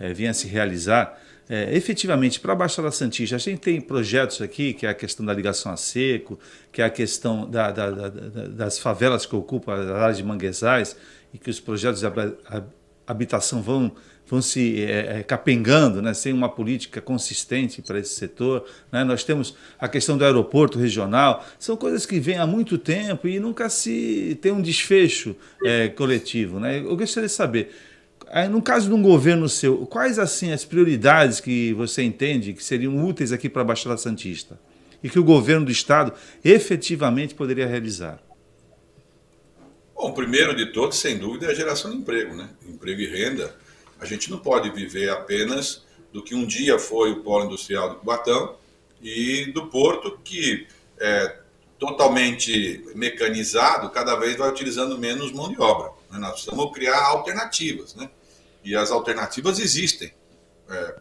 é, 0.01 0.13
venha 0.13 0.35
se 0.35 0.49
realizar, 0.49 1.22
é, 1.55 1.77
efetivamente, 1.77 2.41
para 2.41 2.55
a 2.55 2.57
Baixada 2.57 2.91
Santista, 2.91 3.37
a 3.37 3.39
gente 3.39 3.59
tem 3.59 3.79
projetos 3.79 4.41
aqui, 4.41 4.73
que 4.73 4.87
é 4.87 4.89
a 4.89 4.95
questão 4.95 5.27
da 5.27 5.35
ligação 5.35 5.71
a 5.71 5.77
seco, 5.77 6.41
que 6.73 6.81
é 6.81 6.85
a 6.87 6.89
questão 6.89 7.47
da, 7.47 7.71
da, 7.71 7.91
da, 7.91 8.09
das 8.09 8.79
favelas 8.79 9.27
que 9.27 9.37
ocupam 9.37 9.75
as 9.75 9.87
áreas 9.87 10.17
de 10.17 10.25
manguezais, 10.25 10.97
e 11.31 11.37
que 11.37 11.51
os 11.51 11.61
projetos 11.61 12.01
de 12.01 12.07
habitação 13.07 13.61
vão, 13.61 13.93
vão 14.27 14.41
se 14.41 14.83
é, 14.83 15.19
é, 15.19 15.23
capengando, 15.23 16.01
né, 16.01 16.15
sem 16.15 16.33
uma 16.33 16.49
política 16.49 17.03
consistente 17.03 17.83
para 17.83 17.99
esse 17.99 18.15
setor. 18.15 18.65
Né? 18.91 19.05
Nós 19.05 19.23
temos 19.23 19.55
a 19.79 19.89
questão 19.89 20.17
do 20.17 20.25
aeroporto 20.25 20.79
regional, 20.79 21.45
são 21.59 21.77
coisas 21.77 22.07
que 22.07 22.19
vêm 22.19 22.39
há 22.39 22.47
muito 22.47 22.79
tempo 22.79 23.29
e 23.29 23.39
nunca 23.39 23.69
se 23.69 24.39
tem 24.41 24.53
um 24.53 24.63
desfecho 24.63 25.37
é, 25.63 25.89
coletivo. 25.89 26.59
Né? 26.59 26.79
Eu 26.79 26.97
gostaria 26.97 27.29
de 27.29 27.35
saber 27.35 27.75
no 28.49 28.63
caso 28.63 28.89
de 28.89 28.95
um 28.95 29.03
governo 29.03 29.47
seu, 29.47 29.85
quais 29.87 30.19
assim 30.19 30.53
as 30.53 30.65
prioridades 30.65 31.39
que 31.39 31.75
você 31.75 32.03
entende 32.03 32.55
que 32.55 32.65
seriam 32.65 33.05
úteis 33.05 33.31
aqui 33.31 33.47
para 33.47 33.61
a 33.61 33.65
Baixada 33.65 33.97
Santista 33.99 34.59
e 35.03 35.11
que 35.11 35.19
o 35.19 35.25
governo 35.25 35.67
do 35.67 35.73
estado 35.73 36.15
efetivamente 36.43 37.35
poderia 37.35 37.67
realizar? 37.67 38.19
Bom, 39.95 40.13
primeiro 40.13 40.57
de 40.57 40.73
todos, 40.73 40.99
sem 40.99 41.19
dúvida, 41.19 41.47
é 41.47 41.51
a 41.51 41.55
geração 41.55 41.91
de 41.91 41.99
emprego, 41.99 42.35
né? 42.35 42.49
Emprego 42.67 43.03
e 43.03 43.07
renda. 43.07 43.55
A 44.01 44.07
gente 44.07 44.31
não 44.31 44.39
pode 44.39 44.71
viver 44.71 45.11
apenas 45.11 45.85
do 46.11 46.25
que 46.25 46.35
um 46.35 46.47
dia 46.47 46.79
foi 46.79 47.13
o 47.13 47.23
polo 47.23 47.45
industrial 47.45 47.91
de 47.91 47.97
Cubatão 47.97 48.57
e 49.03 49.53
do 49.53 49.67
porto 49.67 50.19
que 50.25 50.67
é 50.99 51.37
totalmente 51.79 52.85
mecanizado, 52.95 53.91
cada 53.91 54.17
vez 54.17 54.37
vai 54.37 54.49
utilizando 54.49 54.97
menos 54.99 55.33
mão 55.33 55.51
de 55.51 55.61
obra. 55.61 55.91
Né? 56.11 56.19
Nós 56.19 56.33
precisamos 56.33 56.73
criar 56.73 56.99
alternativas, 57.07 57.95
né? 57.95 58.09
E 58.65 58.77
as 58.77 58.91
alternativas 58.91 59.59
existem. 59.59 60.13
É, 60.69 60.97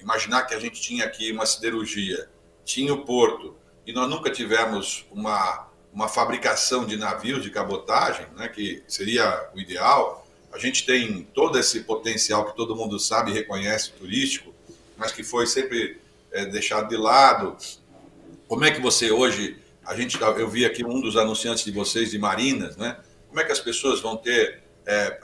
imaginar 0.00 0.42
que 0.42 0.54
a 0.54 0.60
gente 0.60 0.80
tinha 0.80 1.04
aqui 1.04 1.32
uma 1.32 1.44
siderurgia, 1.44 2.28
tinha 2.64 2.94
o 2.94 3.04
porto, 3.04 3.56
e 3.86 3.92
nós 3.92 4.08
nunca 4.08 4.30
tivemos 4.30 5.04
uma, 5.10 5.68
uma 5.92 6.08
fabricação 6.08 6.84
de 6.84 6.96
navios 6.96 7.42
de 7.42 7.50
cabotagem, 7.50 8.26
né, 8.36 8.48
que 8.48 8.82
seria 8.86 9.50
o 9.54 9.60
ideal. 9.60 10.26
A 10.52 10.58
gente 10.58 10.86
tem 10.86 11.24
todo 11.34 11.58
esse 11.58 11.80
potencial 11.80 12.44
que 12.44 12.56
todo 12.56 12.76
mundo 12.76 12.98
sabe 12.98 13.30
e 13.30 13.34
reconhece 13.34 13.92
turístico, 13.92 14.54
mas 14.96 15.10
que 15.10 15.24
foi 15.24 15.46
sempre 15.46 16.00
é, 16.30 16.46
deixado 16.46 16.88
de 16.88 16.96
lado. 16.96 17.56
Como 18.46 18.64
é 18.64 18.70
que 18.70 18.80
você 18.80 19.10
hoje, 19.10 19.58
a 19.84 19.94
gente, 19.96 20.20
eu 20.20 20.48
vi 20.48 20.64
aqui 20.64 20.84
um 20.84 21.00
dos 21.00 21.16
anunciantes 21.16 21.64
de 21.64 21.72
vocês 21.72 22.10
de 22.10 22.18
Marinas, 22.18 22.76
né? 22.76 22.98
Como 23.28 23.40
é 23.40 23.44
que 23.44 23.52
as 23.52 23.60
pessoas 23.60 24.00
vão 24.00 24.16
ter 24.16 24.62
é, 24.86 25.18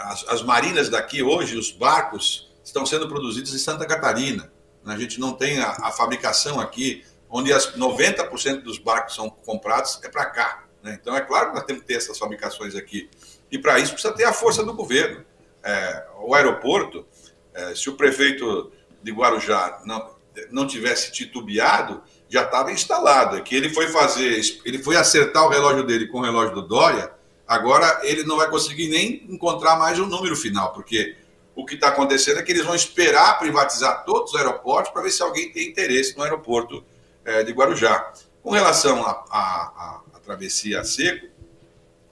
as, 0.00 0.28
as, 0.28 0.42
marinas 0.42 0.88
daqui 0.88 1.22
hoje, 1.22 1.56
os 1.56 1.70
barcos, 1.70 2.52
estão 2.64 2.84
sendo 2.84 3.08
produzidos 3.08 3.54
em 3.54 3.58
Santa 3.58 3.86
Catarina. 3.86 4.52
A 4.84 4.98
gente 4.98 5.20
não 5.20 5.32
tem 5.32 5.60
a, 5.60 5.70
a 5.70 5.92
fabricação 5.92 6.60
aqui, 6.60 7.04
onde 7.30 7.52
as 7.52 7.76
90% 7.76 8.62
dos 8.62 8.78
barcos 8.78 9.14
são 9.14 9.30
comprados 9.30 10.00
é 10.02 10.08
para 10.08 10.26
cá. 10.26 10.64
Né? 10.82 10.98
Então, 11.00 11.16
é 11.16 11.20
claro 11.20 11.50
que 11.50 11.56
nós 11.56 11.64
temos 11.64 11.82
que 11.82 11.88
ter 11.88 11.94
essas 11.94 12.18
fabricações 12.18 12.74
aqui. 12.74 13.08
E 13.50 13.58
para 13.58 13.78
isso 13.78 13.92
precisa 13.92 14.12
ter 14.12 14.24
a 14.24 14.32
força 14.32 14.64
do 14.64 14.74
governo. 14.74 15.24
É, 15.62 16.06
o 16.20 16.34
aeroporto, 16.34 17.06
é, 17.54 17.74
se 17.74 17.88
o 17.88 17.94
prefeito 17.96 18.72
de 19.02 19.12
Guarujá 19.12 19.82
não, 19.84 20.16
não 20.50 20.66
tivesse 20.66 21.12
titubeado, 21.12 22.02
já 22.28 22.42
estava 22.42 22.72
instalado. 22.72 23.36
É 23.36 23.40
que 23.40 23.54
ele 23.54 23.72
foi 23.72 23.88
fazer, 23.88 24.40
ele 24.64 24.82
foi 24.82 24.96
acertar 24.96 25.44
o 25.44 25.48
relógio 25.48 25.84
dele 25.84 26.08
com 26.08 26.18
o 26.18 26.24
relógio 26.24 26.54
do 26.56 26.62
Dória 26.62 27.15
Agora 27.46 28.00
ele 28.02 28.24
não 28.24 28.36
vai 28.36 28.50
conseguir 28.50 28.88
nem 28.88 29.24
encontrar 29.28 29.76
mais 29.76 29.98
um 29.98 30.06
número 30.06 30.34
final, 30.34 30.72
porque 30.72 31.16
o 31.54 31.64
que 31.64 31.74
está 31.74 31.88
acontecendo 31.88 32.38
é 32.38 32.42
que 32.42 32.52
eles 32.52 32.64
vão 32.64 32.74
esperar 32.74 33.38
privatizar 33.38 34.04
todos 34.04 34.32
os 34.32 34.36
aeroportos 34.36 34.92
para 34.92 35.02
ver 35.02 35.10
se 35.10 35.22
alguém 35.22 35.52
tem 35.52 35.68
interesse 35.68 36.16
no 36.16 36.22
aeroporto 36.22 36.84
é, 37.24 37.42
de 37.42 37.52
Guarujá. 37.52 38.12
Com 38.42 38.50
relação 38.50 39.04
à 39.04 40.00
travessia 40.24 40.80
a 40.80 40.84
seco, 40.84 41.26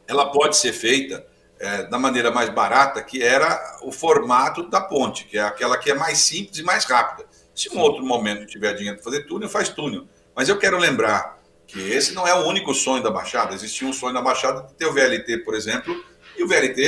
ela 0.06 0.30
pode 0.30 0.56
ser 0.56 0.72
feita 0.72 1.26
é, 1.58 1.84
da 1.84 1.98
maneira 1.98 2.30
mais 2.30 2.48
barata, 2.48 3.02
que 3.02 3.22
era 3.22 3.78
o 3.82 3.90
formato 3.90 4.68
da 4.68 4.80
ponte, 4.80 5.24
que 5.24 5.36
é 5.36 5.42
aquela 5.42 5.76
que 5.76 5.90
é 5.90 5.94
mais 5.94 6.18
simples 6.18 6.58
e 6.58 6.62
mais 6.62 6.84
rápida. 6.84 7.28
Se 7.54 7.68
um 7.74 7.78
outro 7.80 8.04
momento 8.04 8.46
tiver 8.46 8.72
dinheiro 8.74 8.96
para 8.96 9.04
fazer 9.04 9.24
túnel, 9.24 9.48
faz 9.48 9.68
túnel. 9.68 10.06
Mas 10.34 10.48
eu 10.48 10.58
quero 10.58 10.78
lembrar 10.78 11.42
que 11.66 11.80
esse 11.80 12.12
não 12.12 12.26
é 12.26 12.34
o 12.34 12.46
único 12.46 12.74
sonho 12.74 13.02
da 13.02 13.10
Baixada. 13.10 13.54
Existia 13.54 13.86
um 13.86 13.92
sonho 13.92 14.14
da 14.14 14.22
Baixada 14.22 14.62
de 14.62 14.74
ter 14.74 14.86
o 14.86 14.92
VLT, 14.92 15.38
por 15.38 15.54
exemplo, 15.54 15.94
e 16.36 16.42
o 16.42 16.48
VLT, 16.48 16.82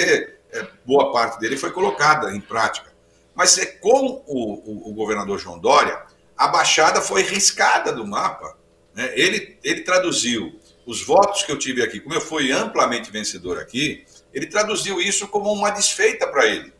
é, 0.52 0.66
boa 0.84 1.12
parte 1.12 1.40
dele 1.40 1.56
foi 1.56 1.70
colocada 1.70 2.34
em 2.34 2.40
prática. 2.40 2.92
Mas 3.34 3.58
é 3.58 3.66
com 3.66 4.22
o, 4.26 4.54
o, 4.86 4.90
o 4.90 4.94
governador 4.94 5.38
João 5.38 5.58
Dória, 5.58 6.02
a 6.36 6.48
Baixada 6.48 7.00
foi 7.00 7.22
riscada 7.22 7.92
do 7.92 8.06
mapa. 8.06 8.56
Né? 8.94 9.12
Ele, 9.14 9.58
ele 9.62 9.82
traduziu 9.82 10.58
os 10.86 11.02
votos 11.02 11.42
que 11.42 11.50
eu 11.50 11.58
tive 11.58 11.82
aqui, 11.82 12.00
como 12.00 12.14
eu 12.14 12.20
fui 12.20 12.52
amplamente 12.52 13.10
vencedor 13.10 13.58
aqui, 13.58 14.04
ele 14.32 14.46
traduziu 14.46 15.00
isso 15.00 15.26
como 15.28 15.52
uma 15.52 15.70
desfeita 15.70 16.26
para 16.26 16.46
ele. 16.46 16.72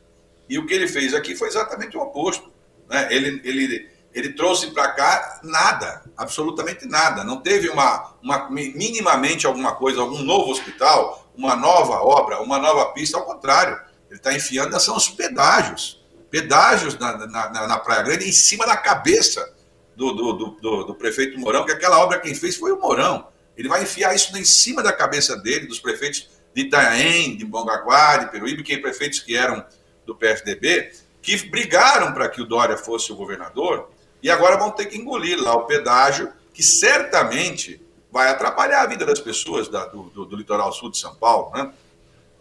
E 0.49 0.59
o 0.59 0.66
que 0.66 0.74
ele 0.74 0.86
fez 0.86 1.12
aqui 1.12 1.34
foi 1.34 1.49
exatamente 1.49 1.97
o 1.97 2.01
oposto. 2.01 2.53
Né? 2.88 3.09
Ele, 3.11 3.40
ele 3.44 3.88
ele 4.16 4.32
trouxe 4.32 4.70
para 4.70 4.92
cá 4.92 5.40
nada, 5.42 6.02
absolutamente 6.16 6.86
nada. 6.86 7.22
Não 7.22 7.42
teve 7.42 7.68
uma, 7.68 8.14
uma, 8.22 8.48
minimamente 8.48 9.46
alguma 9.46 9.74
coisa, 9.74 10.00
algum 10.00 10.22
novo 10.22 10.50
hospital, 10.50 11.30
uma 11.36 11.54
nova 11.54 11.96
obra, 12.00 12.40
uma 12.40 12.58
nova 12.58 12.92
pista, 12.94 13.18
ao 13.18 13.26
contrário. 13.26 13.78
Ele 14.08 14.18
está 14.18 14.32
enfiando 14.32 14.80
são 14.80 14.96
os 14.96 15.10
pedágios. 15.10 16.02
Pedágios 16.30 16.98
na, 16.98 17.26
na, 17.26 17.68
na, 17.68 17.78
Praia 17.78 18.04
Grande 18.04 18.26
em 18.26 18.32
cima 18.32 18.64
da 18.64 18.74
cabeça 18.74 19.54
do, 19.94 20.12
do, 20.14 20.32
do, 20.32 20.84
do, 20.84 20.94
prefeito 20.94 21.38
Mourão, 21.38 21.66
que 21.66 21.72
aquela 21.72 22.02
obra 22.02 22.18
quem 22.18 22.34
fez 22.34 22.56
foi 22.56 22.72
o 22.72 22.80
Mourão. 22.80 23.28
Ele 23.54 23.68
vai 23.68 23.82
enfiar 23.82 24.14
isso 24.14 24.34
em 24.34 24.44
cima 24.46 24.82
da 24.82 24.94
cabeça 24.94 25.36
dele, 25.36 25.66
dos 25.66 25.78
prefeitos 25.78 26.30
de 26.54 26.62
Itanhaém, 26.62 27.36
de 27.36 27.44
Bongaguá, 27.44 28.16
de 28.16 28.30
Peruíbe, 28.30 28.62
que 28.62 28.78
prefeitos 28.78 29.20
que 29.20 29.36
eram 29.36 29.62
do 30.06 30.16
PFDB, 30.16 30.90
que 31.20 31.36
brigaram 31.48 32.14
para 32.14 32.30
que 32.30 32.40
o 32.40 32.46
Dória 32.46 32.78
fosse 32.78 33.12
o 33.12 33.16
governador 33.16 33.94
E 34.26 34.30
agora 34.30 34.56
vão 34.56 34.72
ter 34.72 34.86
que 34.86 34.98
engolir 34.98 35.40
lá 35.40 35.54
o 35.54 35.66
pedágio, 35.66 36.32
que 36.52 36.60
certamente 36.60 37.80
vai 38.10 38.28
atrapalhar 38.28 38.82
a 38.82 38.86
vida 38.86 39.06
das 39.06 39.20
pessoas 39.20 39.68
da, 39.68 39.86
do, 39.86 40.10
do, 40.10 40.24
do, 40.24 40.34
litoral 40.34 40.72
sul 40.72 40.90
de 40.90 40.98
São 40.98 41.14
Paulo. 41.14 41.52
Né? 41.54 41.72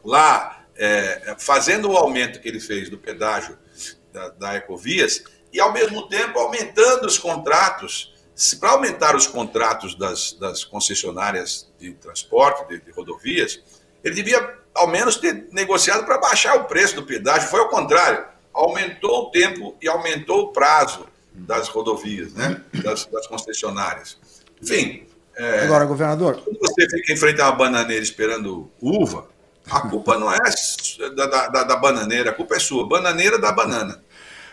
Lá, 0.04 0.66
é, 0.76 1.36
fazendo 1.38 1.92
o 1.92 1.96
aumento 1.96 2.42
que 2.42 2.48
ele 2.48 2.60
fez 2.60 2.90
do 2.90 2.98
pedágio 2.98 3.56
da, 4.12 4.30
da 4.30 4.56
Ecovias, 4.56 5.26
e 5.54 5.60
ao 5.60 5.72
mesmo 5.72 6.10
tempo 6.10 6.40
aumentando 6.40 7.06
os 7.06 7.20
contratos. 7.20 8.16
Para 8.60 8.72
aumentar 8.72 9.16
os 9.16 9.28
contratos 9.28 9.94
das, 9.94 10.34
das 10.34 10.64
concessionárias 10.64 11.72
de 11.78 11.94
transporte, 11.94 12.68
de, 12.68 12.82
de 12.84 12.92
rodovias, 12.94 13.62
ele 14.04 14.16
devia 14.16 14.58
ao 14.74 14.88
menos 14.88 15.18
ter 15.18 15.50
negociado 15.52 16.04
para 16.04 16.18
baixar 16.18 16.56
o 16.56 16.64
preço 16.64 16.96
do 16.96 17.04
pedágio. 17.04 17.48
Foi 17.48 17.60
ao 17.60 17.70
contrário, 17.70 18.26
aumentou 18.52 19.28
o 19.28 19.30
tempo 19.30 19.78
e 19.80 19.88
aumentou 19.88 20.46
o 20.46 20.52
prazo 20.52 21.14
das 21.36 21.68
rodovias, 21.68 22.34
né? 22.34 22.62
das, 22.84 23.06
das 23.06 23.28
concessionárias. 23.28 24.18
Enfim. 24.62 25.04
É, 25.36 25.62
Agora, 25.66 25.86
governador. 25.86 26.42
Quando 26.42 26.58
você 26.60 26.90
fica 26.90 27.14
em 27.14 27.18
frente 27.18 27.42
a 27.42 27.50
uma 27.50 27.58
bananeira 27.58 28.02
esperando 28.02 28.72
uva, 28.82 29.28
a 29.70 29.82
culpa 29.82 30.18
não 30.18 30.32
é 30.32 30.40
da, 31.16 31.48
da, 31.48 31.64
da 31.64 31.76
bananeira, 31.76 32.30
a 32.30 32.34
culpa 32.34 32.56
é 32.56 32.60
sua. 32.60 32.88
Bananeira 32.88 33.38
da 33.38 33.52
banana. 33.52 34.02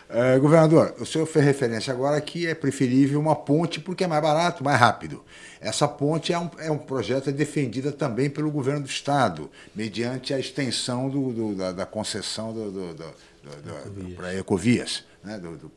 É, 0.09 0.39
governador, 0.39 0.95
o 1.01 1.07
senhor 1.07 1.25
fez 1.25 1.43
referência 1.43 1.91
agora 1.91 2.21
que 2.21 2.47
é 2.47 2.55
preferível 2.55 3.19
uma 3.19 3.35
ponte 3.35 3.81
porque 3.81 4.05
é 4.05 4.07
mais 4.07 4.21
barato, 4.21 4.63
mais 4.63 4.79
rápido. 4.79 5.25
Essa 5.59 5.89
ponte 5.89 6.35
é 6.35 6.39
um, 6.39 6.51
é 6.59 6.71
um 6.71 6.77
projeto 6.77 7.33
defendida 7.33 7.91
também 7.91 8.29
pelo 8.29 8.51
governo 8.51 8.83
do 8.83 8.89
Estado, 8.89 9.51
mediante 9.75 10.35
a 10.35 10.39
extensão 10.39 11.09
do, 11.09 11.33
do 11.33 11.55
da, 11.55 11.73
da, 11.73 11.87
concessão 11.87 12.53
do, 12.53 12.71
do, 12.71 12.95
do 12.95 14.15
para 14.15 14.35
Ecovias, 14.35 15.03
né, 15.25 15.39
do, 15.39 15.57
do, 15.57 15.73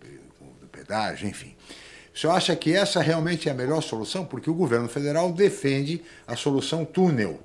do 0.86 0.88
pedágio, 0.88 1.28
enfim. 1.28 1.56
O 2.14 2.18
senhor 2.18 2.34
acha 2.34 2.56
que 2.56 2.74
essa 2.74 3.02
realmente 3.02 3.50
é 3.50 3.52
a 3.52 3.56
melhor 3.56 3.82
solução? 3.82 4.24
Porque 4.24 4.50
o 4.50 4.54
governo 4.54 4.88
federal 4.88 5.34
defende 5.34 6.02
a 6.26 6.36
solução 6.36 6.86
túnel 6.86 7.42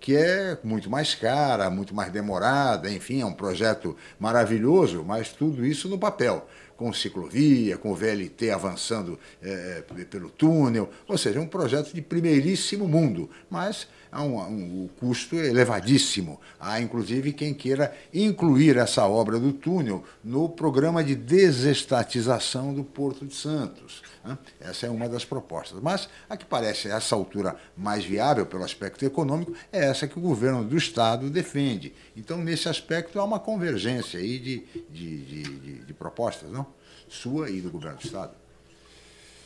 que 0.00 0.14
é 0.14 0.58
muito 0.62 0.90
mais 0.90 1.14
cara, 1.14 1.70
muito 1.70 1.94
mais 1.94 2.12
demorada, 2.12 2.90
enfim, 2.90 3.22
é 3.22 3.24
um 3.24 3.32
projeto 3.32 3.96
maravilhoso, 4.20 5.02
mas 5.02 5.30
tudo 5.30 5.64
isso 5.64 5.88
no 5.88 5.98
papel, 5.98 6.46
com 6.76 6.92
ciclovia, 6.92 7.78
com 7.78 7.94
VLT 7.94 8.50
avançando 8.50 9.18
é, 9.40 9.82
pelo 10.10 10.28
túnel, 10.28 10.90
ou 11.08 11.16
seja, 11.16 11.40
um 11.40 11.46
projeto 11.46 11.94
de 11.94 12.02
primeiríssimo 12.02 12.86
mundo, 12.86 13.30
mas 13.48 13.88
há 14.14 14.22
um, 14.22 14.38
um, 14.38 14.84
um 14.84 14.88
custo 15.00 15.34
elevadíssimo. 15.34 16.40
Há, 16.58 16.80
inclusive, 16.80 17.32
quem 17.32 17.52
queira 17.52 17.94
incluir 18.12 18.76
essa 18.76 19.04
obra 19.06 19.40
do 19.40 19.52
túnel 19.52 20.04
no 20.22 20.48
programa 20.48 21.02
de 21.02 21.16
desestatização 21.16 22.72
do 22.72 22.84
Porto 22.84 23.26
de 23.26 23.34
Santos. 23.34 24.02
Né? 24.24 24.38
Essa 24.60 24.86
é 24.86 24.90
uma 24.90 25.08
das 25.08 25.24
propostas. 25.24 25.80
Mas 25.82 26.08
a 26.30 26.36
que 26.36 26.44
parece 26.44 26.90
a 26.90 26.96
essa 26.96 27.16
altura 27.16 27.56
mais 27.76 28.04
viável 28.04 28.46
pelo 28.46 28.62
aspecto 28.62 29.04
econômico 29.04 29.52
é 29.72 29.86
essa 29.86 30.06
que 30.06 30.16
o 30.16 30.22
governo 30.22 30.64
do 30.64 30.76
Estado 30.76 31.28
defende. 31.28 31.92
Então, 32.16 32.38
nesse 32.38 32.68
aspecto, 32.68 33.18
há 33.18 33.24
uma 33.24 33.40
convergência 33.40 34.20
aí 34.20 34.38
de, 34.38 34.64
de, 34.90 35.24
de, 35.24 35.84
de, 35.84 35.92
propostas, 35.92 36.50
não? 36.50 36.66
Sua 37.08 37.50
e 37.50 37.60
do 37.60 37.70
governo 37.70 37.98
do 37.98 38.04
Estado. 38.04 38.32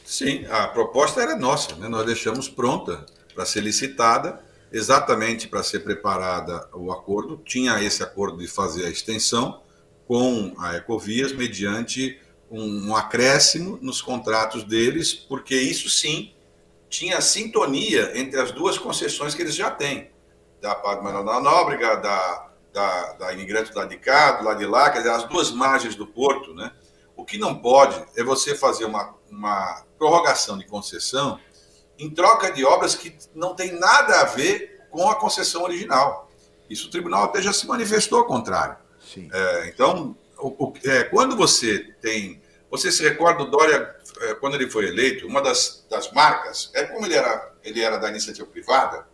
Sim, 0.04 0.44
a 0.46 0.68
proposta 0.68 1.22
era 1.22 1.36
nossa, 1.36 1.74
né? 1.76 1.88
nós 1.88 2.04
deixamos 2.04 2.48
pronta 2.48 3.04
para 3.34 3.44
ser 3.44 3.60
licitada, 3.60 4.40
exatamente 4.72 5.48
para 5.48 5.62
ser 5.62 5.80
preparada 5.80 6.68
o 6.74 6.92
acordo. 6.92 7.40
Tinha 7.44 7.82
esse 7.82 8.02
acordo 8.02 8.38
de 8.38 8.46
fazer 8.46 8.86
a 8.86 8.90
extensão 8.90 9.62
com 10.06 10.54
a 10.58 10.76
Ecovias 10.76 11.32
mediante 11.32 12.18
um, 12.50 12.88
um 12.88 12.96
acréscimo 12.96 13.78
nos 13.82 14.00
contratos 14.00 14.64
deles, 14.64 15.12
porque 15.12 15.54
isso 15.54 15.88
sim 15.88 16.32
tinha 16.88 17.20
sintonia 17.20 18.18
entre 18.18 18.40
as 18.40 18.50
duas 18.50 18.78
concessões 18.78 19.34
que 19.34 19.42
eles 19.42 19.54
já 19.54 19.70
têm, 19.70 20.10
da 20.60 20.74
Padre 20.74 21.04
Manuel 21.04 21.24
da 21.24 21.40
Nóbrega, 21.40 21.96
da, 21.96 22.48
da, 22.72 23.12
da 23.14 23.32
Imigrante 23.32 23.72
lá 23.74 23.84
de 23.84 23.98
cá, 23.98 24.32
do 24.32 24.44
lado 24.44 24.58
de 24.58 24.66
lá, 24.66 24.90
quer 24.90 24.98
dizer, 24.98 25.10
as 25.10 25.24
duas 25.24 25.50
margens 25.50 25.94
do 25.94 26.06
porto, 26.06 26.54
né? 26.54 26.72
O 27.14 27.24
que 27.24 27.36
não 27.36 27.58
pode 27.58 28.02
é 28.16 28.22
você 28.22 28.54
fazer 28.54 28.84
uma, 28.84 29.14
uma 29.30 29.84
prorrogação 29.98 30.56
de 30.56 30.64
concessão 30.64 31.38
em 31.99 32.11
troca 32.11 32.51
de 32.53 32.64
obras 32.64 32.94
que 32.94 33.16
não 33.34 33.55
tem 33.55 33.72
nada 33.78 34.20
a 34.20 34.24
ver 34.24 34.86
com 34.90 35.09
a 35.11 35.16
concessão 35.16 35.62
original. 35.62 36.30
Isso 36.68 36.88
o 36.88 36.90
tribunal 36.90 37.24
até 37.24 37.42
já 37.42 37.53
se 37.53 37.66
manifestou 37.66 38.18
ao 38.18 38.26
contrário. 38.26 38.76
É, 39.32 39.68
então, 39.68 40.16
o, 40.38 40.66
o, 40.66 40.74
é, 40.84 41.05
quando 41.05 41.36
você 41.36 41.78
tem. 42.01 42.40
Você 42.70 42.92
se 42.92 43.03
recorda 43.03 43.46
do 43.46 43.51
Dória, 43.51 43.96
é, 44.20 44.34
quando 44.34 44.55
ele 44.55 44.70
foi 44.70 44.86
eleito, 44.86 45.26
uma 45.26 45.40
das, 45.40 45.86
das 45.88 46.12
marcas, 46.12 46.70
é 46.74 46.84
como 46.84 47.07
ele 47.07 47.14
era, 47.14 47.55
ele 47.64 47.80
era 47.80 47.96
da 47.96 48.11
iniciativa 48.11 48.46
privada, 48.46 49.07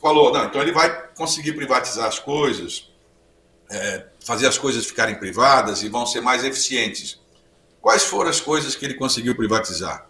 falou: 0.00 0.32
não, 0.32 0.44
então 0.44 0.62
ele 0.62 0.70
vai 0.70 1.08
conseguir 1.16 1.54
privatizar 1.54 2.06
as 2.06 2.20
coisas, 2.20 2.92
é, 3.68 4.06
fazer 4.24 4.46
as 4.46 4.56
coisas 4.56 4.86
ficarem 4.86 5.16
privadas 5.16 5.82
e 5.82 5.88
vão 5.88 6.06
ser 6.06 6.20
mais 6.20 6.44
eficientes. 6.44 7.20
Quais 7.80 8.04
foram 8.04 8.30
as 8.30 8.40
coisas 8.40 8.76
que 8.76 8.84
ele 8.84 8.94
conseguiu 8.94 9.34
privatizar? 9.34 10.06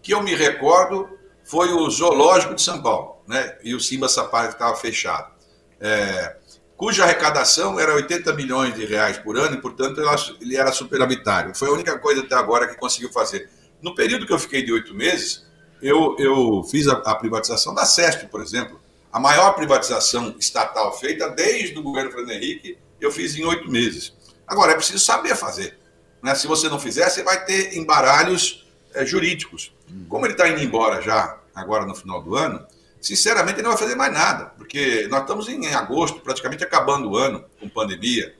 Que 0.00 0.14
eu 0.14 0.22
me 0.22 0.32
recordo 0.32 1.15
foi 1.46 1.72
o 1.72 1.88
Zoológico 1.88 2.54
de 2.54 2.62
São 2.62 2.82
Paulo, 2.82 3.22
né? 3.26 3.56
e 3.62 3.74
o 3.74 3.80
Simba 3.80 4.08
Sapaio 4.08 4.48
que 4.48 4.54
estava 4.54 4.76
fechado. 4.76 5.32
É, 5.80 6.36
cuja 6.76 7.04
arrecadação 7.04 7.78
era 7.78 7.94
80 7.94 8.32
milhões 8.34 8.74
de 8.74 8.84
reais 8.84 9.16
por 9.16 9.36
ano 9.38 9.54
e, 9.54 9.60
portanto, 9.60 10.00
ele 10.40 10.56
era 10.56 10.72
superavitário. 10.72 11.54
Foi 11.54 11.68
a 11.68 11.72
única 11.72 11.98
coisa 11.98 12.22
até 12.22 12.34
agora 12.34 12.66
que 12.66 12.76
conseguiu 12.76 13.12
fazer. 13.12 13.48
No 13.80 13.94
período 13.94 14.26
que 14.26 14.32
eu 14.32 14.38
fiquei 14.38 14.64
de 14.64 14.72
oito 14.72 14.92
meses, 14.92 15.46
eu, 15.80 16.16
eu 16.18 16.64
fiz 16.64 16.88
a, 16.88 16.94
a, 16.94 17.14
privatização 17.14 17.72
da 17.72 17.84
CESP, 17.84 18.26
por 18.26 18.42
exemplo. 18.42 18.80
A 19.12 19.20
maior 19.20 19.52
privatização 19.52 20.34
estatal 20.40 20.98
feita 20.98 21.28
desde 21.30 21.78
o 21.78 21.82
governo 21.82 22.10
Fernando 22.10 22.32
Henrique, 22.32 22.76
eu 23.00 23.12
fiz 23.12 23.36
em 23.36 23.44
oito 23.44 23.70
meses. 23.70 24.12
Agora, 24.46 24.72
é 24.72 24.74
preciso 24.74 25.04
saber 25.04 25.36
fazer. 25.36 25.78
Né? 26.22 26.34
Se 26.34 26.46
você 26.46 26.68
não 26.68 26.80
fizer, 26.80 27.08
você 27.08 27.22
vai 27.22 27.44
ter 27.44 27.76
embaralhos 27.76 28.65
é, 28.96 29.06
jurídicos. 29.06 29.72
Como 30.08 30.26
ele 30.26 30.32
está 30.32 30.48
indo 30.48 30.62
embora 30.62 31.00
já, 31.00 31.38
agora 31.54 31.84
no 31.84 31.94
final 31.94 32.22
do 32.22 32.34
ano, 32.34 32.66
sinceramente, 33.00 33.56
ele 33.56 33.62
não 33.62 33.70
vai 33.70 33.78
fazer 33.78 33.94
mais 33.94 34.12
nada, 34.12 34.46
porque 34.56 35.06
nós 35.08 35.20
estamos 35.20 35.48
em 35.48 35.66
agosto, 35.74 36.20
praticamente 36.20 36.64
acabando 36.64 37.10
o 37.10 37.16
ano, 37.16 37.44
com 37.60 37.68
pandemia. 37.68 38.34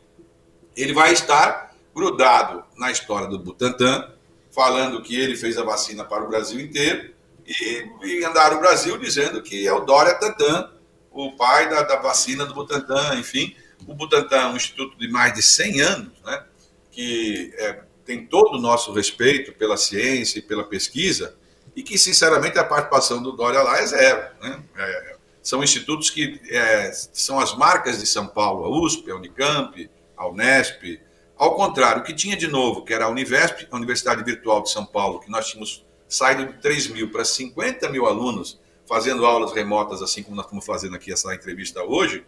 Ele 0.76 0.92
vai 0.92 1.12
estar 1.12 1.74
grudado 1.94 2.64
na 2.76 2.90
história 2.90 3.26
do 3.26 3.38
Butantan, 3.38 4.12
falando 4.50 5.02
que 5.02 5.18
ele 5.18 5.36
fez 5.36 5.56
a 5.56 5.62
vacina 5.62 6.04
para 6.04 6.24
o 6.24 6.28
Brasil 6.28 6.60
inteiro, 6.60 7.14
e, 7.46 7.86
e 8.02 8.24
andar 8.24 8.52
o 8.54 8.58
Brasil 8.58 8.98
dizendo 8.98 9.42
que 9.42 9.66
é 9.66 9.72
o 9.72 9.80
Dória 9.80 10.14
Tantan, 10.14 10.70
o 11.10 11.32
pai 11.32 11.68
da, 11.70 11.82
da 11.82 11.96
vacina 11.96 12.44
do 12.44 12.52
Butantan, 12.52 13.14
enfim. 13.18 13.54
O 13.86 13.94
Butantan 13.94 14.36
é 14.36 14.46
um 14.46 14.56
instituto 14.56 14.98
de 14.98 15.08
mais 15.08 15.32
de 15.32 15.42
100 15.42 15.80
anos, 15.80 16.12
né, 16.24 16.44
que 16.90 17.54
é, 17.56 17.80
tem 18.06 18.24
todo 18.24 18.56
o 18.56 18.60
nosso 18.60 18.92
respeito 18.92 19.52
pela 19.52 19.76
ciência 19.76 20.38
e 20.38 20.42
pela 20.42 20.64
pesquisa, 20.64 21.36
e 21.74 21.82
que, 21.82 21.98
sinceramente, 21.98 22.58
a 22.58 22.64
participação 22.64 23.22
do 23.22 23.32
Dória 23.32 23.60
lá 23.62 23.78
é 23.78 23.86
zero. 23.86 24.28
Né? 24.40 24.62
É, 24.76 25.16
são 25.42 25.62
institutos 25.62 26.08
que 26.08 26.40
é, 26.48 26.90
são 26.92 27.38
as 27.38 27.54
marcas 27.56 27.98
de 27.98 28.06
São 28.06 28.26
Paulo, 28.26 28.64
a 28.64 28.80
USP, 28.80 29.10
a 29.10 29.16
Unicamp, 29.16 29.90
a 30.16 30.28
Unesp. 30.28 31.00
Ao 31.36 31.54
contrário, 31.54 32.00
o 32.00 32.04
que 32.04 32.14
tinha 32.14 32.36
de 32.36 32.48
novo, 32.48 32.82
que 32.82 32.94
era 32.94 33.04
a 33.04 33.08
Univesp, 33.08 33.66
a 33.70 33.76
Universidade 33.76 34.24
Virtual 34.24 34.62
de 34.62 34.70
São 34.70 34.86
Paulo, 34.86 35.20
que 35.20 35.30
nós 35.30 35.48
tínhamos 35.48 35.84
saído 36.08 36.46
de 36.46 36.54
3 36.60 36.88
mil 36.88 37.10
para 37.10 37.24
50 37.24 37.88
mil 37.90 38.06
alunos 38.06 38.58
fazendo 38.88 39.26
aulas 39.26 39.52
remotas, 39.52 40.00
assim 40.00 40.22
como 40.22 40.36
nós 40.36 40.46
estamos 40.46 40.64
fazendo 40.64 40.94
aqui 40.94 41.12
essa 41.12 41.34
entrevista 41.34 41.82
hoje, 41.82 42.24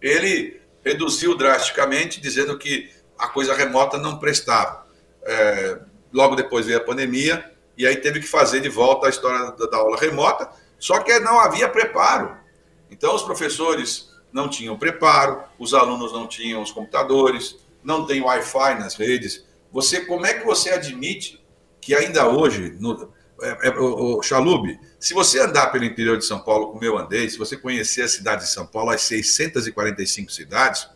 ele 0.00 0.60
reduziu 0.84 1.36
drasticamente, 1.36 2.20
dizendo 2.20 2.58
que 2.58 2.90
a 3.18 3.28
coisa 3.28 3.54
remota 3.54 3.98
não 3.98 4.18
prestava. 4.18 4.81
É, 5.24 5.78
logo 6.12 6.36
depois 6.36 6.66
veio 6.66 6.78
a 6.78 6.84
pandemia, 6.84 7.52
e 7.76 7.86
aí 7.86 7.96
teve 7.96 8.20
que 8.20 8.26
fazer 8.26 8.60
de 8.60 8.68
volta 8.68 9.06
a 9.06 9.10
história 9.10 9.52
da, 9.52 9.66
da 9.66 9.76
aula 9.78 9.96
remota, 9.96 10.50
só 10.78 10.98
que 10.98 11.18
não 11.20 11.38
havia 11.38 11.68
preparo. 11.68 12.36
Então 12.90 13.14
os 13.14 13.22
professores 13.22 14.10
não 14.32 14.48
tinham 14.48 14.78
preparo, 14.78 15.42
os 15.58 15.74
alunos 15.74 16.12
não 16.12 16.26
tinham 16.26 16.62
os 16.62 16.72
computadores, 16.72 17.56
não 17.82 18.06
tem 18.06 18.22
Wi-Fi 18.22 18.78
nas 18.78 18.94
redes. 18.94 19.44
Você, 19.72 20.04
como 20.04 20.26
é 20.26 20.34
que 20.34 20.44
você 20.44 20.70
admite 20.70 21.42
que 21.80 21.94
ainda 21.94 22.28
hoje, 22.28 22.76
no, 22.78 23.12
é, 23.42 23.68
é, 23.68 23.70
o, 23.70 24.18
o 24.18 24.22
se 25.00 25.14
você 25.14 25.40
andar 25.40 25.72
pelo 25.72 25.84
interior 25.84 26.16
de 26.16 26.24
São 26.24 26.40
Paulo, 26.40 26.72
como 26.72 26.84
eu 26.84 26.96
andei, 26.96 27.28
se 27.28 27.38
você 27.38 27.56
conhecer 27.56 28.02
a 28.02 28.08
cidade 28.08 28.42
de 28.42 28.50
São 28.50 28.66
Paulo, 28.66 28.90
as 28.90 29.02
645 29.02 30.30
cidades, 30.30 30.88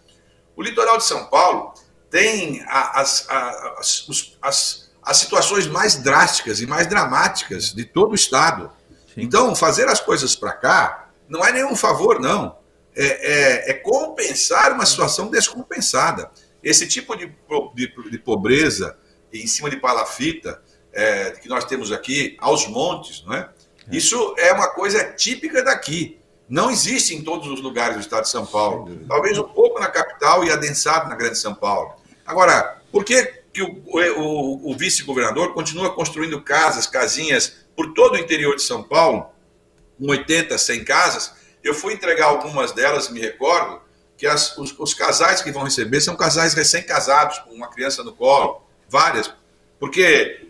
o 0.55 0.63
litoral 0.63 0.97
de 0.99 1.05
São 1.05 1.27
Paulo 1.27 1.75
tem 2.11 2.65
as, 2.69 3.27
as, 3.29 4.07
as, 4.41 4.91
as 5.03 5.17
situações 5.19 5.67
mais 5.67 5.97
drásticas 5.97 6.61
e 6.61 6.67
mais 6.67 6.87
dramáticas 6.87 7.73
de 7.73 7.85
todo 7.85 8.13
o 8.13 8.15
Estado. 8.15 8.71
Sim. 9.15 9.23
Então, 9.23 9.55
fazer 9.55 9.89
as 9.89 10.01
coisas 10.01 10.35
para 10.35 10.53
cá 10.53 11.11
não 11.29 11.45
é 11.45 11.53
nenhum 11.53 11.75
favor, 11.75 12.21
não. 12.21 12.59
É, 12.95 13.05
é, 13.05 13.71
é, 13.71 13.75
compensar 13.75 14.73
uma 14.73 14.87
situação 14.87 15.29
descompensada. 15.29 16.31
Esse 16.63 16.87
tipo 16.89 17.15
de, 17.15 17.27
de, 17.75 18.11
de, 18.11 18.19
pobreza 18.19 18.97
em 19.33 19.47
cima 19.47 19.69
de 19.69 19.77
palafita 19.77 20.63
é, 20.93 21.33
que 21.33 21.49
nós 21.49 21.65
temos 21.65 21.93
aqui 21.93 22.37
aos 22.41 22.67
montes, 22.67 23.23
não 23.27 23.35
é? 23.35 23.51
Isso 23.91 24.35
é 24.39 24.53
uma 24.53 24.69
coisa 24.69 25.13
típica 25.13 25.63
daqui. 25.63 26.19
Não 26.49 26.71
existe 26.71 27.15
em 27.15 27.23
todos 27.23 27.49
os 27.49 27.61
lugares 27.61 27.97
do 27.97 28.01
estado 28.01 28.23
de 28.23 28.31
São 28.31 28.47
Paulo. 28.47 29.01
Talvez 29.09 29.37
um 29.39 29.45
pouco 29.45 29.81
na 29.81 29.89
capital 29.89 30.45
e 30.45 30.51
adensado 30.51 31.09
na 31.09 31.17
grande 31.17 31.39
São 31.39 31.55
Paulo. 31.55 31.95
Agora, 32.25 32.81
por 32.93 33.05
que, 33.05 33.43
que 33.53 33.63
o, 33.63 33.83
o, 33.87 34.71
o 34.71 34.77
vice-governador 34.77 35.53
continua 35.55 35.93
construindo 35.93 36.41
casas, 36.41 36.87
casinhas 36.87 37.67
por 37.75 37.93
todo 37.95 38.15
o 38.15 38.19
interior 38.19 38.55
de 38.55 38.63
São 38.63 38.83
Paulo, 38.83 39.27
com 39.99 40.09
80, 40.09 40.57
100 40.57 40.85
casas? 40.85 41.33
Eu 41.65 41.75
fui 41.75 41.95
entregar 41.95 42.27
algumas 42.27 42.71
delas, 42.71 43.11
me 43.11 43.21
recordo, 43.21 43.81
que 44.17 44.27
as, 44.27 44.57
os, 44.57 44.75
os 44.79 44.95
casais 44.95 45.43
que 45.43 45.51
vão 45.51 45.65
receber 45.65 46.01
são 46.01 46.17
casais 46.17 46.55
recém-casados, 46.55 47.41
com 47.41 47.51
uma 47.51 47.69
criança 47.69 48.05
no 48.05 48.13
colo, 48.13 48.63
várias. 48.89 49.33
Porque 49.79 50.46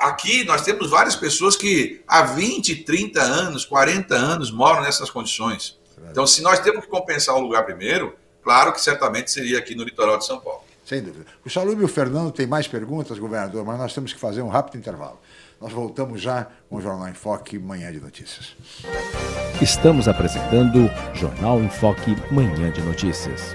aqui 0.00 0.44
nós 0.44 0.62
temos 0.62 0.90
várias 0.90 1.16
pessoas 1.16 1.56
que 1.56 2.02
há 2.06 2.22
20, 2.22 2.84
30 2.84 3.20
anos, 3.20 3.64
40 3.64 4.14
anos 4.14 4.50
moram 4.50 4.82
nessas 4.82 5.10
condições. 5.10 5.78
Então, 6.10 6.26
se 6.26 6.42
nós 6.42 6.58
temos 6.60 6.84
que 6.84 6.90
compensar 6.90 7.36
o 7.36 7.40
lugar 7.40 7.64
primeiro, 7.64 8.14
claro 8.42 8.72
que 8.72 8.80
certamente 8.80 9.30
seria 9.30 9.58
aqui 9.58 9.74
no 9.74 9.84
litoral 9.84 10.18
de 10.18 10.26
São 10.26 10.40
Paulo. 10.40 10.62
Sem 10.84 11.00
dúvida. 11.00 11.26
O 11.44 11.50
Salub 11.50 11.80
e 11.80 11.84
o 11.84 11.88
Fernando 11.88 12.32
têm 12.32 12.46
mais 12.46 12.66
perguntas, 12.66 13.18
governador, 13.18 13.64
mas 13.64 13.78
nós 13.78 13.94
temos 13.94 14.12
que 14.12 14.18
fazer 14.18 14.42
um 14.42 14.48
rápido 14.48 14.76
intervalo. 14.76 15.18
Nós 15.60 15.72
voltamos 15.72 16.20
já 16.20 16.48
com 16.68 16.76
o 16.76 16.80
Jornal 16.80 17.08
em 17.08 17.14
Foque, 17.14 17.56
Manhã 17.56 17.92
de 17.92 18.00
Notícias. 18.00 18.56
Estamos 19.60 20.08
apresentando 20.08 20.90
Jornal 21.14 21.60
em 21.60 21.70
Foque, 21.70 22.16
Manhã 22.32 22.72
de 22.72 22.82
Notícias. 22.82 23.54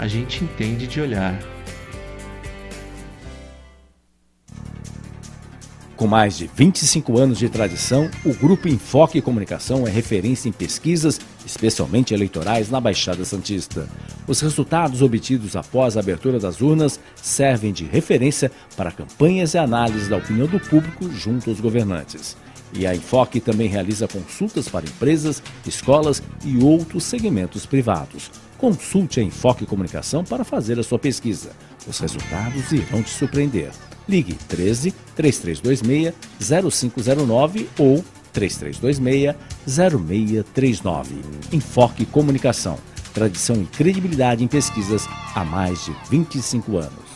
a 0.00 0.08
gente 0.08 0.42
entende 0.42 0.86
de 0.86 0.98
olhar. 0.98 1.38
Com 5.94 6.06
mais 6.06 6.38
de 6.38 6.46
25 6.46 7.18
anos 7.18 7.38
de 7.38 7.50
tradição, 7.50 8.10
o 8.24 8.32
Grupo 8.32 8.66
Enfoque 8.66 9.20
Comunicação 9.20 9.86
é 9.86 9.90
referência 9.90 10.48
em 10.48 10.52
pesquisas, 10.52 11.20
especialmente 11.44 12.14
eleitorais, 12.14 12.70
na 12.70 12.80
Baixada 12.80 13.26
Santista. 13.26 13.86
Os 14.26 14.40
resultados 14.40 15.02
obtidos 15.02 15.54
após 15.54 15.98
a 15.98 16.00
abertura 16.00 16.40
das 16.40 16.62
urnas 16.62 16.98
servem 17.14 17.70
de 17.70 17.84
referência 17.84 18.50
para 18.78 18.90
campanhas 18.90 19.52
e 19.52 19.58
análises 19.58 20.08
da 20.08 20.16
opinião 20.16 20.46
do 20.46 20.58
público 20.58 21.10
junto 21.12 21.50
aos 21.50 21.60
governantes. 21.60 22.38
E 22.72 22.86
a 22.86 22.94
Enfoque 22.94 23.38
também 23.38 23.68
realiza 23.68 24.08
consultas 24.08 24.66
para 24.66 24.86
empresas, 24.86 25.42
escolas 25.66 26.22
e 26.42 26.56
outros 26.56 27.04
segmentos 27.04 27.66
privados. 27.66 28.30
Consulte 28.60 29.20
a 29.20 29.22
Enfoque 29.22 29.64
Comunicação 29.64 30.22
para 30.22 30.44
fazer 30.44 30.78
a 30.78 30.82
sua 30.82 30.98
pesquisa. 30.98 31.52
Os 31.88 31.98
resultados 31.98 32.70
irão 32.70 33.02
te 33.02 33.08
surpreender. 33.08 33.70
Ligue 34.06 34.34
13 34.34 34.92
3326 35.16 36.14
0509 36.94 37.70
ou 37.78 38.04
3326 38.34 39.34
0639. 39.66 41.22
Enfoque 41.50 42.04
Comunicação. 42.04 42.76
Tradição 43.14 43.62
e 43.62 43.64
credibilidade 43.64 44.44
em 44.44 44.46
pesquisas 44.46 45.08
há 45.34 45.42
mais 45.42 45.86
de 45.86 45.96
25 46.10 46.76
anos. 46.76 47.10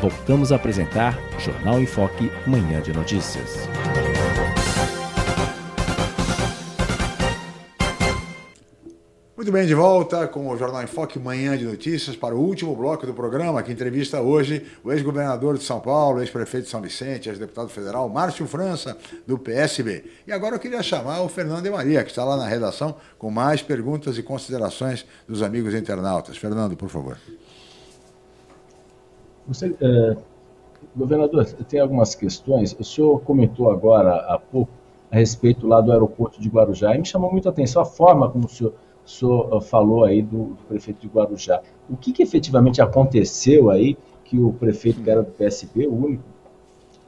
Voltamos 0.00 0.52
a 0.52 0.56
apresentar 0.56 1.18
Jornal 1.38 1.82
em 1.82 1.86
Foque, 1.86 2.32
Manhã 2.46 2.80
de 2.80 2.94
Notícias. 2.94 3.68
Muito 9.42 9.50
bem, 9.50 9.66
de 9.66 9.74
volta 9.74 10.28
com 10.28 10.48
o 10.48 10.56
Jornal 10.56 10.84
em 10.84 10.86
Foque, 10.86 11.18
manhã 11.18 11.58
de 11.58 11.64
notícias, 11.64 12.14
para 12.14 12.32
o 12.32 12.38
último 12.38 12.76
bloco 12.76 13.04
do 13.04 13.12
programa, 13.12 13.60
que 13.60 13.72
entrevista 13.72 14.20
hoje 14.20 14.64
o 14.84 14.92
ex-governador 14.92 15.58
de 15.58 15.64
São 15.64 15.80
Paulo, 15.80 16.20
ex-prefeito 16.20 16.66
de 16.66 16.70
São 16.70 16.80
Vicente, 16.80 17.28
ex-deputado 17.28 17.68
federal, 17.68 18.08
Márcio 18.08 18.46
França, 18.46 18.96
do 19.26 19.36
PSB. 19.36 20.04
E 20.28 20.32
agora 20.32 20.54
eu 20.54 20.60
queria 20.60 20.80
chamar 20.80 21.22
o 21.22 21.28
Fernando 21.28 21.64
de 21.64 21.70
Maria, 21.70 22.04
que 22.04 22.10
está 22.10 22.24
lá 22.24 22.36
na 22.36 22.46
redação, 22.46 22.94
com 23.18 23.32
mais 23.32 23.60
perguntas 23.60 24.16
e 24.16 24.22
considerações 24.22 25.04
dos 25.26 25.42
amigos 25.42 25.74
internautas. 25.74 26.36
Fernando, 26.36 26.76
por 26.76 26.88
favor. 26.88 27.18
Você, 29.48 29.74
é, 29.80 30.16
governador, 30.94 31.44
tem 31.68 31.80
algumas 31.80 32.14
questões. 32.14 32.76
O 32.78 32.84
senhor 32.84 33.20
comentou 33.22 33.72
agora 33.72 34.14
há 34.32 34.38
pouco 34.38 34.70
a 35.10 35.16
respeito 35.16 35.66
lá 35.66 35.80
do 35.80 35.90
aeroporto 35.90 36.40
de 36.40 36.48
Guarujá 36.48 36.94
e 36.94 36.98
me 36.98 37.04
chamou 37.04 37.32
muito 37.32 37.48
a 37.48 37.50
atenção 37.50 37.82
a 37.82 37.84
forma 37.84 38.30
como 38.30 38.46
o 38.46 38.48
senhor 38.48 38.72
o 39.04 39.08
senhor 39.08 39.60
falou 39.62 40.04
aí 40.04 40.22
do, 40.22 40.56
prefeito 40.68 41.00
de 41.00 41.08
Guarujá. 41.08 41.60
O 41.88 41.96
que, 41.96 42.12
que, 42.12 42.22
efetivamente 42.22 42.80
aconteceu 42.80 43.70
aí 43.70 43.96
que 44.24 44.38
o 44.38 44.52
prefeito 44.52 45.02
que 45.02 45.10
era 45.10 45.22
do 45.22 45.30
PSB, 45.30 45.86
o 45.86 45.94
único 45.94 46.22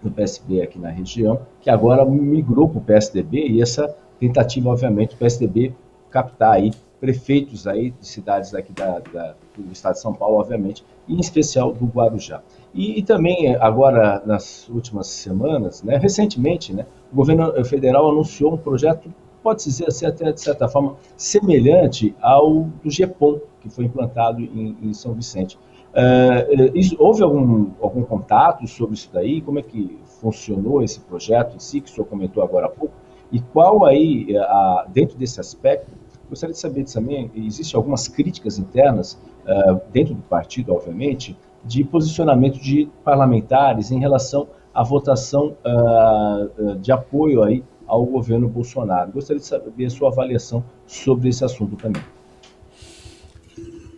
do 0.03 0.11
PSB 0.11 0.61
aqui 0.63 0.79
na 0.79 0.91
região, 0.91 1.41
que 1.61 1.71
agora 1.71 2.05
migrou 2.05 2.69
para 2.69 2.79
o 2.79 2.83
PSDB 2.83 3.49
e 3.49 3.63
essa 3.63 3.95
tentativa, 4.19 4.69
obviamente, 4.69 5.15
do 5.15 5.19
PSDB 5.19 5.75
captar 6.11 6.53
aí 6.53 6.71
prefeitos 7.01 7.67
aí 7.67 7.91
de 7.91 8.07
cidades 8.07 8.55
aqui 8.55 8.73
da, 8.73 8.99
da, 8.99 9.35
do 9.57 9.73
estado 9.73 9.95
de 9.95 10.01
São 10.01 10.15
Paulo, 10.15 10.39
obviamente, 10.39 10.85
e 11.07 11.15
em 11.15 11.21
especial 11.21 11.73
do 11.73 11.87
Guarujá. 11.87 12.43
E, 12.73 12.99
e, 12.99 13.03
também 13.03 13.55
agora 13.57 14.23
nas 14.25 14.69
últimas 14.69 15.09
semanas, 15.09 15.83
né, 15.83 15.97
recentemente, 15.97 16.73
né, 16.73 16.87
o 17.13 17.17
governo 17.17 17.65
federal 17.65 18.11
anunciou 18.11 18.55
um 18.55 18.57
projeto 18.57 19.13
pode-se 19.45 19.69
dizer 19.69 19.89
assim, 19.89 20.07
até 20.07 20.33
de 20.33 20.41
certa 20.41 20.67
forma 20.67 20.97
semelhante 21.19 22.17
ao 22.23 22.63
do 22.83 22.91
GEPOM, 22.91 23.41
que 23.61 23.69
foi 23.69 23.85
implantado 23.85 24.41
em, 24.41 24.75
em 24.83 24.95
São 24.95 25.13
Vicente. 25.13 25.59
Uh, 25.93 26.73
isso, 26.75 26.97
houve 26.99 27.23
algum, 27.23 27.71
algum 27.81 28.03
contato 28.03 28.67
sobre 28.67 28.95
isso 28.95 29.11
daí? 29.13 29.43
Como 29.43 29.59
é 29.59 29.63
que 29.63 29.99
funcionou 30.21 30.83
esse 30.83 30.99
projeto 30.99 31.55
em 31.55 31.59
si, 31.61 31.81
que 31.81 31.91
o 31.91 31.95
senhor 31.95 32.07
comentou 32.07 32.43
agora 32.43 32.67
há 32.67 32.71
pouco? 32.71 32.95
E 33.31 33.39
qual 33.39 33.85
aí, 33.85 34.35
a, 34.37 34.87
dentro 34.89 35.17
desse 35.17 35.39
aspecto, 35.39 35.93
gostaria 36.29 36.55
de 36.55 36.59
saber 36.59 36.85
também, 36.85 37.31
existem 37.37 37.77
algumas 37.77 38.09
críticas 38.09 38.59
internas, 38.59 39.21
uh, 39.47 39.81
dentro 39.93 40.15
do 40.15 40.23
partido, 40.23 40.73
obviamente, 40.73 41.37
de 41.63 41.85
posicionamento 41.85 42.59
de 42.59 42.89
parlamentares 43.05 43.91
em 43.91 44.01
relação 44.01 44.49
à 44.73 44.83
votação 44.83 45.55
uh, 45.65 46.77
de 46.77 46.91
apoio 46.91 47.43
aí 47.43 47.63
ao 47.87 48.05
governo 48.05 48.49
Bolsonaro. 48.49 49.13
Gostaria 49.13 49.41
de 49.41 49.47
saber 49.47 49.87
a 49.87 49.91
sua 49.91 50.11
avaliação 50.11 50.65
sobre 50.87 51.29
esse 51.29 51.45
assunto 51.45 51.77
também. 51.77 52.03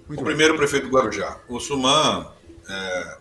Muito 0.09 0.21
o 0.21 0.25
primeiro 0.25 0.57
prefeito 0.57 0.89
do 0.89 0.93
Guarujá. 0.93 1.41
O 1.49 1.59
Suman 1.59 2.31
é, 2.69 3.19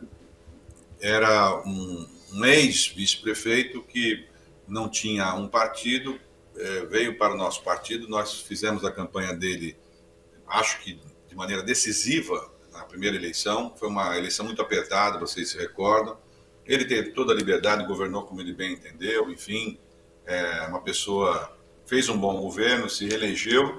era 1.01 1.61
um, 1.65 2.07
um 2.33 2.45
ex-vice-prefeito 2.45 3.81
que 3.83 4.27
não 4.67 4.89
tinha 4.89 5.33
um 5.35 5.47
partido, 5.47 6.19
é, 6.57 6.85
veio 6.85 7.17
para 7.17 7.33
o 7.33 7.37
nosso 7.37 7.63
partido, 7.63 8.07
nós 8.07 8.41
fizemos 8.41 8.83
a 8.85 8.91
campanha 8.91 9.33
dele, 9.33 9.75
acho 10.47 10.81
que 10.81 10.99
de 11.27 11.35
maneira 11.35 11.63
decisiva, 11.63 12.51
na 12.75 12.83
primeira 12.83 13.15
eleição. 13.15 13.73
Foi 13.75 13.87
uma 13.87 14.17
eleição 14.17 14.45
muito 14.45 14.61
apertada, 14.61 15.17
vocês 15.17 15.49
se 15.49 15.57
recordam. 15.57 16.17
Ele 16.65 16.85
teve 16.85 17.11
toda 17.11 17.31
a 17.31 17.35
liberdade, 17.35 17.85
governou 17.85 18.23
como 18.23 18.41
ele 18.41 18.53
bem 18.53 18.73
entendeu, 18.73 19.29
enfim, 19.29 19.77
é 20.25 20.67
uma 20.67 20.81
pessoa 20.81 21.55
fez 21.85 22.09
um 22.09 22.17
bom 22.17 22.41
governo, 22.41 22.89
se 22.89 23.07
reelegeu 23.07 23.77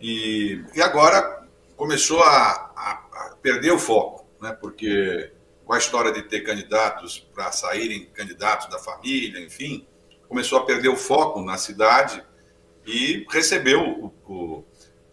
e, 0.00 0.62
e 0.74 0.82
agora 0.82 1.46
começou 1.76 2.22
a, 2.22 2.72
a, 2.76 2.90
a 3.12 3.36
perder 3.40 3.72
o 3.72 3.78
foco, 3.78 4.26
né? 4.40 4.52
porque 4.52 5.32
com 5.64 5.72
a 5.72 5.78
história 5.78 6.12
de 6.12 6.22
ter 6.22 6.40
candidatos 6.40 7.18
para 7.18 7.52
saírem 7.52 8.06
candidatos 8.06 8.68
da 8.68 8.78
família, 8.78 9.40
enfim, 9.40 9.86
começou 10.28 10.58
a 10.58 10.66
perder 10.66 10.88
o 10.88 10.96
foco 10.96 11.40
na 11.40 11.56
cidade 11.56 12.22
e 12.86 13.26
recebeu 13.30 13.80
o, 13.80 14.14
o, 14.26 14.64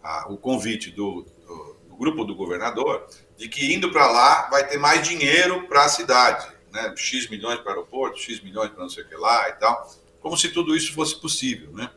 a, 0.02 0.30
o 0.30 0.36
convite 0.36 0.90
do, 0.90 1.22
do, 1.46 1.76
do, 1.88 1.96
grupo 1.96 2.24
do 2.24 2.34
governador 2.34 3.06
de 3.36 3.48
que 3.48 3.72
indo 3.72 3.90
para 3.90 4.10
lá 4.10 4.48
vai 4.50 4.66
ter 4.66 4.78
mais 4.78 5.06
dinheiro 5.06 5.66
para 5.68 5.84
a 5.84 5.88
cidade, 5.88 6.48
né? 6.72 6.92
X 6.96 7.28
milhões 7.28 7.60
para 7.60 7.70
o 7.70 7.74
aeroporto, 7.74 8.18
X 8.18 8.40
milhões 8.40 8.70
para 8.70 8.82
não 8.82 8.88
sei 8.88 9.04
o 9.04 9.08
que 9.08 9.16
lá 9.16 9.48
e 9.48 9.52
tal, 9.52 9.88
como 10.20 10.36
se 10.36 10.48
tudo 10.48 10.76
isso 10.76 10.92
fosse 10.92 11.20
possível, 11.20 11.70
né? 11.72 11.90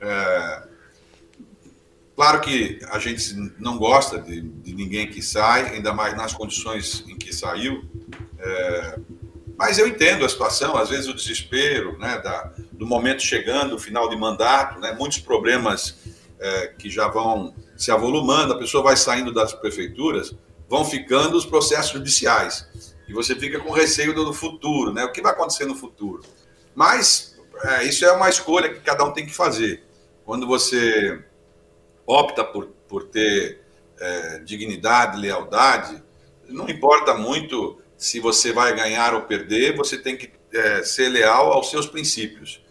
É, 0.00 0.62
claro 2.14 2.40
que 2.40 2.78
a 2.90 2.98
gente 2.98 3.34
não 3.58 3.78
gosta 3.78 4.18
de, 4.18 4.40
de, 4.40 4.74
ninguém 4.74 5.08
que 5.08 5.22
sai, 5.22 5.74
ainda 5.74 5.92
mais 5.92 6.16
nas 6.16 6.32
condições 6.32 7.04
em 7.08 7.16
que 7.16 7.34
saiu. 7.34 7.84
É, 8.38 8.98
mas 9.56 9.78
eu 9.78 9.88
entendo 9.88 10.24
a 10.24 10.28
situação, 10.28 10.76
às 10.76 10.88
vezes 10.88 11.08
o 11.08 11.14
desespero, 11.14 11.98
né, 11.98 12.20
da, 12.20 12.52
do 12.72 12.86
momento 12.86 13.22
chegando, 13.22 13.74
o 13.74 13.78
final 13.78 14.08
de 14.08 14.16
mandato, 14.16 14.78
né, 14.78 14.92
muitos 14.92 15.18
problemas 15.18 15.96
é, 16.38 16.68
que 16.78 16.88
já 16.88 17.08
vão 17.08 17.52
se 17.76 17.90
avolumando, 17.90 18.52
a 18.52 18.58
pessoa 18.58 18.82
vai 18.82 18.96
saindo 18.96 19.32
das 19.32 19.52
prefeituras, 19.52 20.34
vão 20.68 20.84
ficando 20.84 21.36
os 21.36 21.44
processos 21.44 21.92
judiciais. 21.92 22.68
E 23.08 23.12
você 23.12 23.34
fica 23.34 23.58
com 23.58 23.70
receio 23.70 24.14
do 24.14 24.32
futuro, 24.34 24.92
né? 24.92 25.04
O 25.04 25.12
que 25.12 25.22
vai 25.22 25.32
acontecer 25.32 25.64
no 25.64 25.74
futuro? 25.74 26.22
Mas 26.74 27.27
é, 27.64 27.84
isso 27.84 28.04
é 28.04 28.12
uma 28.12 28.28
escolha 28.28 28.72
que 28.72 28.80
cada 28.80 29.04
um 29.04 29.12
tem 29.12 29.26
que 29.26 29.34
fazer. 29.34 29.84
Quando 30.24 30.46
você 30.46 31.22
opta 32.06 32.44
por, 32.44 32.66
por 32.88 33.04
ter 33.04 33.60
é, 33.98 34.38
dignidade, 34.40 35.20
lealdade, 35.20 36.02
não 36.48 36.68
importa 36.68 37.14
muito 37.14 37.80
se 37.96 38.20
você 38.20 38.52
vai 38.52 38.74
ganhar 38.74 39.14
ou 39.14 39.22
perder, 39.22 39.76
você 39.76 39.98
tem 39.98 40.16
que 40.16 40.30
é, 40.52 40.82
ser 40.82 41.08
leal 41.08 41.52
aos 41.52 41.70
seus 41.70 41.86
princípios. 41.86 42.62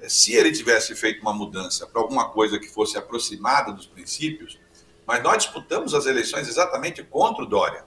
É, 0.00 0.08
se 0.08 0.34
ele 0.34 0.52
tivesse 0.52 0.94
feito 0.94 1.20
uma 1.20 1.32
mudança 1.32 1.86
para 1.86 2.00
alguma 2.00 2.30
coisa 2.30 2.58
que 2.58 2.68
fosse 2.68 2.96
aproximada 2.96 3.72
dos 3.72 3.86
princípios, 3.86 4.58
mas 5.06 5.22
nós 5.22 5.44
disputamos 5.44 5.94
as 5.94 6.06
eleições 6.06 6.48
exatamente 6.48 7.02
contra 7.02 7.42
o 7.42 7.46
Dória. 7.46 7.84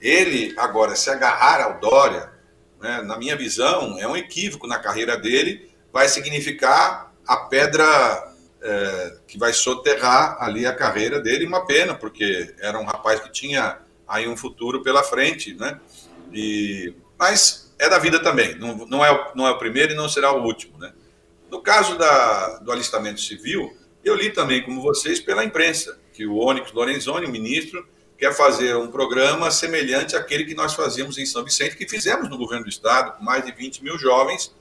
Ele 0.00 0.54
agora 0.58 0.94
se 0.94 1.10
agarrar 1.10 1.62
ao 1.62 1.80
Dória, 1.80 2.32
né, 2.80 3.02
na 3.02 3.16
minha 3.16 3.36
visão, 3.36 3.98
é 3.98 4.06
um 4.06 4.16
equívoco 4.16 4.66
na 4.66 4.78
carreira 4.78 5.16
dele, 5.16 5.72
vai 5.96 6.10
significar 6.10 7.10
a 7.26 7.38
pedra 7.38 8.34
é, 8.60 9.16
que 9.26 9.38
vai 9.38 9.50
soterrar 9.54 10.36
ali 10.38 10.66
a 10.66 10.74
carreira 10.74 11.18
dele, 11.18 11.46
uma 11.46 11.64
pena, 11.64 11.94
porque 11.94 12.54
era 12.60 12.78
um 12.78 12.84
rapaz 12.84 13.18
que 13.20 13.32
tinha 13.32 13.78
aí 14.06 14.28
um 14.28 14.36
futuro 14.36 14.82
pela 14.82 15.02
frente, 15.02 15.54
né? 15.54 15.80
E, 16.34 16.92
mas 17.18 17.74
é 17.78 17.88
da 17.88 17.98
vida 17.98 18.22
também, 18.22 18.56
não, 18.56 18.76
não, 18.86 19.02
é, 19.02 19.32
não 19.34 19.46
é 19.46 19.50
o 19.52 19.58
primeiro 19.58 19.94
e 19.94 19.96
não 19.96 20.06
será 20.06 20.32
o 20.32 20.44
último, 20.44 20.76
né? 20.76 20.92
No 21.50 21.62
caso 21.62 21.96
da, 21.96 22.58
do 22.58 22.70
alistamento 22.70 23.22
civil, 23.22 23.74
eu 24.04 24.14
li 24.14 24.28
também, 24.28 24.62
como 24.62 24.82
vocês, 24.82 25.18
pela 25.18 25.42
imprensa, 25.42 25.98
que 26.12 26.26
o 26.26 26.36
Onyx 26.36 26.72
Lorenzoni, 26.72 27.24
o 27.24 27.30
ministro, 27.30 27.88
quer 28.18 28.34
fazer 28.34 28.76
um 28.76 28.88
programa 28.88 29.50
semelhante 29.50 30.14
àquele 30.14 30.44
que 30.44 30.54
nós 30.54 30.74
fazíamos 30.74 31.16
em 31.16 31.24
São 31.24 31.42
Vicente, 31.42 31.74
que 31.74 31.88
fizemos 31.88 32.28
no 32.28 32.36
governo 32.36 32.64
do 32.64 32.70
estado, 32.70 33.16
com 33.16 33.24
mais 33.24 33.46
de 33.46 33.52
20 33.52 33.82
mil 33.82 33.98
jovens, 33.98 34.54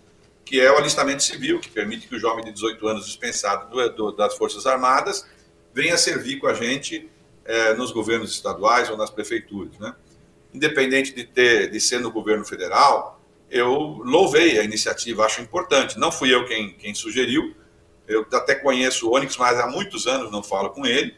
que 0.45 0.61
é 0.61 0.71
o 0.71 0.77
alistamento 0.77 1.23
civil, 1.23 1.59
que 1.59 1.69
permite 1.69 2.07
que 2.07 2.15
o 2.15 2.19
jovem 2.19 2.45
de 2.45 2.51
18 2.51 2.87
anos 2.87 3.05
dispensado 3.07 3.69
do, 3.69 3.89
do, 3.89 4.11
das 4.11 4.37
Forças 4.37 4.65
Armadas 4.67 5.25
venha 5.73 5.97
servir 5.97 6.37
com 6.39 6.47
a 6.47 6.53
gente 6.53 7.09
é, 7.43 7.73
nos 7.73 7.91
governos 7.91 8.31
estaduais 8.31 8.89
ou 8.89 8.95
nas 8.95 9.09
prefeituras. 9.09 9.77
Né? 9.79 9.93
Independente 10.53 11.13
de, 11.13 11.23
ter, 11.25 11.71
de 11.71 11.79
ser 11.79 11.99
no 11.99 12.11
governo 12.11 12.45
federal, 12.45 13.19
eu 13.49 13.69
louvei 14.03 14.59
a 14.59 14.63
iniciativa, 14.63 15.25
acho 15.25 15.41
importante. 15.41 15.97
Não 15.99 16.11
fui 16.11 16.33
eu 16.33 16.45
quem, 16.45 16.73
quem 16.73 16.93
sugeriu, 16.93 17.55
eu 18.07 18.25
até 18.33 18.53
conheço 18.53 19.09
o 19.09 19.15
Onyx, 19.15 19.35
mas 19.37 19.59
há 19.59 19.67
muitos 19.67 20.05
anos 20.05 20.31
não 20.31 20.43
falo 20.43 20.69
com 20.69 20.85
ele. 20.85 21.15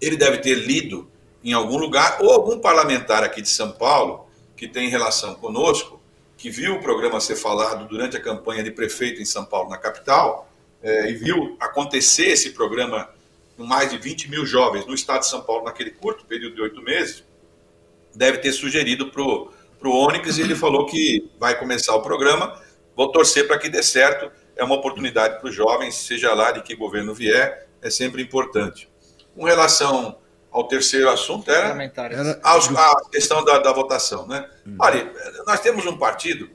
Ele 0.00 0.16
deve 0.16 0.38
ter 0.38 0.54
lido 0.54 1.10
em 1.42 1.52
algum 1.52 1.76
lugar, 1.76 2.18
ou 2.20 2.30
algum 2.30 2.58
parlamentar 2.58 3.22
aqui 3.22 3.40
de 3.40 3.48
São 3.48 3.72
Paulo, 3.72 4.26
que 4.56 4.68
tem 4.68 4.88
relação 4.88 5.34
conosco, 5.34 6.00
que 6.44 6.50
viu 6.50 6.74
o 6.74 6.78
programa 6.78 7.18
ser 7.20 7.36
falado 7.36 7.88
durante 7.88 8.18
a 8.18 8.20
campanha 8.20 8.62
de 8.62 8.70
prefeito 8.70 9.18
em 9.18 9.24
São 9.24 9.46
Paulo, 9.46 9.70
na 9.70 9.78
capital, 9.78 10.46
é, 10.82 11.08
e 11.08 11.14
viu 11.14 11.56
acontecer 11.58 12.26
esse 12.26 12.50
programa 12.50 13.08
com 13.56 13.64
mais 13.64 13.88
de 13.88 13.96
20 13.96 14.28
mil 14.28 14.44
jovens 14.44 14.84
no 14.84 14.92
estado 14.92 15.20
de 15.20 15.28
São 15.28 15.40
Paulo 15.40 15.64
naquele 15.64 15.92
curto 15.92 16.26
período 16.26 16.56
de 16.56 16.60
oito 16.60 16.82
meses, 16.82 17.24
deve 18.14 18.36
ter 18.36 18.52
sugerido 18.52 19.10
para 19.10 19.22
o 19.22 19.50
Onyx 19.90 20.36
e 20.36 20.42
ele 20.42 20.54
falou 20.54 20.84
que 20.84 21.30
vai 21.40 21.58
começar 21.58 21.96
o 21.96 22.02
programa. 22.02 22.60
Vou 22.94 23.10
torcer 23.10 23.46
para 23.46 23.56
que 23.56 23.70
dê 23.70 23.82
certo. 23.82 24.30
É 24.54 24.62
uma 24.62 24.74
oportunidade 24.74 25.40
para 25.40 25.48
os 25.48 25.54
jovens, 25.54 25.94
seja 25.94 26.34
lá 26.34 26.52
de 26.52 26.62
que 26.62 26.76
governo 26.76 27.14
vier, 27.14 27.68
é 27.80 27.88
sempre 27.88 28.20
importante. 28.20 28.86
Com 29.34 29.44
relação 29.44 30.18
ao 30.54 30.68
terceiro 30.68 31.10
assunto 31.10 31.50
era, 31.50 31.66
era... 31.96 32.40
A, 32.44 32.56
a, 32.56 33.10
questão 33.10 33.44
da, 33.44 33.58
da 33.58 33.72
votação. 33.72 34.24
Né? 34.24 34.48
Hum. 34.64 34.76
Olha, 34.78 35.12
nós 35.44 35.58
temos 35.58 35.84
um 35.84 35.98
partido 35.98 36.48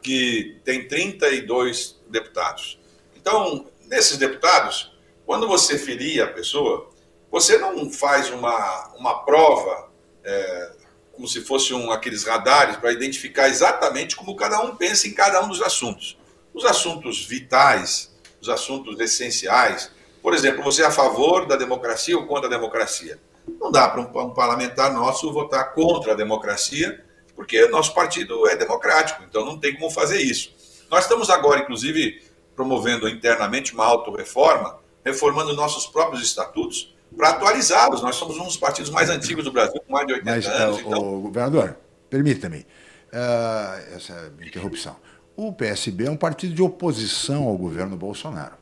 que 0.00 0.60
tem 0.64 0.86
32 0.86 2.00
deputados. 2.08 2.78
Então, 3.16 3.66
nesses 3.86 4.16
deputados, 4.16 4.96
quando 5.26 5.48
você 5.48 5.76
filia 5.76 6.24
a 6.24 6.28
pessoa, 6.28 6.90
você 7.28 7.58
não 7.58 7.90
faz 7.90 8.30
uma, 8.30 8.94
uma 8.96 9.24
prova 9.24 9.90
é, 10.22 10.72
como 11.12 11.26
se 11.26 11.40
fosse 11.40 11.74
um, 11.74 11.90
aqueles 11.90 12.22
radares 12.22 12.76
para 12.76 12.92
identificar 12.92 13.48
exatamente 13.48 14.14
como 14.14 14.36
cada 14.36 14.60
um 14.62 14.76
pensa 14.76 15.08
em 15.08 15.12
cada 15.12 15.44
um 15.44 15.48
dos 15.48 15.60
assuntos. 15.60 16.16
Os 16.54 16.64
assuntos 16.64 17.26
vitais, 17.26 18.14
os 18.40 18.48
assuntos 18.48 18.98
essenciais. 19.00 19.90
Por 20.22 20.34
exemplo, 20.34 20.62
você 20.62 20.82
é 20.82 20.86
a 20.86 20.90
favor 20.90 21.46
da 21.46 21.56
democracia 21.56 22.16
ou 22.16 22.28
contra 22.28 22.46
a 22.46 22.50
democracia? 22.50 23.18
Não 23.58 23.70
dá 23.70 23.88
para 23.88 24.00
um, 24.00 24.26
um 24.26 24.30
parlamentar 24.30 24.92
nosso 24.92 25.32
votar 25.32 25.72
contra 25.72 26.12
a 26.12 26.16
democracia, 26.16 27.04
porque 27.34 27.66
nosso 27.68 27.94
partido 27.94 28.46
é 28.46 28.56
democrático, 28.56 29.22
então 29.28 29.44
não 29.44 29.58
tem 29.58 29.74
como 29.74 29.90
fazer 29.90 30.20
isso. 30.20 30.54
Nós 30.90 31.04
estamos 31.04 31.30
agora, 31.30 31.60
inclusive, 31.60 32.22
promovendo 32.54 33.08
internamente 33.08 33.72
uma 33.72 33.86
autorreforma, 33.86 34.78
reformando 35.04 35.54
nossos 35.54 35.86
próprios 35.86 36.22
estatutos 36.22 36.94
para 37.16 37.30
atualizá-los. 37.30 38.02
Nós 38.02 38.16
somos 38.16 38.36
um 38.36 38.44
dos 38.44 38.56
partidos 38.56 38.90
mais 38.90 39.08
antigos 39.08 39.44
do 39.44 39.52
Brasil, 39.52 39.80
com 39.86 39.92
mais 39.92 40.06
de 40.06 40.14
80 40.14 40.30
Mas, 40.30 40.46
anos. 40.46 40.76
Uh, 40.76 40.80
então... 40.80 41.14
o 41.14 41.20
governador, 41.22 41.76
permita-me 42.08 42.58
uh, 42.58 43.96
essa 43.96 44.32
interrupção. 44.44 44.96
O 45.36 45.52
PSB 45.52 46.06
é 46.06 46.10
um 46.10 46.16
partido 46.16 46.54
de 46.54 46.62
oposição 46.62 47.44
ao 47.44 47.56
governo 47.56 47.96
Bolsonaro. 47.96 48.56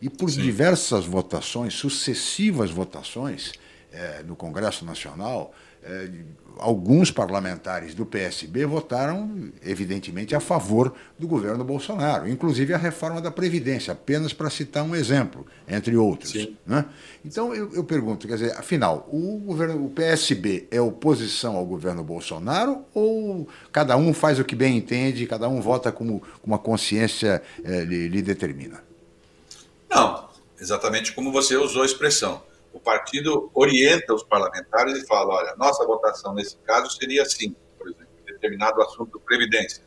E 0.00 0.08
por 0.08 0.30
Sim. 0.30 0.42
diversas 0.42 1.04
votações, 1.04 1.74
sucessivas 1.74 2.70
votações, 2.70 3.52
é, 3.92 4.22
no 4.22 4.34
Congresso 4.34 4.84
Nacional, 4.84 5.52
é, 5.84 6.08
alguns 6.58 7.10
parlamentares 7.10 7.94
do 7.94 8.06
PSB 8.06 8.64
votaram, 8.66 9.50
evidentemente, 9.64 10.34
a 10.34 10.40
favor 10.40 10.94
do 11.18 11.26
governo 11.26 11.64
Bolsonaro, 11.64 12.28
inclusive 12.28 12.72
a 12.72 12.78
reforma 12.78 13.20
da 13.20 13.30
Previdência, 13.30 13.92
apenas 13.92 14.32
para 14.32 14.48
citar 14.48 14.84
um 14.84 14.94
exemplo, 14.94 15.46
entre 15.66 15.96
outros. 15.96 16.32
Né? 16.66 16.84
Então, 17.24 17.54
eu, 17.54 17.72
eu, 17.74 17.84
pergunto, 17.84 18.28
quer 18.28 18.34
dizer, 18.34 18.52
afinal, 18.52 19.08
o, 19.10 19.38
governo, 19.38 19.84
o 19.84 19.90
PSB 19.90 20.68
é 20.70 20.80
oposição 20.80 21.56
ao 21.56 21.66
governo 21.66 22.04
Bolsonaro 22.04 22.84
ou 22.94 23.48
cada 23.72 23.96
um 23.96 24.14
faz 24.14 24.38
o 24.38 24.44
que 24.44 24.54
bem 24.54 24.76
entende, 24.76 25.26
cada 25.26 25.48
um 25.48 25.60
vota 25.60 25.90
como, 25.90 26.22
como 26.40 26.54
a 26.54 26.58
consciência 26.58 27.42
é, 27.64 27.80
lhe, 27.80 28.08
lhe 28.08 28.22
determina? 28.22 28.82
Não, 29.90 30.28
exatamente 30.60 31.12
como 31.12 31.32
você 31.32 31.56
usou 31.56 31.82
a 31.82 31.86
expressão 31.86 32.40
o 32.72 32.80
partido 32.80 33.50
orienta 33.54 34.14
os 34.14 34.22
parlamentares 34.22 34.98
e 34.98 35.06
fala: 35.06 35.34
olha, 35.34 35.54
nossa 35.56 35.86
votação 35.86 36.34
nesse 36.34 36.56
caso 36.58 36.90
seria 36.90 37.22
assim, 37.22 37.54
por 37.78 37.88
exemplo, 37.88 38.08
determinado 38.24 38.80
assunto 38.82 39.20
previdência. 39.20 39.84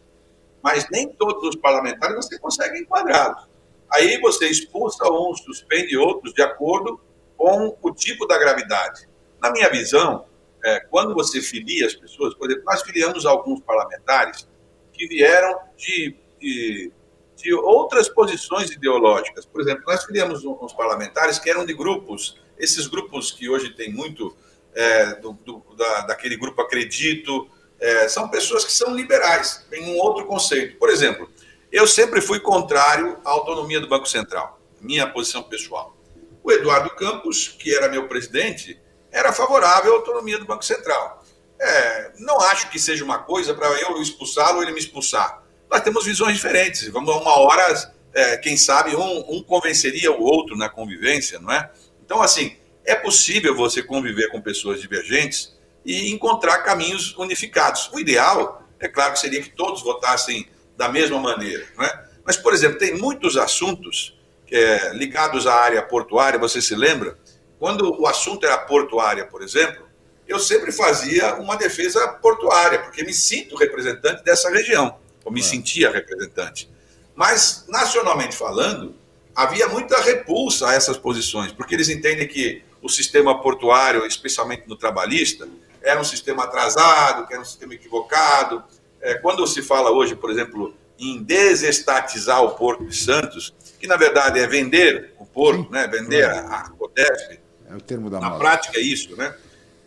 Mas 0.61 0.89
nem 0.89 1.11
todos 1.13 1.49
os 1.49 1.55
parlamentares 1.55 2.15
você 2.15 2.39
consegue 2.39 2.79
enquadrá-los. 2.79 3.47
Aí 3.91 4.19
você 4.19 4.47
expulsa 4.47 5.05
uns, 5.11 5.41
suspende 5.41 5.97
outros 5.97 6.33
de 6.33 6.41
acordo 6.41 6.99
com 7.37 7.77
o 7.81 7.91
tipo 7.93 8.25
da 8.25 8.37
gravidade. 8.37 9.07
Na 9.41 9.51
minha 9.51 9.69
visão, 9.69 10.25
é, 10.63 10.79
quando 10.79 11.13
você 11.13 11.41
filia 11.41 11.85
as 11.85 11.93
pessoas, 11.93 12.33
por 12.33 12.49
exemplo, 12.49 12.65
nós 12.65 12.81
filiamos 12.81 13.25
alguns 13.25 13.61
parlamentares 13.61 14.47
que 14.91 15.07
vieram 15.07 15.59
de, 15.77 16.17
de, 16.39 16.91
de 17.35 17.53
outras 17.53 18.09
posições 18.09 18.71
ideológicas. 18.71 19.45
Por 19.45 19.61
exemplo, 19.61 19.83
nós 19.85 20.03
filiamos 20.03 20.43
uns 20.43 20.73
parlamentares 20.73 21.37
que 21.37 21.49
eram 21.49 21.65
de 21.65 21.73
grupos, 21.73 22.41
esses 22.57 22.87
grupos 22.87 23.31
que 23.31 23.49
hoje 23.49 23.69
tem 23.71 23.91
muito 23.91 24.35
é, 24.73 25.15
do, 25.15 25.33
do, 25.33 25.63
da, 25.75 26.01
daquele 26.01 26.35
grupo 26.35 26.61
Acredito, 26.61 27.49
é, 27.79 28.07
são 28.07 28.27
pessoas 28.29 28.65
que 28.65 28.71
são 28.71 28.95
liberais, 28.95 29.65
tem 29.69 29.83
um 29.83 29.97
outro 29.97 30.25
conceito. 30.25 30.77
Por 30.77 30.89
exemplo, 30.89 31.29
eu 31.71 31.87
sempre 31.87 32.21
fui 32.21 32.39
contrário 32.39 33.17
à 33.23 33.29
autonomia 33.31 33.79
do 33.79 33.87
Banco 33.87 34.07
Central, 34.07 34.59
minha 34.79 35.07
posição 35.07 35.43
pessoal. 35.43 35.95
O 36.43 36.51
Eduardo 36.51 36.89
Campos, 36.91 37.47
que 37.47 37.75
era 37.75 37.89
meu 37.89 38.07
presidente, 38.07 38.79
era 39.11 39.33
favorável 39.33 39.93
à 39.93 39.95
autonomia 39.95 40.37
do 40.37 40.45
Banco 40.45 40.63
Central. 40.63 41.23
É, 41.59 42.11
não 42.19 42.39
acho 42.41 42.69
que 42.69 42.77
seja 42.77 43.03
uma 43.03 43.19
coisa 43.19 43.53
para 43.53 43.67
eu 43.81 44.01
expulsá-lo 44.01 44.57
ou 44.57 44.63
ele 44.63 44.73
me 44.73 44.79
expulsar. 44.79 45.43
Nós 45.69 45.81
temos 45.81 46.05
visões 46.05 46.35
diferentes. 46.35 46.87
Vamos 46.89 47.15
uma 47.15 47.39
hora, 47.39 47.93
é, 48.13 48.37
quem 48.37 48.57
sabe, 48.57 48.95
um, 48.95 49.35
um 49.35 49.41
convenceria 49.41 50.11
o 50.11 50.21
outro 50.21 50.55
na 50.55 50.69
convivência, 50.69 51.39
não 51.39 51.51
é? 51.51 51.71
Então, 52.05 52.21
assim, 52.21 52.55
é 52.85 52.95
possível 52.95 53.55
você 53.55 53.81
conviver 53.81 54.29
com 54.29 54.39
pessoas 54.41 54.79
divergentes 54.79 55.55
e 55.83 56.11
encontrar 56.11 56.59
caminhos 56.59 57.15
unificados. 57.17 57.89
O 57.93 57.99
ideal, 57.99 58.63
é 58.79 58.87
claro, 58.87 59.13
que 59.13 59.19
seria 59.19 59.41
que 59.41 59.49
todos 59.49 59.81
votassem 59.81 60.47
da 60.77 60.87
mesma 60.87 61.19
maneira, 61.19 61.65
não 61.75 61.83
é? 61.83 62.05
Mas, 62.23 62.37
por 62.37 62.53
exemplo, 62.53 62.77
tem 62.77 62.97
muitos 62.97 63.37
assuntos 63.37 64.17
é, 64.51 64.93
ligados 64.93 65.45
à 65.47 65.53
área 65.53 65.81
portuária, 65.81 66.39
você 66.39 66.61
se 66.61 66.75
lembra? 66.75 67.17
Quando 67.59 67.99
o 67.99 68.07
assunto 68.07 68.45
era 68.45 68.57
portuária, 68.57 69.25
por 69.25 69.41
exemplo, 69.41 69.85
eu 70.27 70.39
sempre 70.39 70.71
fazia 70.71 71.35
uma 71.35 71.55
defesa 71.55 72.07
portuária, 72.07 72.79
porque 72.79 73.03
me 73.03 73.13
sinto 73.13 73.55
representante 73.55 74.23
dessa 74.23 74.49
região, 74.49 74.97
ou 75.23 75.31
me 75.31 75.39
é. 75.39 75.43
sentia 75.43 75.91
representante. 75.91 76.69
Mas, 77.15 77.65
nacionalmente 77.67 78.35
falando, 78.35 78.95
havia 79.35 79.67
muita 79.67 79.99
repulsa 80.01 80.69
a 80.69 80.73
essas 80.73 80.97
posições, 80.97 81.51
porque 81.51 81.75
eles 81.75 81.89
entendem 81.89 82.27
que 82.27 82.63
o 82.81 82.89
sistema 82.89 83.41
portuário, 83.41 84.05
especialmente 84.05 84.63
no 84.67 84.75
trabalhista, 84.75 85.47
era 85.81 85.99
um 85.99 86.03
sistema 86.03 86.45
atrasado, 86.45 87.27
que 87.27 87.33
era 87.33 87.41
um 87.41 87.45
sistema 87.45 87.73
equivocado. 87.73 88.63
É, 89.01 89.15
quando 89.15 89.45
se 89.45 89.61
fala 89.61 89.91
hoje, 89.91 90.15
por 90.15 90.31
exemplo, 90.31 90.75
em 90.97 91.21
desestatizar 91.21 92.43
o 92.43 92.51
Porto 92.51 92.85
de 92.85 92.95
Santos, 92.95 93.53
que 93.79 93.87
na 93.87 93.97
verdade 93.97 94.39
é 94.39 94.47
vender 94.47 95.13
o 95.19 95.25
porto, 95.25 95.69
né, 95.71 95.87
vender 95.87 96.25
a, 96.25 96.39
a 96.39 96.69
Codesp, 96.69 97.39
é 97.69 97.75
o 97.75 97.81
termo 97.81 98.09
da 98.09 98.19
Na 98.19 98.29
moda. 98.29 98.39
prática 98.39 98.79
é 98.79 98.81
isso, 98.81 99.15
né? 99.17 99.35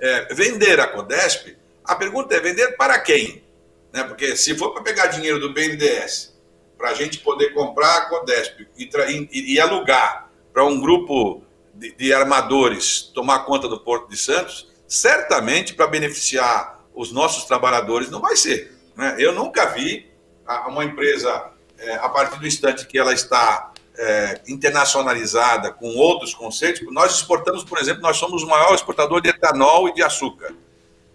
É, 0.01 0.35
vender 0.35 0.79
a 0.81 0.87
Codesp, 0.87 1.57
a 1.85 1.95
pergunta 1.95 2.35
é 2.35 2.41
vender 2.41 2.77
para 2.77 2.99
quem? 2.99 3.43
Né? 3.93 4.05
Porque 4.05 4.37
se 4.37 4.55
for 4.57 4.73
para 4.73 4.83
pegar 4.83 5.07
dinheiro 5.07 5.41
do 5.41 5.53
BNDES, 5.53 6.37
para 6.79 6.91
a 6.91 6.95
gente 6.95 7.19
poder 7.19 7.53
comprar 7.53 7.97
a 7.97 8.01
Codesp 8.09 8.69
e, 8.79 8.89
e, 9.33 9.55
e 9.55 9.61
alugar 9.61 10.31
para 10.53 10.65
um 10.65 10.81
grupo 10.81 11.43
de, 11.75 11.93
de, 11.93 12.15
armadores 12.15 13.03
tomar 13.03 13.41
conta 13.41 13.69
do 13.69 13.81
Porto 13.81 14.09
de 14.09 14.17
Santos, 14.17 14.73
certamente 14.87 15.75
para 15.75 15.89
beneficiar 15.89 16.81
os 16.95 17.13
nossos 17.13 17.45
trabalhadores 17.45 18.09
não 18.11 18.21
vai 18.21 18.37
ser. 18.37 18.73
Né? 18.97 19.17
Eu 19.19 19.33
nunca 19.33 19.67
vi 19.67 20.09
uma 20.69 20.85
empresa, 20.85 21.51
é, 21.79 21.95
a 21.97 22.09
partir 22.09 22.39
do 22.39 22.47
instante 22.47 22.87
que 22.87 22.99
ela 22.99 23.13
está 23.13 23.73
é, 23.97 24.41
internacionalizada 24.49 25.73
com 25.73 25.89
outros 25.97 26.33
conceitos, 26.33 26.83
nós 26.93 27.17
exportamos, 27.17 27.65
por 27.65 27.79
exemplo, 27.79 28.01
nós 28.01 28.17
somos 28.17 28.43
o 28.43 28.47
maior 28.47 28.75
exportador 28.75 29.21
de 29.21 29.29
etanol 29.29 29.89
e 29.89 29.95
de 29.95 30.03
açúcar. 30.03 30.55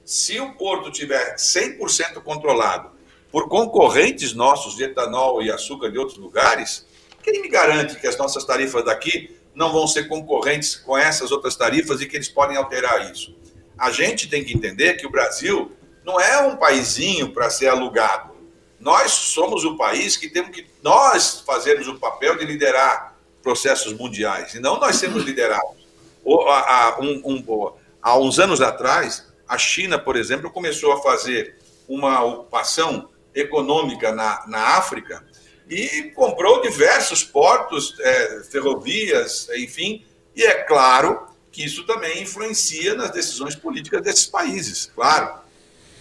Se 0.06 0.40
o 0.40 0.54
porto 0.54 0.92
tiver 0.92 1.36
100% 1.36 2.22
controlado 2.22 2.92
por 3.34 3.50
concorrentes 3.50 4.36
nossos 4.36 4.76
de 4.76 4.84
etanol 4.84 5.42
e 5.42 5.50
açúcar 5.50 5.90
de 5.90 5.98
outros 5.98 6.20
lugares, 6.20 6.86
quem 7.24 7.42
me 7.42 7.50
garante 7.50 8.00
que 8.00 8.06
as 8.06 8.16
nossas 8.16 8.46
tarifas 8.46 8.86
daqui 8.86 9.36
não 9.56 9.74
vão 9.74 9.88
ser 9.88 10.08
concorrentes 10.08 10.76
com 10.76 10.96
essas 10.96 11.32
outras 11.32 11.56
tarifas 11.56 12.00
e 12.00 12.06
que 12.06 12.16
eles 12.16 12.30
podem 12.30 12.56
alterar 12.56 13.12
isso? 13.12 13.36
A 13.76 13.90
gente 13.90 14.30
tem 14.30 14.44
que 14.44 14.54
entender 14.54 14.98
que 14.98 15.08
o 15.08 15.10
Brasil 15.10 15.72
não 16.06 16.22
é 16.22 16.42
um 16.42 16.58
paizinho 16.58 17.34
para 17.34 17.50
ser 17.50 17.70
alugado. 17.70 18.36
Nós 18.80 19.12
somos 19.12 19.66
o 19.66 19.78
país 19.78 20.16
que 20.16 20.30
temos 20.30 20.52
que 20.52 20.68
nós 20.84 21.40
fazermos 21.44 21.88
o 21.88 21.98
papel 21.98 22.38
de 22.38 22.46
liderar 22.46 23.18
processos 23.42 23.94
mundiais, 23.94 24.54
e 24.54 24.60
não 24.60 24.80
nós 24.80 24.98
sermos 24.98 25.24
liderados. 25.24 25.88
Há, 26.24 26.98
um, 27.02 27.20
um, 27.26 27.72
há 28.00 28.16
uns 28.16 28.38
anos 28.38 28.62
atrás, 28.62 29.26
a 29.48 29.58
China, 29.58 29.98
por 29.98 30.16
exemplo, 30.16 30.52
começou 30.52 30.94
a 30.94 31.02
fazer 31.02 31.58
uma 31.88 32.24
ocupação 32.24 33.10
econômica 33.36 34.12
na, 34.12 34.44
na 34.48 34.78
África 34.78 35.24
e 35.70 36.12
comprou 36.16 36.62
diversos 36.62 37.24
portos, 37.24 37.98
é, 38.00 38.44
ferrovias, 38.44 39.50
enfim, 39.56 40.06
e 40.36 40.44
é 40.44 40.64
claro 40.64 41.28
que 41.52 41.64
isso 41.64 41.86
também 41.86 42.22
influencia 42.22 42.96
nas 42.96 43.12
decisões 43.12 43.56
políticas 43.56 44.02
desses 44.02 44.26
países, 44.26 44.92
claro. 44.94 45.40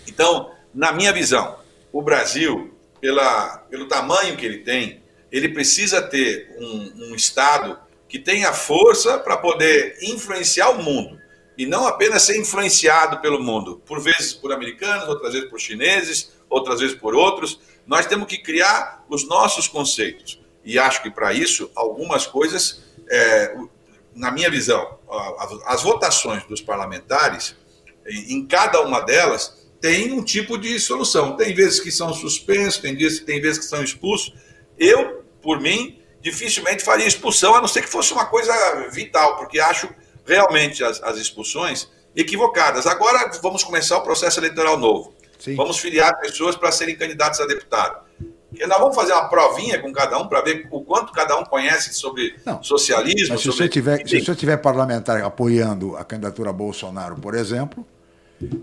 Então, 0.06 0.52
na 0.74 0.92
minha 0.92 1.12
visão, 1.12 1.58
o 1.92 2.02
Brasil, 2.02 2.74
pela, 3.00 3.58
pelo 3.70 3.86
tamanho 3.86 4.36
que 4.36 4.46
ele 4.46 4.58
tem, 4.58 5.02
ele 5.30 5.48
precisa 5.48 6.00
ter 6.02 6.54
um, 6.58 7.10
um 7.10 7.14
Estado 7.14 7.78
que 8.08 8.18
tenha 8.18 8.52
força 8.52 9.18
para 9.18 9.36
poder 9.36 9.96
influenciar 10.02 10.70
o 10.70 10.82
mundo. 10.82 11.20
E 11.56 11.66
não 11.66 11.86
apenas 11.86 12.22
ser 12.22 12.38
influenciado 12.38 13.20
pelo 13.20 13.42
mundo, 13.42 13.82
por 13.86 14.00
vezes 14.00 14.32
por 14.32 14.52
americanos, 14.52 15.08
outras 15.08 15.34
vezes 15.34 15.48
por 15.48 15.60
chineses, 15.60 16.32
outras 16.52 16.80
vezes 16.80 16.96
por 16.96 17.14
outros. 17.14 17.60
Nós 17.86 18.06
temos 18.06 18.26
que 18.28 18.38
criar 18.38 19.04
os 19.08 19.26
nossos 19.26 19.66
conceitos. 19.66 20.40
E 20.64 20.78
acho 20.78 21.02
que 21.02 21.10
para 21.10 21.32
isso, 21.32 21.70
algumas 21.74 22.26
coisas, 22.26 22.82
é, 23.10 23.56
na 24.14 24.30
minha 24.30 24.50
visão, 24.50 24.98
as 25.66 25.82
votações 25.82 26.44
dos 26.44 26.60
parlamentares, 26.60 27.56
em 28.06 28.46
cada 28.46 28.80
uma 28.82 29.00
delas, 29.00 29.62
tem 29.80 30.12
um 30.12 30.22
tipo 30.22 30.56
de 30.56 30.78
solução. 30.78 31.36
Tem 31.36 31.54
vezes 31.54 31.80
que 31.80 31.90
são 31.90 32.12
suspensos, 32.12 32.80
tem, 32.80 32.96
vezes, 32.96 33.20
tem 33.20 33.40
vezes 33.40 33.58
que 33.58 33.64
são 33.64 33.82
expulsos. 33.82 34.32
Eu, 34.78 35.24
por 35.42 35.60
mim, 35.60 35.98
dificilmente 36.20 36.84
faria 36.84 37.06
expulsão, 37.06 37.54
a 37.54 37.60
não 37.60 37.66
ser 37.66 37.82
que 37.82 37.88
fosse 37.88 38.12
uma 38.12 38.26
coisa 38.26 38.52
vital, 38.90 39.36
porque 39.36 39.58
acho 39.58 39.92
realmente 40.24 40.84
as, 40.84 41.02
as 41.02 41.18
expulsões 41.18 41.88
equivocadas. 42.14 42.86
Agora 42.86 43.30
vamos 43.42 43.64
começar 43.64 43.98
o 43.98 44.02
processo 44.02 44.38
eleitoral 44.38 44.78
novo. 44.78 45.14
Sim. 45.42 45.56
Vamos 45.56 45.80
filiar 45.80 46.20
pessoas 46.20 46.54
para 46.54 46.70
serem 46.70 46.94
candidatos 46.94 47.40
a 47.40 47.46
deputado. 47.46 48.04
E 48.52 48.64
nós 48.64 48.78
vamos 48.78 48.94
fazer 48.94 49.12
uma 49.12 49.28
provinha 49.28 49.80
com 49.80 49.92
cada 49.92 50.16
um 50.16 50.28
para 50.28 50.40
ver 50.40 50.68
o 50.70 50.84
quanto 50.84 51.12
cada 51.12 51.36
um 51.36 51.44
conhece 51.44 51.92
sobre 51.94 52.36
não, 52.46 52.62
socialismo. 52.62 53.36
Se, 53.36 53.44
sobre... 53.44 53.56
Você 53.56 53.68
tiver, 53.68 54.06
se 54.06 54.20
você 54.20 54.36
tiver 54.36 54.56
parlamentar 54.58 55.20
apoiando 55.22 55.96
a 55.96 56.04
candidatura 56.04 56.52
Bolsonaro, 56.52 57.16
por 57.16 57.34
exemplo, 57.34 57.84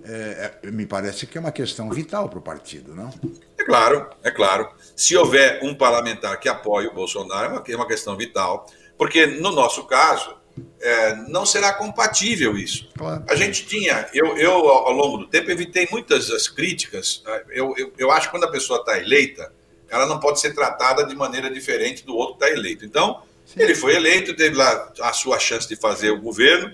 é, 0.06 0.54
é, 0.64 0.72
me 0.72 0.86
parece 0.86 1.28
que 1.28 1.38
é 1.38 1.42
uma 1.42 1.52
questão 1.52 1.90
vital 1.90 2.30
para 2.30 2.40
o 2.40 2.42
partido, 2.42 2.96
não? 2.96 3.10
É 3.58 3.66
claro, 3.66 4.10
é 4.24 4.32
claro. 4.32 4.70
Se 4.96 5.18
houver 5.18 5.60
um 5.62 5.76
parlamentar 5.76 6.40
que 6.40 6.48
apoie 6.48 6.88
o 6.88 6.94
Bolsonaro, 6.94 7.46
é 7.46 7.50
uma, 7.58 7.64
é 7.68 7.76
uma 7.76 7.88
questão 7.88 8.16
vital, 8.16 8.68
porque 8.98 9.26
no 9.26 9.52
nosso 9.52 9.84
caso, 9.86 10.34
é, 10.80 11.16
não 11.28 11.46
será 11.46 11.74
compatível 11.74 12.58
isso. 12.58 12.90
Claro. 12.98 13.24
A 13.28 13.36
gente 13.36 13.66
tinha, 13.66 14.08
eu, 14.14 14.38
eu 14.38 14.52
ao 14.52 14.92
longo 14.92 15.18
do 15.18 15.28
tempo 15.28 15.50
evitei 15.52 15.88
muitas 15.92 16.30
as 16.32 16.48
críticas. 16.48 17.22
Né? 17.26 17.44
Eu, 17.50 17.74
eu, 17.78 17.94
eu 17.98 18.12
acho 18.12 18.28
que 18.28 18.32
quando 18.32 18.46
a 18.46 18.52
pessoa 18.52 18.80
está 18.80 18.98
eleita, 18.98 19.52
ela 19.90 20.06
não 20.06 20.20
pode 20.20 20.40
ser 20.40 20.54
tratada 20.54 21.06
de 21.06 21.16
maneira 21.16 21.50
diferente 21.50 22.06
do 22.06 22.16
outro 22.16 22.38
que 22.38 22.46
está 22.46 22.56
eleito. 22.56 22.86
Então, 22.86 23.24
Sim. 23.46 23.62
ele 23.62 23.76
foi 23.76 23.96
eleito, 23.96 24.36
teve 24.36 24.56
lá 24.56 24.92
a 25.02 25.14
sua 25.14 25.40
chance 25.40 25.68
de 25.68 25.76
fazer 25.76 26.12
o 26.12 26.22
governo. 26.22 26.74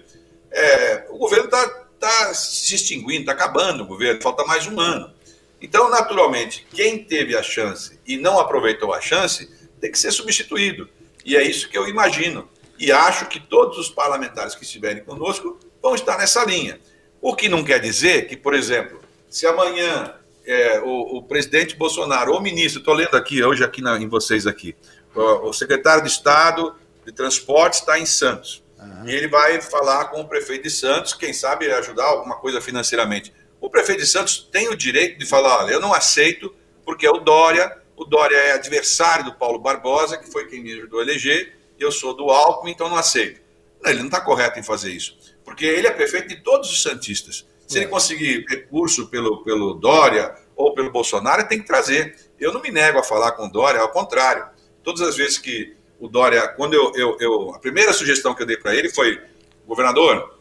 É, 0.52 1.06
o 1.10 1.18
governo 1.18 1.46
está 1.46 1.86
está 1.96 2.34
se 2.34 2.76
extinguindo, 2.76 3.22
está 3.22 3.32
acabando 3.32 3.84
o 3.84 3.88
governo, 3.88 4.22
falta 4.22 4.44
mais 4.46 4.68
um 4.68 4.80
ano. 4.80 5.12
Então, 5.62 5.90
naturalmente, 5.90 6.66
quem 6.74 7.04
teve 7.04 7.36
a 7.36 7.42
chance 7.42 8.00
e 8.06 8.18
não 8.18 8.40
aproveitou 8.40 8.94
a 8.94 9.02
chance 9.02 9.50
tem 9.82 9.92
que 9.92 9.98
ser 9.98 10.12
substituído. 10.12 10.88
E 11.24 11.36
é 11.36 11.44
isso 11.44 11.70
que 11.70 11.78
eu 11.78 11.88
imagino. 11.88 12.48
E 12.78 12.92
acho 12.92 13.28
que 13.28 13.40
todos 13.40 13.78
os 13.78 13.90
parlamentares 13.90 14.56
que 14.56 14.64
estiverem 14.64 15.04
conosco 15.04 15.60
vão 15.82 15.96
estar 15.96 16.18
nessa 16.18 16.44
linha. 16.44 16.80
O 17.22 17.36
que 17.36 17.48
não 17.48 17.64
quer 17.64 17.80
dizer 17.80 18.28
que, 18.28 18.36
por 18.36 18.54
exemplo, 18.54 19.02
se 19.30 19.48
amanhã 19.48 20.14
é, 20.46 20.80
o, 20.82 21.18
o, 21.18 21.24
presidente 21.24 21.76
Bolsonaro, 21.76 22.32
ou 22.32 22.40
o 22.40 22.42
ministro, 22.42 22.80
estou 22.80 22.94
lendo 22.94 23.16
aqui, 23.16 23.44
hoje 23.44 23.64
aqui 23.64 23.82
na, 23.82 23.98
em 23.98 24.08
vocês 24.08 24.46
aqui, 24.46 24.76
o, 25.16 25.50
o 25.50 25.54
secretário 25.54 26.04
de 26.04 26.10
Estado 26.10 26.76
de 27.06 27.12
Transportes 27.12 27.80
está 27.80 27.98
em 28.00 28.06
Santos. 28.06 28.64
Uhum. 28.80 29.10
E 29.10 29.16
ele 29.16 29.28
vai 29.28 29.62
falar 29.62 30.06
com 30.06 30.22
o 30.22 30.28
prefeito 30.28 30.64
de 30.64 30.70
Santos, 30.70 31.14
quem 31.14 31.34
sabe 31.34 31.72
ajudar 31.72 32.06
alguma 32.06 32.36
coisa 32.36 32.62
financeiramente. 32.62 33.34
O 33.60 33.70
prefeito 33.70 34.02
de 34.02 34.08
Santos 34.08 34.48
tem 34.52 34.70
o 34.70 34.76
direito 34.76 35.18
de 35.18 35.26
falar: 35.26 35.64
olha, 35.64 35.74
eu 35.74 35.80
não 35.80 35.94
aceito, 35.94 36.54
porque 36.84 37.06
é 37.06 37.12
o 37.12 37.20
Dória, 37.20 37.76
o 37.96 38.06
Dória 38.06 38.36
é 38.36 38.52
adversário 38.52 39.26
do 39.26 39.34
Paulo 39.34 39.60
Barbosa, 39.60 40.18
que 40.18 40.32
foi 40.32 40.48
quem 40.48 40.62
me 40.62 40.74
ajudou 40.74 41.00
a 41.00 41.04
eleger, 41.04 41.58
eu 41.80 41.92
sou 41.92 42.16
do 42.16 42.30
Alckmin, 42.30 42.72
então 42.72 42.90
não 42.90 42.98
aceito. 42.98 43.42
Não, 43.82 43.90
ele 43.90 44.00
não 44.00 44.08
está 44.08 44.22
correto 44.22 44.60
em 44.60 44.64
fazer 44.64 44.92
isso, 44.92 45.18
porque 45.44 45.66
ele 45.66 45.88
é 45.88 45.92
prefeito 45.92 46.30
de 46.30 46.38
todos 46.38 46.72
os 46.72 46.82
Santistas. 46.82 47.46
Se 47.68 47.80
ele 47.80 47.88
conseguir 47.88 48.46
recurso 48.48 49.08
pelo, 49.08 49.44
pelo 49.44 49.74
Dória 49.74 50.36
ou 50.56 50.74
pelo 50.74 50.92
Bolsonaro, 50.92 51.48
tem 51.48 51.60
que 51.60 51.66
trazer. 51.66 52.16
Eu 52.40 52.54
não 52.54 52.62
me 52.62 52.70
nego 52.70 53.00
a 53.00 53.04
falar 53.04 53.32
com 53.32 53.48
o 53.48 53.52
Dória, 53.52 53.82
ao 53.82 53.90
contrário. 53.90 54.46
Todas 54.84 55.02
as 55.02 55.16
vezes 55.16 55.40
que 55.40 55.76
o 56.00 56.08
Dória, 56.08 56.48
quando 56.50 56.74
eu, 56.74 56.92
eu, 56.96 57.18
eu 57.20 57.56
a 57.56 57.60
primeira 57.60 57.92
sugestão 57.92 58.36
que 58.36 58.44
eu 58.44 58.46
dei 58.46 58.58
para 58.58 58.76
ele 58.76 58.90
foi, 58.90 59.20
governador, 59.66 60.40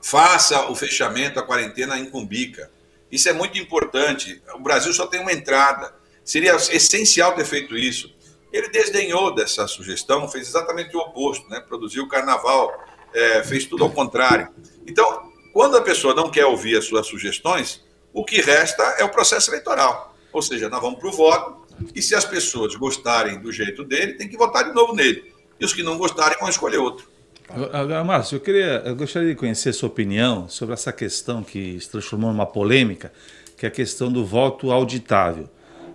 faça 0.00 0.70
o 0.70 0.74
fechamento, 0.74 1.38
a 1.38 1.42
quarentena 1.42 1.98
em 1.98 2.06
Cumbica. 2.06 2.70
Isso 3.10 3.28
é 3.28 3.32
muito 3.32 3.58
importante. 3.58 4.42
O 4.54 4.60
Brasil 4.60 4.92
só 4.92 5.06
tem 5.06 5.20
uma 5.20 5.32
entrada. 5.32 5.94
Seria 6.24 6.54
essencial 6.54 7.34
ter 7.34 7.44
feito 7.44 7.76
isso. 7.76 8.11
Ele 8.52 8.68
desdenhou 8.68 9.34
dessa 9.34 9.66
sugestão, 9.66 10.28
fez 10.28 10.48
exatamente 10.48 10.96
o 10.96 11.00
oposto, 11.00 11.48
né? 11.48 11.60
produziu 11.60 12.04
o 12.04 12.08
carnaval, 12.08 12.72
é, 13.14 13.42
fez 13.42 13.64
tudo 13.64 13.84
ao 13.84 13.90
contrário. 13.90 14.48
Então, 14.86 15.32
quando 15.52 15.76
a 15.76 15.82
pessoa 15.82 16.14
não 16.14 16.30
quer 16.30 16.46
ouvir 16.46 16.76
as 16.76 16.84
suas 16.84 17.06
sugestões, 17.06 17.82
o 18.12 18.24
que 18.24 18.40
resta 18.40 18.82
é 18.98 19.04
o 19.04 19.08
processo 19.08 19.50
eleitoral. 19.50 20.14
Ou 20.32 20.42
seja, 20.42 20.68
nós 20.68 20.80
vamos 20.80 20.98
para 20.98 21.08
o 21.08 21.12
voto, 21.12 21.62
e 21.94 22.02
se 22.02 22.14
as 22.14 22.24
pessoas 22.24 22.74
gostarem 22.74 23.40
do 23.40 23.50
jeito 23.50 23.84
dele, 23.84 24.14
tem 24.14 24.28
que 24.28 24.36
votar 24.36 24.64
de 24.64 24.74
novo 24.74 24.94
nele. 24.94 25.32
E 25.58 25.64
os 25.64 25.72
que 25.72 25.82
não 25.82 25.96
gostarem 25.96 26.38
vão 26.38 26.48
escolher 26.48 26.78
outro. 26.78 27.10
Agora, 27.48 28.02
Márcio, 28.02 28.36
eu, 28.36 28.40
queria, 28.40 28.82
eu 28.84 28.96
gostaria 28.96 29.28
de 29.28 29.34
conhecer 29.34 29.72
sua 29.72 29.88
opinião 29.88 30.48
sobre 30.48 30.72
essa 30.72 30.92
questão 30.92 31.42
que 31.42 31.78
se 31.80 31.90
transformou 31.90 32.32
numa 32.32 32.46
polêmica, 32.46 33.12
que 33.58 33.66
é 33.66 33.68
a 33.68 33.72
questão 33.72 34.10
do 34.10 34.24
voto 34.24 34.72
auditável. 34.72 35.48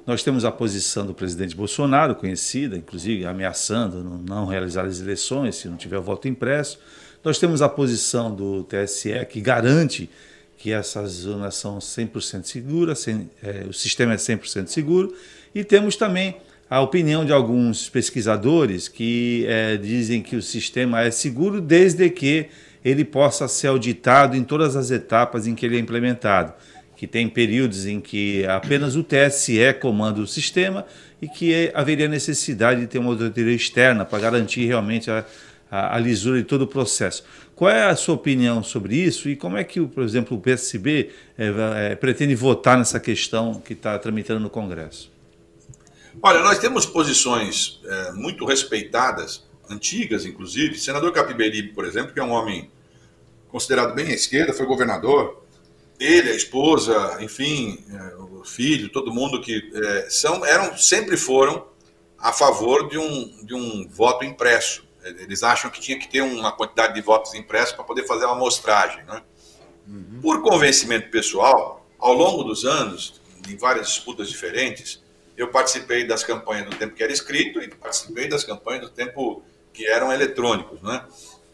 Nós 0.07 0.23
temos 0.23 0.45
a 0.45 0.51
posição 0.51 1.05
do 1.05 1.13
presidente 1.13 1.53
Bolsonaro, 1.53 2.15
conhecida, 2.15 2.77
inclusive 2.77 3.25
ameaçando 3.25 4.01
não 4.25 4.45
realizar 4.45 4.85
as 4.85 5.01
eleições 5.01 5.57
se 5.57 5.67
não 5.67 5.75
tiver 5.75 5.99
voto 5.99 6.29
impresso. 6.29 6.79
Nós 7.21 7.37
temos 7.37 7.61
a 7.61 7.67
posição 7.67 8.33
do 8.33 8.63
TSE, 8.63 9.25
que 9.29 9.41
garante 9.41 10.09
que 10.57 10.71
essas 10.71 11.11
zonas 11.11 11.55
são 11.55 11.79
100% 11.79 12.45
seguras, 12.45 12.99
sem, 12.99 13.29
é, 13.43 13.65
o 13.67 13.73
sistema 13.73 14.13
é 14.13 14.15
100% 14.15 14.67
seguro. 14.67 15.13
E 15.53 15.61
temos 15.61 15.97
também 15.97 16.37
a 16.69 16.79
opinião 16.79 17.25
de 17.25 17.33
alguns 17.33 17.89
pesquisadores 17.89 18.87
que 18.87 19.45
é, 19.45 19.75
dizem 19.75 20.21
que 20.21 20.37
o 20.37 20.41
sistema 20.41 21.01
é 21.01 21.11
seguro 21.11 21.59
desde 21.59 22.09
que 22.09 22.47
ele 22.83 23.03
possa 23.03 23.45
ser 23.49 23.67
auditado 23.67 24.37
em 24.37 24.43
todas 24.45 24.77
as 24.77 24.89
etapas 24.89 25.47
em 25.47 25.53
que 25.53 25.65
ele 25.65 25.75
é 25.75 25.79
implementado, 25.79 26.53
que 26.97 27.05
tem 27.05 27.29
períodos 27.29 27.85
em 27.85 28.01
que 28.01 28.43
apenas 28.47 28.95
o 28.95 29.03
TSE 29.03 29.71
comanda 29.79 30.19
o 30.19 30.25
sistema 30.25 30.83
e 31.21 31.27
que 31.27 31.71
haveria 31.75 32.07
necessidade 32.07 32.81
de 32.81 32.87
ter 32.87 32.97
uma 32.97 33.11
auditoria 33.11 33.55
externa 33.55 34.03
para 34.03 34.17
garantir 34.17 34.65
realmente 34.65 35.09
a, 35.11 35.23
a, 35.69 35.95
a, 35.95 35.99
lisura 35.99 36.39
de 36.39 36.43
todo 36.43 36.63
o 36.63 36.67
processo. 36.67 37.23
Qual 37.55 37.69
é 37.69 37.85
a 37.85 37.95
sua 37.95 38.15
opinião 38.15 38.63
sobre 38.63 38.95
isso 38.95 39.29
e 39.29 39.35
como 39.35 39.57
é 39.57 39.63
que, 39.63 39.79
por 39.79 40.03
exemplo, 40.03 40.35
o 40.35 40.41
PSB 40.41 41.11
é, 41.37 41.91
é, 41.91 41.95
pretende 41.95 42.33
votar 42.33 42.75
nessa 42.77 42.99
questão 42.99 43.61
que 43.61 43.73
está 43.73 43.97
tramitando 43.99 44.39
no 44.39 44.49
Congresso? 44.49 45.11
Olha, 46.19 46.39
nós 46.39 46.57
temos 46.57 46.87
posições 46.87 47.79
é, 47.85 48.11
muito 48.13 48.43
respeitadas, 48.43 49.43
antigas 49.69 50.25
inclusive. 50.25 50.79
Senador 50.79 51.11
Capiberibe, 51.11 51.69
por 51.69 51.85
exemplo, 51.85 52.11
que 52.11 52.19
é 52.19 52.23
um 52.23 52.31
homem 52.31 52.71
considerado 53.49 53.93
bem 53.93 54.07
à 54.07 54.13
esquerda, 54.13 54.51
foi 54.51 54.65
governador. 54.65 55.45
Ele, 55.99 56.31
a 56.31 56.35
esposa, 56.35 57.17
enfim, 57.21 57.83
é, 57.91 58.15
o 58.17 58.43
filho, 58.43 58.89
todo 58.89 59.11
mundo 59.11 59.41
que 59.41 59.71
é, 59.73 60.09
são, 60.09 60.45
eram, 60.45 60.77
sempre 60.77 61.17
foram 61.17 61.65
a 62.19 62.31
favor 62.31 62.87
de 62.87 62.97
um, 62.97 63.45
de 63.45 63.53
um 63.53 63.87
voto 63.89 64.23
impresso. 64.23 64.85
Eles 65.03 65.41
acham 65.41 65.71
que 65.71 65.79
tinha 65.79 65.97
que 65.97 66.07
ter 66.07 66.21
uma 66.21 66.51
quantidade 66.51 66.93
de 66.93 67.01
votos 67.01 67.33
impressos 67.33 67.73
para 67.73 67.83
poder 67.83 68.05
fazer 68.05 68.25
uma 68.25 68.35
amostragem. 68.35 69.03
Né? 69.05 69.21
Uhum. 69.87 70.19
Por 70.21 70.41
convencimento 70.41 71.09
pessoal, 71.09 71.87
ao 71.97 72.13
longo 72.13 72.43
dos 72.43 72.65
anos, 72.65 73.21
em 73.47 73.55
várias 73.55 73.87
disputas 73.87 74.29
diferentes, 74.29 75.01
eu 75.37 75.49
participei 75.49 76.05
das 76.05 76.23
campanhas 76.23 76.69
do 76.69 76.75
tempo 76.75 76.95
que 76.95 77.03
era 77.03 77.13
escrito 77.13 77.61
e 77.61 77.69
participei 77.69 78.27
das 78.27 78.43
campanhas 78.43 78.81
do 78.81 78.89
tempo 78.89 79.43
que 79.71 79.87
eram 79.87 80.11
eletrônicos. 80.11 80.81
Né? 80.81 81.05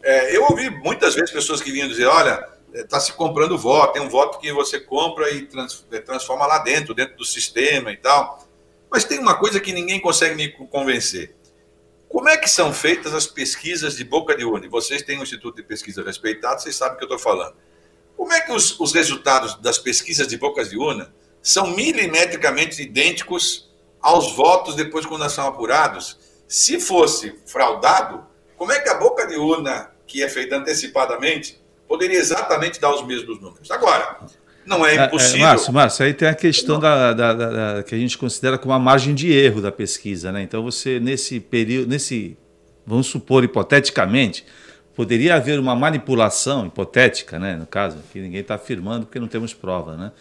É, 0.02 0.36
eu 0.36 0.44
ouvi 0.44 0.70
muitas 0.70 1.14
vezes 1.14 1.30
pessoas 1.30 1.60
que 1.60 1.70
vinham 1.70 1.86
dizer: 1.86 2.06
olha, 2.06 2.42
está 2.74 2.98
se 2.98 3.12
comprando 3.12 3.56
voto, 3.56 3.92
tem 3.92 4.02
um 4.02 4.08
voto 4.08 4.38
que 4.38 4.52
você 4.52 4.80
compra 4.80 5.30
e 5.30 5.48
é, 5.92 6.00
transforma 6.00 6.46
lá 6.46 6.58
dentro, 6.58 6.92
dentro 6.92 7.16
do 7.16 7.24
sistema 7.24 7.92
e 7.92 7.96
tal. 7.96 8.46
Mas 8.90 9.04
tem 9.04 9.18
uma 9.18 9.36
coisa 9.36 9.60
que 9.60 9.72
ninguém 9.72 10.00
consegue 10.00 10.34
me 10.34 10.50
convencer. 10.68 11.34
Como 12.08 12.28
é 12.28 12.36
que 12.36 12.48
são 12.48 12.72
feitas 12.72 13.12
as 13.14 13.26
pesquisas 13.26 13.96
de 13.96 14.04
boca 14.04 14.36
de 14.36 14.44
urna? 14.44 14.68
Vocês 14.68 15.02
têm 15.02 15.18
um 15.18 15.22
instituto 15.22 15.56
de 15.56 15.62
pesquisa 15.62 16.02
respeitado, 16.02 16.60
vocês 16.60 16.76
sabem 16.76 16.94
o 16.94 16.98
que 16.98 17.04
eu 17.04 17.16
estou 17.16 17.18
falando. 17.18 17.56
Como 18.16 18.32
é 18.32 18.40
que 18.40 18.52
os, 18.52 18.78
os 18.78 18.92
resultados 18.92 19.56
das 19.56 19.78
pesquisas 19.78 20.28
de 20.28 20.36
bocas 20.36 20.70
de 20.70 20.76
urna 20.76 21.12
são 21.42 21.76
milimetricamente 21.76 22.80
idênticos 22.80 23.70
aos 24.00 24.34
votos 24.34 24.74
depois 24.74 25.04
quando 25.04 25.28
são 25.28 25.46
apurados. 25.46 26.18
Se 26.46 26.78
fosse 26.78 27.38
fraudado, 27.46 28.26
como 28.56 28.72
é 28.72 28.80
que 28.80 28.88
a 28.88 28.94
boca 28.94 29.26
de 29.26 29.36
urna, 29.36 29.92
que 30.06 30.22
é 30.22 30.28
feita 30.28 30.56
antecipadamente, 30.56 31.62
poderia 31.88 32.18
exatamente 32.18 32.80
dar 32.80 32.94
os 32.94 33.06
mesmos 33.06 33.40
números? 33.40 33.70
Agora, 33.70 34.18
não 34.66 34.84
é, 34.84 34.96
é, 34.96 34.98
é 34.98 35.06
impossível. 35.06 35.40
É, 35.40 35.48
Márcio, 35.48 35.72
Márcio, 35.72 36.04
aí 36.06 36.14
tem 36.14 36.28
a 36.28 36.34
questão 36.34 36.78
da, 36.78 37.12
da, 37.12 37.32
da, 37.32 37.50
da, 37.74 37.82
que 37.82 37.94
a 37.94 37.98
gente 37.98 38.16
considera 38.16 38.56
como 38.58 38.74
a 38.74 38.78
margem 38.78 39.14
de 39.14 39.32
erro 39.32 39.60
da 39.60 39.70
pesquisa, 39.70 40.32
né? 40.32 40.42
Então 40.42 40.62
você 40.62 40.98
nesse 40.98 41.40
período, 41.40 41.88
nesse, 41.88 42.36
vamos 42.86 43.06
supor 43.06 43.44
hipoteticamente, 43.44 44.44
poderia 44.94 45.34
haver 45.34 45.58
uma 45.58 45.74
manipulação 45.74 46.66
hipotética, 46.66 47.38
né? 47.38 47.56
No 47.56 47.66
caso, 47.66 47.98
que 48.12 48.20
ninguém 48.20 48.40
está 48.40 48.54
afirmando 48.54 49.06
porque 49.06 49.20
não 49.20 49.28
temos 49.28 49.52
prova, 49.52 49.96
né? 49.96 50.12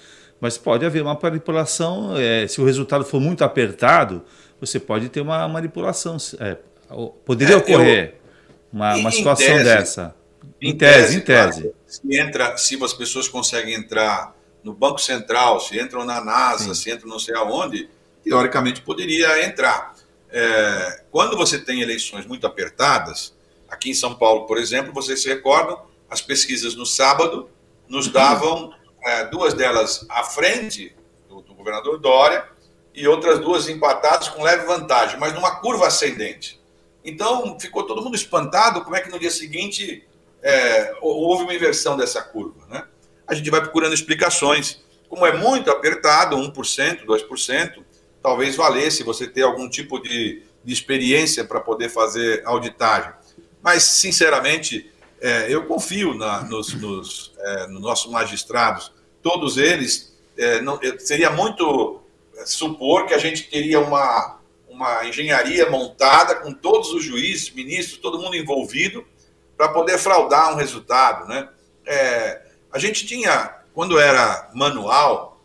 Mas 0.41 0.57
pode 0.57 0.85
haver 0.85 1.01
uma 1.01 1.17
manipulação, 1.21 2.17
é, 2.17 2.45
se 2.47 2.59
o 2.59 2.65
resultado 2.65 3.05
for 3.05 3.21
muito 3.21 3.45
apertado, 3.45 4.21
você 4.59 4.77
pode 4.77 5.07
ter 5.07 5.21
uma 5.21 5.47
manipulação. 5.47 6.17
É, 6.39 6.57
poderia 7.25 7.55
é, 7.55 7.57
ocorrer 7.57 8.07
eu, 8.07 8.13
uma, 8.73 8.95
uma 8.95 9.11
situação 9.11 9.47
tese, 9.47 9.63
dessa. 9.63 10.15
Em 10.61 10.75
tese, 10.75 11.17
em 11.17 11.21
tese. 11.21 11.73
Se, 11.85 12.01
entra, 12.17 12.57
se 12.57 12.81
as 12.83 12.93
pessoas 12.93 13.27
conseguem 13.27 13.73
entrar 13.73 14.35
no 14.63 14.73
Banco 14.73 14.99
Central, 14.99 15.59
se 15.59 15.79
entram 15.79 16.05
na 16.05 16.23
NASA, 16.23 16.73
Sim. 16.73 16.81
se 16.81 16.91
entram 16.91 17.09
não 17.09 17.19
sei 17.19 17.35
aonde, 17.35 17.89
teoricamente 18.23 18.81
poderia 18.81 19.45
entrar. 19.45 19.93
É, 20.29 21.03
quando 21.11 21.35
você 21.35 21.59
tem 21.59 21.81
eleições 21.81 22.25
muito 22.25 22.47
apertadas, 22.47 23.35
aqui 23.69 23.91
em 23.91 23.93
São 23.93 24.15
Paulo, 24.15 24.45
por 24.45 24.57
exemplo, 24.57 24.93
vocês 24.93 25.21
se 25.21 25.29
recordam, 25.29 25.79
as 26.09 26.21
pesquisas 26.21 26.75
no 26.75 26.85
sábado 26.85 27.49
nos 27.87 28.07
davam 28.07 28.73
é, 29.03 29.25
duas 29.25 29.53
delas 29.53 30.05
à 30.09 30.23
frente 30.23 30.95
do, 31.27 31.41
do, 31.41 31.53
governador 31.53 31.99
Dória 31.99 32.45
e 32.93 33.07
outras 33.07 33.39
duas 33.39 33.67
empatadas 33.67 34.29
com 34.29 34.43
leve 34.43 34.65
vantagem, 34.65 35.19
mas 35.19 35.33
numa 35.33 35.59
curva 35.59 35.87
ascendente. 35.87 36.61
Então 37.03 37.59
ficou 37.59 37.83
todo 37.83 38.01
mundo 38.01 38.15
espantado 38.15 38.81
como 38.83 38.95
é 38.95 39.01
que 39.01 39.09
no 39.09 39.19
dia 39.19 39.31
seguinte 39.31 40.07
é, 40.43 40.93
houve 41.01 41.43
uma 41.43 41.53
inversão 41.55 41.95
dessa 41.95 42.21
curva. 42.21 42.67
Né? 42.69 42.83
A 43.25 43.33
gente 43.33 43.49
vai 43.49 43.61
procurando 43.61 43.93
explicações. 43.93 44.83
Como 45.07 45.25
é 45.25 45.31
muito 45.31 45.71
apertado, 45.71 46.35
1%, 46.35 47.05
2%, 47.05 47.83
talvez 48.21 48.55
valesse 48.55 49.03
você 49.03 49.27
ter 49.27 49.43
algum 49.43 49.69
tipo 49.69 49.99
de, 49.99 50.43
de 50.63 50.73
experiência 50.73 51.45
para 51.45 51.61
poder 51.61 51.89
fazer 51.89 52.41
auditagem. 52.45 53.13
Mas, 53.61 53.83
sinceramente, 53.83 54.91
é, 55.21 55.53
eu 55.53 55.65
confio 55.65 56.13
na, 56.13 56.43
nos, 56.43 56.73
nos, 56.73 57.33
é, 57.39 57.67
nos 57.67 57.81
nossos 57.81 58.11
magistrados, 58.11 58.91
todos 59.21 59.57
eles. 59.57 60.13
É, 60.37 60.61
não, 60.61 60.79
seria 60.97 61.29
muito 61.29 62.01
é, 62.35 62.45
supor 62.45 63.05
que 63.05 63.13
a 63.13 63.19
gente 63.19 63.43
teria 63.43 63.79
uma, 63.79 64.39
uma 64.67 65.07
engenharia 65.07 65.69
montada 65.69 66.35
com 66.35 66.51
todos 66.51 66.91
os 66.91 67.03
juízes, 67.03 67.51
ministros, 67.51 67.99
todo 67.99 68.19
mundo 68.19 68.35
envolvido 68.35 69.05
para 69.57 69.69
poder 69.69 69.97
fraudar 69.97 70.53
um 70.53 70.55
resultado. 70.55 71.27
Né? 71.27 71.47
É, 71.85 72.41
a 72.71 72.79
gente 72.79 73.05
tinha, 73.05 73.53
quando 73.73 73.99
era 73.99 74.49
manual, 74.53 75.41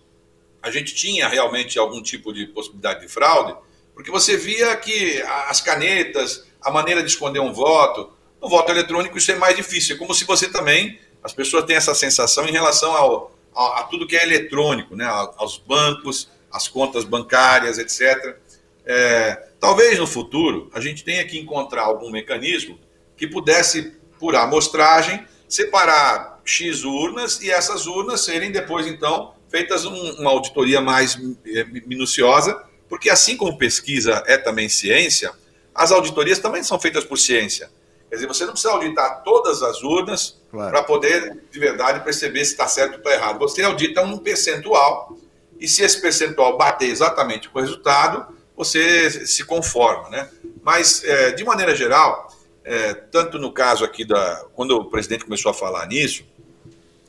a 0.62 0.70
gente 0.70 0.94
tinha 0.94 1.28
realmente 1.28 1.78
algum 1.78 2.02
tipo 2.02 2.32
de 2.32 2.46
possibilidade 2.46 3.00
de 3.00 3.08
fraude, 3.08 3.54
porque 3.94 4.10
você 4.10 4.36
via 4.36 4.76
que 4.76 5.20
as 5.48 5.60
canetas, 5.60 6.46
a 6.60 6.70
maneira 6.70 7.02
de 7.02 7.08
esconder 7.08 7.40
um 7.40 7.52
voto, 7.52 8.12
no 8.40 8.48
voto 8.48 8.70
eletrônico 8.70 9.18
isso 9.18 9.32
é 9.32 9.34
mais 9.34 9.56
difícil. 9.56 9.96
É 9.96 9.98
como 9.98 10.14
se 10.14 10.24
você 10.24 10.48
também, 10.48 10.98
as 11.22 11.32
pessoas 11.32 11.64
têm 11.64 11.76
essa 11.76 11.94
sensação 11.94 12.46
em 12.46 12.52
relação 12.52 12.92
ao, 12.92 13.32
a, 13.54 13.80
a 13.80 13.82
tudo 13.84 14.06
que 14.06 14.16
é 14.16 14.22
eletrônico, 14.22 14.94
né? 14.94 15.04
aos 15.36 15.58
bancos, 15.58 16.30
às 16.52 16.68
contas 16.68 17.04
bancárias, 17.04 17.78
etc. 17.78 18.36
É, 18.84 19.48
talvez 19.60 19.98
no 19.98 20.06
futuro 20.06 20.70
a 20.72 20.80
gente 20.80 21.04
tenha 21.04 21.24
que 21.26 21.38
encontrar 21.38 21.82
algum 21.82 22.10
mecanismo 22.10 22.78
que 23.16 23.26
pudesse, 23.26 23.97
por 24.18 24.34
amostragem, 24.36 25.24
separar 25.48 26.40
X 26.44 26.84
urnas 26.84 27.40
e 27.40 27.50
essas 27.50 27.86
urnas 27.86 28.22
serem 28.22 28.50
depois, 28.50 28.86
então, 28.86 29.34
feitas 29.48 29.84
um, 29.84 30.12
uma 30.20 30.30
auditoria 30.30 30.80
mais 30.80 31.18
é, 31.46 31.64
minuciosa, 31.64 32.62
porque 32.88 33.10
assim 33.10 33.36
como 33.36 33.58
pesquisa 33.58 34.22
é 34.26 34.36
também 34.36 34.68
ciência, 34.68 35.32
as 35.74 35.92
auditorias 35.92 36.38
também 36.38 36.62
são 36.62 36.78
feitas 36.78 37.04
por 37.04 37.16
ciência. 37.16 37.70
Quer 38.08 38.16
dizer, 38.16 38.26
você 38.26 38.44
não 38.44 38.52
precisa 38.52 38.72
auditar 38.72 39.22
todas 39.22 39.62
as 39.62 39.82
urnas 39.82 40.38
Claro. 40.50 40.70
para 40.70 40.82
poder, 40.82 41.42
de 41.50 41.58
verdade, 41.58 42.02
perceber 42.02 42.44
se 42.44 42.52
está 42.52 42.66
certo 42.66 42.92
ou 42.92 42.98
está 42.98 43.12
errado. 43.12 43.38
Você 43.38 43.62
audita 43.62 44.02
um 44.02 44.16
percentual 44.16 45.14
e 45.60 45.68
se 45.68 45.82
esse 45.82 46.00
percentual 46.00 46.56
bater 46.56 46.88
exatamente 46.88 47.50
com 47.50 47.58
o 47.58 47.62
resultado, 47.62 48.26
você 48.56 49.10
se 49.26 49.44
conforma, 49.44 50.08
né? 50.08 50.30
Mas, 50.62 51.04
é, 51.04 51.32
de 51.32 51.44
maneira 51.44 51.74
geral, 51.74 52.28
é, 52.68 52.92
tanto 52.92 53.38
no 53.38 53.50
caso 53.50 53.82
aqui 53.82 54.04
da... 54.04 54.44
Quando 54.54 54.72
o 54.72 54.84
presidente 54.84 55.24
começou 55.24 55.50
a 55.50 55.54
falar 55.54 55.86
nisso, 55.86 56.22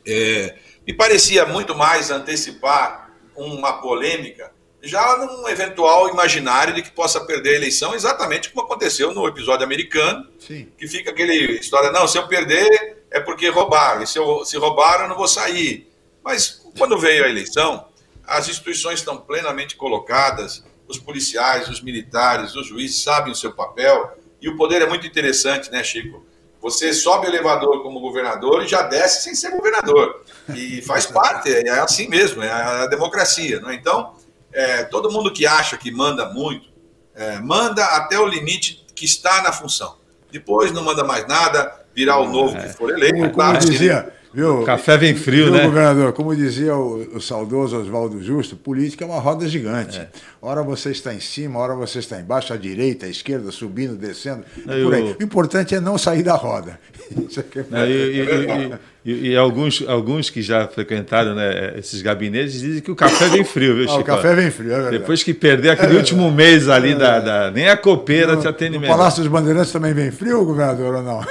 é, 0.08 0.56
me 0.88 0.94
parecia 0.94 1.46
muito 1.46 1.76
mais 1.76 2.10
antecipar 2.10 3.12
uma 3.36 3.74
polêmica 3.82 4.52
já 4.82 5.18
num 5.18 5.48
eventual 5.50 6.10
imaginário 6.10 6.74
de 6.74 6.82
que 6.82 6.92
possa 6.92 7.20
perder 7.26 7.50
a 7.52 7.56
eleição, 7.58 7.94
exatamente 7.94 8.50
como 8.50 8.66
aconteceu 8.66 9.14
no 9.14 9.28
episódio 9.28 9.66
americano, 9.66 10.26
Sim. 10.40 10.72
que 10.78 10.88
fica 10.88 11.12
aquele 11.12 11.60
história, 11.60 11.92
não, 11.92 12.08
se 12.08 12.18
eu 12.18 12.28
perder 12.28 13.04
é 13.12 13.20
porque 13.20 13.50
roubaram, 13.50 14.02
e 14.02 14.08
se, 14.08 14.18
eu, 14.18 14.46
se 14.46 14.58
roubaram 14.58 15.04
eu 15.04 15.10
não 15.10 15.18
vou 15.18 15.28
sair. 15.28 15.92
Mas 16.24 16.66
quando 16.78 16.98
veio 16.98 17.26
a 17.26 17.30
eleição, 17.30 17.86
as 18.26 18.48
instituições 18.48 19.00
estão 19.00 19.18
plenamente 19.18 19.76
colocadas, 19.76 20.64
os 20.88 20.98
policiais, 20.98 21.68
os 21.68 21.82
militares, 21.82 22.56
os 22.56 22.68
juízes 22.68 23.04
sabem 23.04 23.34
o 23.34 23.36
seu 23.36 23.52
papel, 23.52 24.18
e 24.42 24.50
o 24.50 24.56
poder 24.56 24.82
é 24.82 24.88
muito 24.88 25.06
interessante, 25.06 25.72
né, 25.72 25.84
Chico? 25.84 26.26
Você 26.62 26.94
sobe 26.94 27.28
o 27.28 27.30
elevador 27.30 27.82
como 27.84 28.00
governador 28.00 28.64
e 28.64 28.68
já 28.68 28.82
desce 28.82 29.24
sem 29.24 29.36
ser 29.36 29.52
governador. 29.52 30.24
E 30.54 30.82
faz 30.82 31.06
parte, 31.06 31.50
é 31.52 31.70
assim 31.80 32.08
mesmo, 32.10 32.44
é 32.44 32.52
a 32.52 32.86
democracia. 32.88 33.60
Não 33.62 33.70
é? 33.70 33.76
Então, 33.76 34.14
é, 34.52 34.84
todo 34.84 35.12
mundo 35.12 35.32
que 35.32 35.46
acha 35.46 35.78
que 35.78 35.92
manda 35.92 36.30
muito, 36.30 36.68
é, 37.16 37.40
manda 37.40 37.84
até 37.86 38.20
o 38.20 38.26
limite 38.26 38.86
que 38.94 39.06
está 39.06 39.42
na 39.42 39.54
função. 39.54 39.98
Depois 40.32 40.72
não 40.72 40.84
manda 40.84 41.04
mais 41.04 41.26
nada, 41.28 41.86
virá 41.96 42.18
o 42.18 42.30
novo 42.30 42.58
que 42.58 42.70
for 42.70 42.92
eleito. 42.92 43.14
Como, 43.14 43.26
é 43.26 43.30
como 43.30 43.36
claro, 43.36 43.60
dizia, 43.60 44.14
viu? 44.34 44.62
O 44.62 44.66
café 44.66 44.98
vem 44.98 45.16
frio, 45.16 45.46
viu, 45.46 45.54
né? 45.54 45.66
governador? 45.66 46.14
Como 46.14 46.36
dizia 46.36 46.76
o, 46.76 47.18
o 47.18 47.22
saudoso 47.22 47.78
Oswaldo 47.78 48.22
Justo, 48.22 48.56
política 48.56 49.04
é 49.04 49.08
uma 49.08 49.20
roda 49.20 49.48
gigante. 49.48 50.00
É. 50.00 50.08
Ora 50.42 50.62
você 50.64 50.92
está 50.92 51.14
em 51.14 51.20
cima, 51.20 51.60
ora 51.60 51.74
você 51.76 52.00
está 52.00 52.20
embaixo, 52.20 52.54
à 52.54 52.58
direita, 52.58 53.06
à 53.06 53.10
esquerda, 53.10 53.52
subindo, 53.52 53.96
descendo. 53.96 54.44
por 54.84 54.94
aí. 54.94 55.02
o- 55.04 55.18
O 55.20 55.24
importante 55.24 55.76
é 55.76 55.80
não 55.80 55.98
sair 55.98 56.24
da 56.24 56.36
roda. 56.36 56.80
Isso 57.30 57.40
aqui 57.40 57.60
é 57.60 57.66
Né, 57.70 57.90
E, 57.90 57.94
e- 57.94 58.72
e- 59.06 59.30
e- 59.32 59.36
alguns, 59.36 59.84
alguns 59.88 60.30
que 60.30 60.42
já 60.42 60.68
frequentaram 60.68 61.34
né, 61.34 61.74
esses 61.78 62.02
gabinetes 62.02 62.60
dizem 62.60 62.82
que 62.82 62.92
o 62.92 62.96
café 62.96 63.28
vem 63.30 63.44
frio, 63.44 63.76
viu, 63.76 63.86
Ah, 63.90 63.94
o 63.94 63.98
Chico? 63.98 64.04
café 64.06 64.36
vem 64.36 64.52
frio, 64.52 64.72
é 64.72 64.76
verdade. 64.76 64.98
Depois 65.00 65.24
que 65.24 65.34
perder 65.34 65.70
aquele 65.72 65.96
último 65.98 66.30
mês 66.32 66.68
ali, 66.70 66.94
da, 66.96 67.20
da- 67.20 67.52
nem 67.52 67.68
a 67.70 67.76
copeira 67.78 68.38
te 68.38 68.48
atende 68.48 68.78
O 68.78 68.80
melhor. 68.82 68.98
Palácio 68.98 69.24
dos 69.24 69.32
Bandeirantes 69.32 69.72
também 69.72 69.94
vem 69.94 70.12
frio, 70.12 70.44
governador, 70.46 70.96
ou 70.96 71.02
não? 71.04 71.22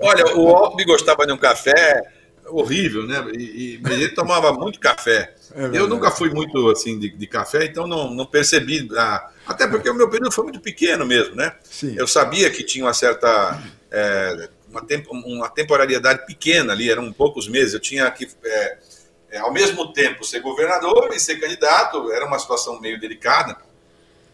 Olha, 0.00 0.36
o 0.36 0.48
Alckmin 0.48 0.84
gostava 0.84 1.26
de 1.26 1.32
um 1.32 1.36
café 1.38 2.02
horrível, 2.46 3.06
né? 3.06 3.24
E, 3.34 3.80
e- 3.84 3.92
ele 3.92 4.08
tomava 4.10 4.52
muito 4.52 4.80
café. 4.80 5.34
É 5.54 5.70
eu 5.78 5.86
nunca 5.88 6.10
fui 6.10 6.30
muito 6.30 6.70
assim 6.70 6.98
de, 6.98 7.10
de 7.10 7.26
café, 7.26 7.64
então 7.64 7.86
não, 7.86 8.10
não 8.14 8.26
percebi. 8.26 8.88
ah, 8.96 9.30
até 9.46 9.66
porque 9.66 9.88
o 9.90 9.94
meu 9.94 10.08
período 10.08 10.32
foi 10.32 10.44
muito 10.44 10.60
pequeno 10.60 11.04
mesmo, 11.06 11.34
né? 11.34 11.54
Sim. 11.64 11.94
Eu 11.96 12.06
sabia 12.06 12.50
que 12.50 12.62
tinha 12.62 12.84
uma 12.84 12.94
certa. 12.94 13.58
é, 13.90 14.48
uma, 14.70 14.82
tempo- 14.84 15.10
uma 15.12 15.48
temporalidade 15.48 16.26
pequena 16.26 16.72
ali, 16.72 16.90
eram 16.90 17.12
poucos 17.12 17.48
meses. 17.48 17.74
Eu 17.74 17.80
tinha 17.80 18.10
que. 18.10 18.28
é, 18.44 18.78
é, 19.30 19.38
ao 19.40 19.52
mesmo 19.52 19.92
tempo, 19.92 20.24
ser 20.24 20.40
governador 20.40 21.10
e 21.12 21.20
ser 21.20 21.36
candidato, 21.36 22.10
era 22.12 22.24
uma 22.26 22.38
situação 22.38 22.80
meio 22.80 22.98
delicada. 22.98 23.56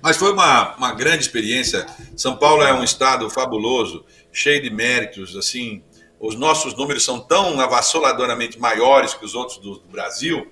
Mas 0.01 0.17
foi 0.17 0.33
uma, 0.33 0.77
uma 0.77 0.93
grande 0.95 1.23
experiência. 1.23 1.87
São 2.17 2.37
Paulo 2.37 2.63
é 2.63 2.73
um 2.75 2.85
estado 2.85 3.29
fabuloso, 3.31 4.05
cheio 4.35 4.61
de 4.61 4.69
méritos. 4.69 5.37
Assim, 5.37 5.83
os 6.21 6.35
nossos 6.35 6.75
números 6.75 7.05
são 7.05 7.21
tão 7.21 7.59
avassaladoramente 7.61 8.59
maiores 8.59 9.15
que 9.15 9.25
os 9.25 9.35
outros 9.35 9.59
do, 9.59 9.77
do 9.77 9.89
Brasil. 9.89 10.51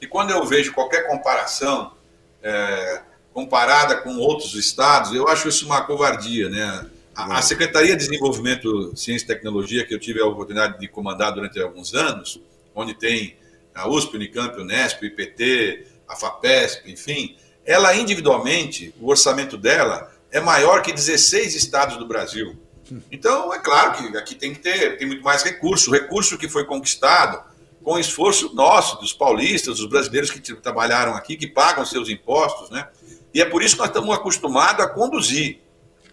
E 0.00 0.06
quando 0.06 0.30
eu 0.30 0.44
vejo 0.44 0.74
qualquer 0.74 1.06
comparação 1.06 1.92
é, 2.42 3.02
comparada 3.32 3.96
com 4.02 4.16
outros 4.16 4.54
estados, 4.54 5.14
eu 5.14 5.28
acho 5.28 5.48
isso 5.48 5.64
uma 5.64 5.82
covardia, 5.82 6.50
né? 6.50 6.86
A, 7.14 7.38
a 7.38 7.42
Secretaria 7.42 7.96
de 7.96 8.06
Desenvolvimento, 8.06 8.94
Ciência 8.96 9.24
e 9.24 9.28
Tecnologia, 9.28 9.86
que 9.86 9.94
eu 9.94 10.00
tive 10.00 10.20
a 10.20 10.26
oportunidade 10.26 10.78
de 10.78 10.88
comandar 10.88 11.32
durante 11.32 11.60
alguns 11.60 11.94
anos, 11.94 12.40
onde 12.74 12.94
tem 12.94 13.36
a 13.74 13.88
USP, 13.88 14.16
Unicamp, 14.16 14.60
Unesp, 14.60 15.02
o 15.02 15.06
IPT, 15.06 15.86
a 16.08 16.16
FAPESP, 16.16 16.90
enfim, 16.90 17.36
ela 17.64 17.94
individualmente, 17.94 18.94
o 19.00 19.08
orçamento 19.08 19.56
dela 19.56 20.12
é 20.30 20.40
maior 20.40 20.82
que 20.82 20.92
16 20.92 21.54
estados 21.54 21.96
do 21.96 22.06
Brasil. 22.06 22.56
Então, 23.10 23.52
é 23.52 23.58
claro 23.58 23.92
que 23.92 24.16
aqui 24.16 24.34
tem 24.34 24.52
que 24.52 24.60
ter, 24.60 24.98
tem 24.98 25.06
muito 25.06 25.22
mais 25.22 25.42
recurso, 25.42 25.90
o 25.90 25.92
recurso 25.92 26.36
que 26.36 26.48
foi 26.48 26.64
conquistado 26.64 27.42
com 27.82 27.98
esforço 27.98 28.54
nosso, 28.54 29.00
dos 29.00 29.12
paulistas, 29.12 29.78
dos 29.78 29.86
brasileiros 29.86 30.30
que 30.30 30.40
trabalharam 30.54 31.14
aqui, 31.14 31.36
que 31.36 31.46
pagam 31.46 31.84
seus 31.84 32.08
impostos, 32.08 32.70
né? 32.70 32.86
E 33.34 33.40
é 33.40 33.44
por 33.44 33.62
isso 33.62 33.74
que 33.74 33.80
nós 33.80 33.88
estamos 33.88 34.14
acostumados 34.14 34.84
a 34.84 34.88
conduzir. 34.88 35.60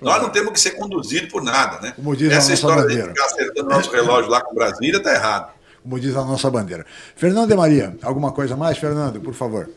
Nós 0.01 0.21
não 0.21 0.29
temos 0.29 0.53
que 0.53 0.59
ser 0.59 0.71
conduzidos 0.71 1.29
por 1.29 1.43
nada, 1.43 1.79
né? 1.81 1.91
Como 1.95 2.15
diz 2.15 2.31
a 2.31 2.35
Essa 2.35 2.49
nossa 2.49 2.53
história 2.53 2.81
de 2.83 2.87
bandeira. 2.87 3.09
ficar 3.09 3.25
acertando 3.25 3.69
nosso 3.69 3.91
relógio 3.91 4.31
lá 4.31 4.41
com 4.41 4.55
Brasília 4.55 4.97
está 4.97 5.13
errado. 5.13 5.51
Como 5.83 5.99
diz 5.99 6.15
a 6.15 6.23
nossa 6.23 6.49
bandeira. 6.49 6.85
Fernando 7.15 7.49
de 7.49 7.55
Maria, 7.55 7.97
alguma 8.01 8.31
coisa 8.31 8.55
mais, 8.55 8.77
Fernando, 8.77 9.19
por 9.19 9.33
favor? 9.33 9.69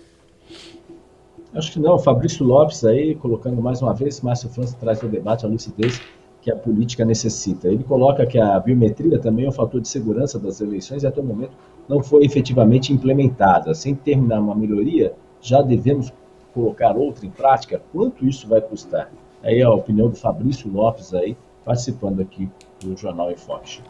Acho 1.55 1.73
que 1.73 1.81
não, 1.81 1.99
Fabrício 1.99 2.45
Lopes 2.47 2.85
aí, 2.85 3.15
colocando 3.17 3.61
mais 3.61 3.83
uma 3.83 3.93
vez, 3.93 4.21
Márcio 4.21 4.49
França 4.49 4.77
traz 4.81 5.03
ao 5.03 5.09
debate 5.09 5.45
a 5.45 5.49
lucidez 5.49 6.01
que 6.43 6.51
a 6.51 6.57
política 6.57 7.05
necessita. 7.05 7.69
Ele 7.69 7.85
coloca 7.85 8.27
que 8.27 8.37
a 8.37 8.59
biometria 8.59 9.19
também 9.19 9.47
é 9.47 9.49
um 9.49 9.53
fator 9.53 9.81
de 9.81 9.89
segurança 9.89 10.39
das 10.39 10.61
eleições 10.61 11.05
e 11.05 11.07
até 11.07 11.21
o 11.21 11.25
momento 11.25 11.53
não 11.89 12.03
foi 12.03 12.25
efetivamente 12.25 12.93
implementada. 12.93 13.73
Sem 13.75 13.95
terminar 13.95 14.41
uma 14.41 14.55
melhoria, 14.55 15.15
já 15.41 15.63
devemos 15.63 16.13
colocar 16.53 16.97
outra 16.97 17.25
em 17.25 17.31
prática? 17.31 17.81
Quanto 17.93 18.27
isso 18.27 18.49
vai 18.49 18.61
custar? 18.61 19.11
Aí 19.43 19.63
a 19.63 19.71
opinião 19.71 20.11
do 20.11 20.17
Fabrício 20.17 20.71
Lopes 20.71 21.15
aí, 21.15 21.37
participando 21.65 22.21
aqui 22.21 22.51
do 22.81 22.97
Jornal 22.97 23.31
em 23.31 23.37
Fox. 23.37 23.81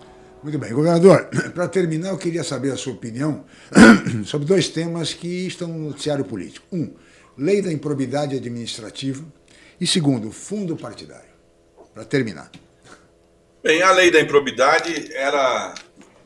Muito 0.43 0.59
bem, 0.59 0.73
governador, 0.75 1.31
para 1.55 1.69
terminar, 1.69 2.11
eu 2.11 2.19
queria 2.19 2.45
saber 2.45 2.73
a 2.73 2.77
sua 2.77 2.93
opinião 2.93 3.45
sobre 4.25 4.47
dois 4.47 4.69
temas 4.69 5.15
que 5.15 5.47
estão 5.47 5.69
no 5.69 5.89
noticiário 5.89 6.25
político. 6.25 6.67
Um, 6.71 6.91
lei 7.39 7.63
da 7.63 7.73
improbidade 7.73 8.37
administrativa 8.37 9.25
e 9.81 9.87
segundo, 9.87 10.31
fundo 10.31 10.77
partidário. 10.77 11.32
Para 11.95 12.05
terminar. 12.05 12.51
Bem, 13.63 13.83
a 13.83 13.91
lei 13.93 14.11
da 14.11 14.21
improbidade 14.21 15.13
era 15.15 15.75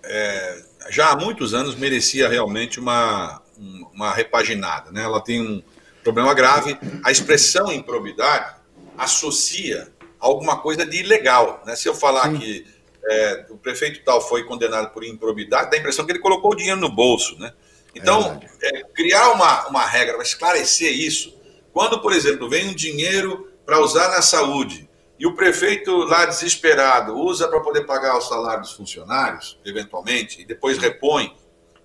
é, 0.03 0.63
já 0.91 1.11
há 1.11 1.17
muitos 1.17 1.53
anos 1.55 1.75
merecia 1.75 2.29
realmente 2.29 2.79
uma, 2.81 3.43
um- 3.59 3.87
uma 3.93 4.13
repaginada. 4.15 4.91
Né? 4.91 5.03
Ela 5.03 5.21
tem 5.21 5.41
um 5.41 5.63
problema 6.03 6.33
grave. 6.33 6.79
A 7.05 7.11
expressão 7.11 7.71
improbidade 7.73 8.55
associa 8.97 9.93
alguma 10.19 10.59
coisa 10.59 10.87
de 10.87 10.99
ilegal. 10.99 11.63
Né? 11.67 11.77
Se 11.77 11.89
eu 11.89 11.95
falar 11.95 12.33
que 12.39 12.65
é, 13.09 13.47
o 13.51 13.59
prefeito 13.59 14.03
tal 14.05 14.21
foi 14.21 14.45
condenado 14.45 14.91
por 14.93 15.05
improbidade, 15.05 15.71
dá 15.71 15.77
a 15.77 15.81
impressão 15.81 16.07
que 16.07 16.13
ele 16.13 16.19
colocou 16.21 16.53
o 16.53 16.57
dinheiro 16.57 16.81
no 16.81 16.89
bolso. 16.91 17.39
Né? 17.39 17.53
Então, 17.95 18.41
é, 18.63 18.83
criar 18.95 19.31
uma, 19.33 19.67
uma 19.69 19.85
regra 19.85 20.15
para 20.15 20.23
esclarecer 20.23 20.93
isso, 20.93 21.37
quando, 21.73 22.01
por 22.01 22.13
exemplo, 22.13 22.49
vem 22.49 22.69
um 22.69 22.75
dinheiro 22.75 23.51
para 23.65 23.81
usar 23.81 24.09
na 24.09 24.23
saúde 24.23 24.89
e 25.19 25.27
o 25.27 25.35
prefeito 25.35 25.97
lá 26.05 26.27
desesperado 26.27 27.17
usa 27.17 27.49
para 27.49 27.61
poder 27.61 27.87
pagar 27.87 28.17
o 28.17 28.21
salário 28.21 28.63
dos 28.63 28.73
funcionários, 28.73 29.59
eventualmente, 29.65 30.43
e 30.43 30.45
depois 30.45 30.79
repõe, 30.79 31.35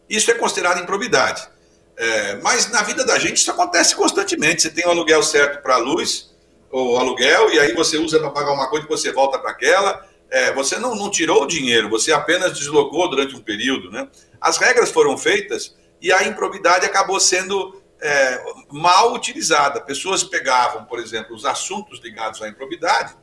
isso 0.10 0.30
é 0.30 0.34
considerado 0.34 0.82
improbidade. 0.82 1.48
É, 1.96 2.36
mas 2.38 2.70
na 2.70 2.82
vida 2.82 3.06
da 3.06 3.18
gente 3.18 3.38
isso 3.38 3.52
acontece 3.52 3.96
constantemente. 3.96 4.62
Você 4.62 4.70
tem 4.70 4.86
o 4.86 4.90
aluguel 4.90 5.24
certo 5.24 5.62
para 5.62 5.76
a 5.76 5.78
luz, 5.78 6.32
ou 6.70 6.98
aluguel, 6.98 7.52
e 7.52 7.60
aí 7.60 7.74
você 7.74 7.98
usa 7.98 8.20
para 8.20 8.32
pagar 8.32 8.54
uma 8.54 8.70
coisa 8.70 8.86
e 8.86 8.90
você 8.90 9.12
volta 9.12 9.38
para 9.38 9.52
aquela. 9.52 10.06
É, 10.30 10.54
você 10.54 10.80
não, 10.80 10.96
não 10.96 11.10
tirou 11.10 11.44
o 11.44 11.48
dinheiro, 11.48 11.90
você 11.90 12.12
apenas 12.12 12.58
deslocou 12.58 13.10
durante 13.10 13.36
um 13.36 13.42
período. 13.42 13.92
Né? 13.92 14.08
As 14.40 14.58
regras 14.58 14.90
foram 14.90 15.18
feitas 15.18 15.76
e 16.02 16.12
a 16.12 16.24
improbidade 16.24 16.86
acabou 16.86 17.20
sendo 17.20 17.81
é, 18.02 18.44
mal 18.72 19.14
utilizada. 19.14 19.82
Pessoas 19.82 20.24
pegavam, 20.24 20.86
por 20.86 21.00
exemplo, 21.00 21.36
os 21.36 21.46
assuntos 21.46 22.00
ligados 22.02 22.42
à 22.42 22.48
improbidade 22.48 23.16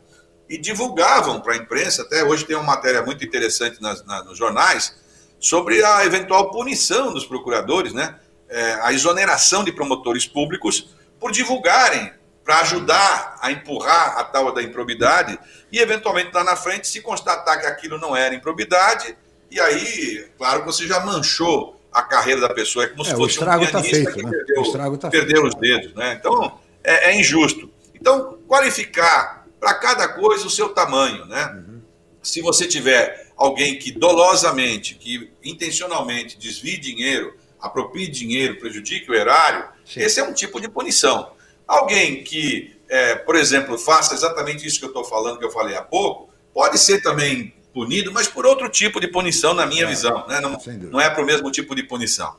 e 0.49 0.57
divulgavam 0.57 1.41
para 1.41 1.55
a 1.55 1.57
imprensa. 1.57 2.03
Até 2.03 2.23
hoje 2.25 2.45
tem 2.45 2.57
uma 2.57 2.65
matéria 2.65 3.03
muito 3.03 3.25
interessante 3.25 3.81
nas, 3.83 4.05
na- 4.07 4.25
nos 4.25 4.39
jornais 4.39 4.97
sobre 5.39 5.85
a 5.85 6.05
eventual 6.05 6.51
punição 6.51 7.13
dos 7.13 7.27
procuradores, 7.27 7.93
né? 7.93 8.19
É, 8.49 8.79
a 8.83 8.93
exoneração 8.93 9.63
de 9.63 9.71
promotores 9.73 10.27
públicos 10.27 10.95
por 11.21 11.31
divulgarem 11.31 12.13
para 12.43 12.61
ajudar 12.61 13.37
a 13.43 13.53
empurrar 13.53 14.17
a 14.17 14.25
tal 14.25 14.51
da 14.55 14.63
improbidade 14.63 15.39
e 15.71 15.79
eventualmente 15.79 16.31
lá 16.33 16.43
na 16.43 16.57
frente 16.57 16.89
se 16.89 17.03
constatar 17.03 17.61
que 17.61 17.67
aquilo 17.67 17.99
não 17.99 18.17
era 18.17 18.35
improbidade 18.35 19.15
e 19.51 19.61
aí, 19.61 20.31
claro 20.39 20.61
que 20.61 20.67
você 20.67 20.87
já 20.87 21.01
manchou 21.01 21.78
a 21.99 22.03
carreira 22.03 22.41
da 22.41 22.51
pessoa, 22.51 22.85
é 22.85 22.89
como 22.89 23.05
se 23.05 23.11
É, 23.11 23.15
o 23.15 23.19
fosse 23.19 23.33
estrago 23.33 23.65
um 23.65 23.67
pianista 23.67 23.97
feito, 23.97 24.13
que 24.15 24.23
né? 24.23 24.31
perdeu, 24.31 24.59
O 24.61 24.63
estrago 24.63 24.95
está 24.95 25.11
perdeu 25.11 25.45
os 25.45 25.55
dedos, 25.55 25.95
né? 25.95 26.17
Então 26.19 26.59
é, 26.85 27.11
é 27.11 27.21
injusto. 27.21 27.71
Então 27.95 28.39
qualificar 28.47 29.47
para 29.59 29.75
cada 29.75 30.09
coisa 30.09 30.47
o 30.47 30.51
seu 30.51 30.69
tamanho, 30.71 31.25
né? 31.27 31.65
se 32.23 32.41
você 32.41 32.67
tiver 32.67 33.33
alguém 33.37 33.79
que 33.79 33.91
dolosamente, 33.91 34.95
que 34.95 35.31
intencionalmente 35.43 36.39
desvie 36.39 36.77
dinheiro, 36.77 37.35
aproprie 37.61 38.07
dinheiro, 38.09 38.59
prejudique 38.59 39.11
o 39.11 39.15
erário, 39.15 39.67
Sim. 39.85 40.01
esse 40.01 40.21
é 40.21 40.23
um 40.23 40.33
tipo 40.33 40.61
de 40.61 40.69
punição. 40.69 41.33
Alguém 41.67 42.23
que, 42.23 42.77
é, 42.89 43.15
por 43.15 43.35
exemplo, 43.37 43.79
faça 43.79 44.15
exatamente 44.15 44.67
isso 44.67 44.79
que 44.79 44.85
eu 44.85 44.91
estou 44.91 45.05
falando, 45.05 45.39
que 45.39 45.45
eu 45.45 45.51
falei 45.51 45.77
há 45.77 45.83
pouco, 45.83 46.29
pode 46.53 46.79
ser 46.79 47.03
também 47.03 47.55
punido, 47.73 48.13
mas 48.13 48.27
por 48.27 48.47
outro 48.47 48.69
tipo 48.69 49.01
de 49.01 49.09
punição, 49.09 49.55
na 49.55 49.67
minha 49.67 49.85
é, 49.85 49.87
visão. 49.87 50.27
Né? 50.27 50.41
Não, 50.41 50.59
não 50.91 51.01
é 51.01 51.09
para 51.11 51.23
o 51.23 51.27
mesmo 51.27 51.51
tipo 51.51 51.75
de 51.75 51.83
punição. 51.83 52.35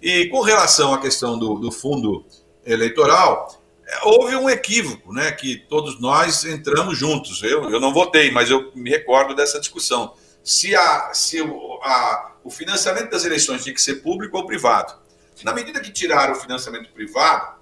E 0.00 0.26
com 0.26 0.40
relação 0.40 0.92
à 0.92 1.00
questão 1.00 1.38
do, 1.38 1.54
do 1.54 1.72
fundo 1.72 2.24
eleitoral, 2.64 3.62
é, 3.86 4.00
houve 4.04 4.36
um 4.36 4.48
equívoco, 4.48 5.12
né? 5.12 5.32
Que 5.32 5.56
todos 5.56 6.00
nós 6.00 6.44
entramos 6.44 6.98
juntos. 6.98 7.42
Eu, 7.42 7.70
eu 7.70 7.80
não 7.80 7.92
votei, 7.92 8.30
mas 8.30 8.50
eu 8.50 8.70
me 8.74 8.90
recordo 8.90 9.34
dessa 9.34 9.58
discussão. 9.60 10.14
Se, 10.42 10.74
a, 10.74 11.12
se 11.14 11.40
o, 11.40 11.80
a, 11.82 12.32
o 12.44 12.50
financiamento 12.50 13.10
das 13.10 13.24
eleições 13.24 13.62
tinha 13.62 13.74
que 13.74 13.80
ser 13.80 13.96
público 13.96 14.36
ou 14.36 14.46
privado. 14.46 14.94
Na 15.42 15.52
medida 15.52 15.80
que 15.80 15.90
tiraram 15.90 16.34
o 16.34 16.36
financiamento 16.36 16.90
privado 16.92 17.56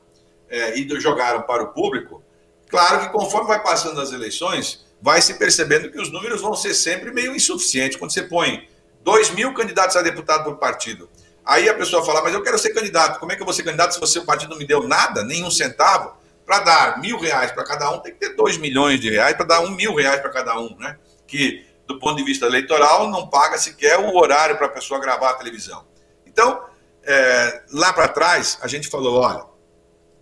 é, 0.48 0.78
e 0.78 1.00
jogaram 1.00 1.42
para 1.42 1.62
o 1.62 1.68
público, 1.68 2.22
claro 2.68 3.00
que 3.00 3.08
conforme 3.10 3.48
vai 3.48 3.62
passando 3.62 4.00
as 4.00 4.12
eleições, 4.12 4.84
vai 5.02 5.20
se 5.20 5.34
percebendo 5.34 5.90
que 5.90 6.00
os 6.00 6.10
números 6.10 6.40
vão 6.40 6.54
ser 6.54 6.72
sempre 6.72 7.12
meio 7.12 7.36
insuficientes. 7.36 7.98
Quando 7.98 8.12
você 8.12 8.22
põe 8.22 8.68
2 9.02 9.30
mil 9.30 9.52
candidatos 9.52 9.96
a 9.96 10.02
deputado 10.02 10.44
por 10.44 10.56
partido 10.56 11.10
Aí 11.44 11.68
a 11.68 11.74
pessoa 11.74 12.04
fala, 12.04 12.22
mas 12.22 12.32
eu 12.32 12.42
quero 12.42 12.58
ser 12.58 12.70
candidato. 12.70 13.18
Como 13.18 13.32
é 13.32 13.36
que 13.36 13.42
eu 13.42 13.44
vou 13.44 13.52
ser 13.52 13.64
candidato 13.64 13.94
se 13.94 14.00
você, 14.00 14.18
o 14.18 14.24
partido 14.24 14.50
não 14.50 14.58
me 14.58 14.66
deu 14.66 14.86
nada, 14.86 15.24
nenhum 15.24 15.50
centavo? 15.50 16.16
Para 16.46 16.60
dar 16.60 17.00
mil 17.00 17.18
reais 17.18 17.50
para 17.50 17.64
cada 17.64 17.90
um, 17.90 17.98
tem 17.98 18.12
que 18.12 18.18
ter 18.18 18.36
dois 18.36 18.56
milhões 18.58 19.00
de 19.00 19.10
reais 19.10 19.36
para 19.36 19.46
dar 19.46 19.60
um 19.60 19.70
mil 19.70 19.94
reais 19.94 20.20
para 20.20 20.30
cada 20.30 20.58
um, 20.58 20.76
né? 20.78 20.96
Que, 21.26 21.66
do 21.86 21.98
ponto 21.98 22.16
de 22.16 22.24
vista 22.24 22.46
eleitoral, 22.46 23.08
não 23.10 23.28
paga 23.28 23.58
sequer 23.58 23.98
o 23.98 24.16
horário 24.16 24.56
para 24.56 24.66
a 24.66 24.70
pessoa 24.70 25.00
gravar 25.00 25.30
a 25.30 25.34
televisão. 25.34 25.84
Então, 26.26 26.64
é, 27.04 27.62
lá 27.72 27.92
para 27.92 28.08
trás, 28.08 28.58
a 28.60 28.68
gente 28.68 28.88
falou, 28.88 29.20
olha, 29.20 29.44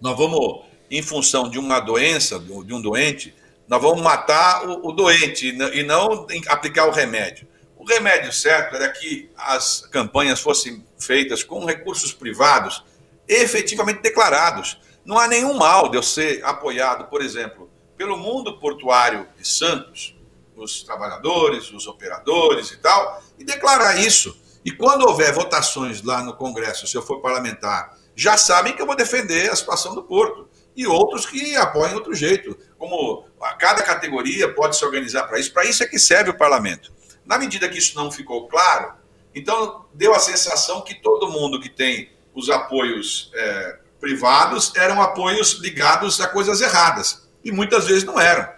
nós 0.00 0.16
vamos, 0.16 0.64
em 0.90 1.02
função 1.02 1.50
de 1.50 1.58
uma 1.58 1.80
doença, 1.80 2.38
de 2.38 2.72
um 2.72 2.80
doente, 2.80 3.34
nós 3.70 3.80
vamos 3.80 4.02
matar 4.02 4.68
o, 4.68 4.88
o 4.88 4.92
doente 4.92 5.46
e 5.48 5.82
não 5.84 6.26
aplicar 6.48 6.86
o 6.86 6.90
remédio. 6.90 7.46
O 7.76 7.84
remédio 7.84 8.32
certo 8.32 8.74
era 8.74 8.88
que 8.90 9.30
as 9.36 9.82
campanhas 9.92 10.40
fossem 10.40 10.84
feitas 10.98 11.44
com 11.44 11.64
recursos 11.64 12.12
privados 12.12 12.82
efetivamente 13.28 14.02
declarados. 14.02 14.80
Não 15.04 15.16
há 15.16 15.28
nenhum 15.28 15.54
mal 15.54 15.88
de 15.88 15.96
eu 15.96 16.02
ser 16.02 16.44
apoiado, 16.44 17.04
por 17.04 17.22
exemplo, 17.22 17.70
pelo 17.96 18.16
mundo 18.16 18.58
portuário 18.58 19.28
de 19.38 19.46
Santos, 19.46 20.16
os 20.56 20.82
trabalhadores, 20.82 21.70
os 21.70 21.86
operadores 21.86 22.72
e 22.72 22.76
tal, 22.78 23.22
e 23.38 23.44
declarar 23.44 23.96
isso. 24.00 24.36
E 24.64 24.72
quando 24.72 25.06
houver 25.06 25.32
votações 25.32 26.02
lá 26.02 26.24
no 26.24 26.34
Congresso, 26.34 26.88
se 26.88 26.96
eu 26.96 27.02
for 27.02 27.20
parlamentar, 27.20 27.96
já 28.16 28.36
sabem 28.36 28.74
que 28.74 28.82
eu 28.82 28.86
vou 28.86 28.96
defender 28.96 29.48
a 29.48 29.54
situação 29.54 29.94
do 29.94 30.02
porto. 30.02 30.48
E 30.76 30.86
outros 30.86 31.26
que 31.26 31.56
apoiam 31.56 31.94
outro 31.94 32.14
jeito. 32.14 32.56
Como 32.80 33.26
cada 33.58 33.82
categoria 33.82 34.54
pode 34.54 34.74
se 34.74 34.82
organizar 34.86 35.24
para 35.24 35.38
isso. 35.38 35.52
Para 35.52 35.66
isso 35.66 35.82
é 35.82 35.86
que 35.86 35.98
serve 35.98 36.30
o 36.30 36.34
parlamento. 36.34 36.90
Na 37.26 37.36
medida 37.36 37.68
que 37.68 37.76
isso 37.76 37.94
não 37.94 38.10
ficou 38.10 38.48
claro, 38.48 38.94
então 39.34 39.84
deu 39.92 40.14
a 40.14 40.18
sensação 40.18 40.80
que 40.80 40.94
todo 40.94 41.30
mundo 41.30 41.60
que 41.60 41.68
tem 41.68 42.10
os 42.34 42.48
apoios 42.48 43.30
é, 43.34 43.78
privados 44.00 44.72
eram 44.74 45.02
apoios 45.02 45.60
ligados 45.60 46.22
a 46.22 46.26
coisas 46.26 46.62
erradas. 46.62 47.28
E 47.44 47.52
muitas 47.52 47.86
vezes 47.86 48.02
não 48.02 48.18
eram. 48.18 48.48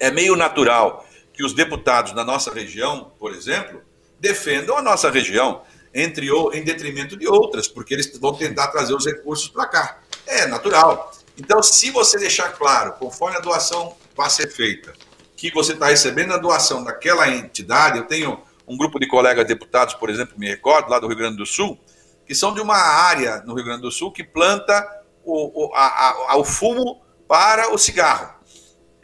É 0.00 0.10
meio 0.10 0.34
natural 0.34 1.06
que 1.34 1.44
os 1.44 1.52
deputados 1.52 2.12
da 2.12 2.24
nossa 2.24 2.50
região, 2.50 3.12
por 3.18 3.34
exemplo, 3.34 3.82
defendam 4.18 4.78
a 4.78 4.82
nossa 4.82 5.10
região 5.10 5.60
entre 5.92 6.30
em 6.54 6.64
detrimento 6.64 7.18
de 7.18 7.28
outras, 7.28 7.68
porque 7.68 7.92
eles 7.92 8.18
vão 8.18 8.32
tentar 8.32 8.68
trazer 8.68 8.94
os 8.94 9.04
recursos 9.04 9.48
para 9.48 9.66
cá. 9.66 10.00
É 10.26 10.46
natural. 10.46 11.12
Então, 11.38 11.62
se 11.62 11.90
você 11.90 12.18
deixar 12.18 12.50
claro, 12.52 12.92
conforme 12.94 13.36
a 13.36 13.40
doação 13.40 13.96
vai 14.16 14.28
ser 14.28 14.48
feita, 14.48 14.92
que 15.36 15.50
você 15.50 15.72
está 15.72 15.86
recebendo 15.86 16.32
a 16.32 16.38
doação 16.38 16.84
daquela 16.84 17.28
entidade. 17.28 17.98
Eu 17.98 18.04
tenho 18.04 18.40
um 18.66 18.76
grupo 18.76 19.00
de 19.00 19.08
colegas 19.08 19.44
deputados, 19.44 19.92
por 19.94 20.08
exemplo, 20.08 20.38
me 20.38 20.48
recordo, 20.48 20.88
lá 20.88 21.00
do 21.00 21.08
Rio 21.08 21.16
Grande 21.16 21.36
do 21.36 21.44
Sul, 21.44 21.78
que 22.24 22.32
são 22.32 22.54
de 22.54 22.60
uma 22.60 22.76
área 22.76 23.42
no 23.44 23.54
Rio 23.54 23.64
Grande 23.64 23.82
do 23.82 23.90
Sul 23.90 24.12
que 24.12 24.22
planta 24.22 24.86
o, 25.24 25.64
o, 25.64 25.74
a, 25.74 26.32
a, 26.32 26.36
o 26.36 26.44
fumo 26.44 27.02
para 27.26 27.74
o 27.74 27.78
cigarro. 27.78 28.34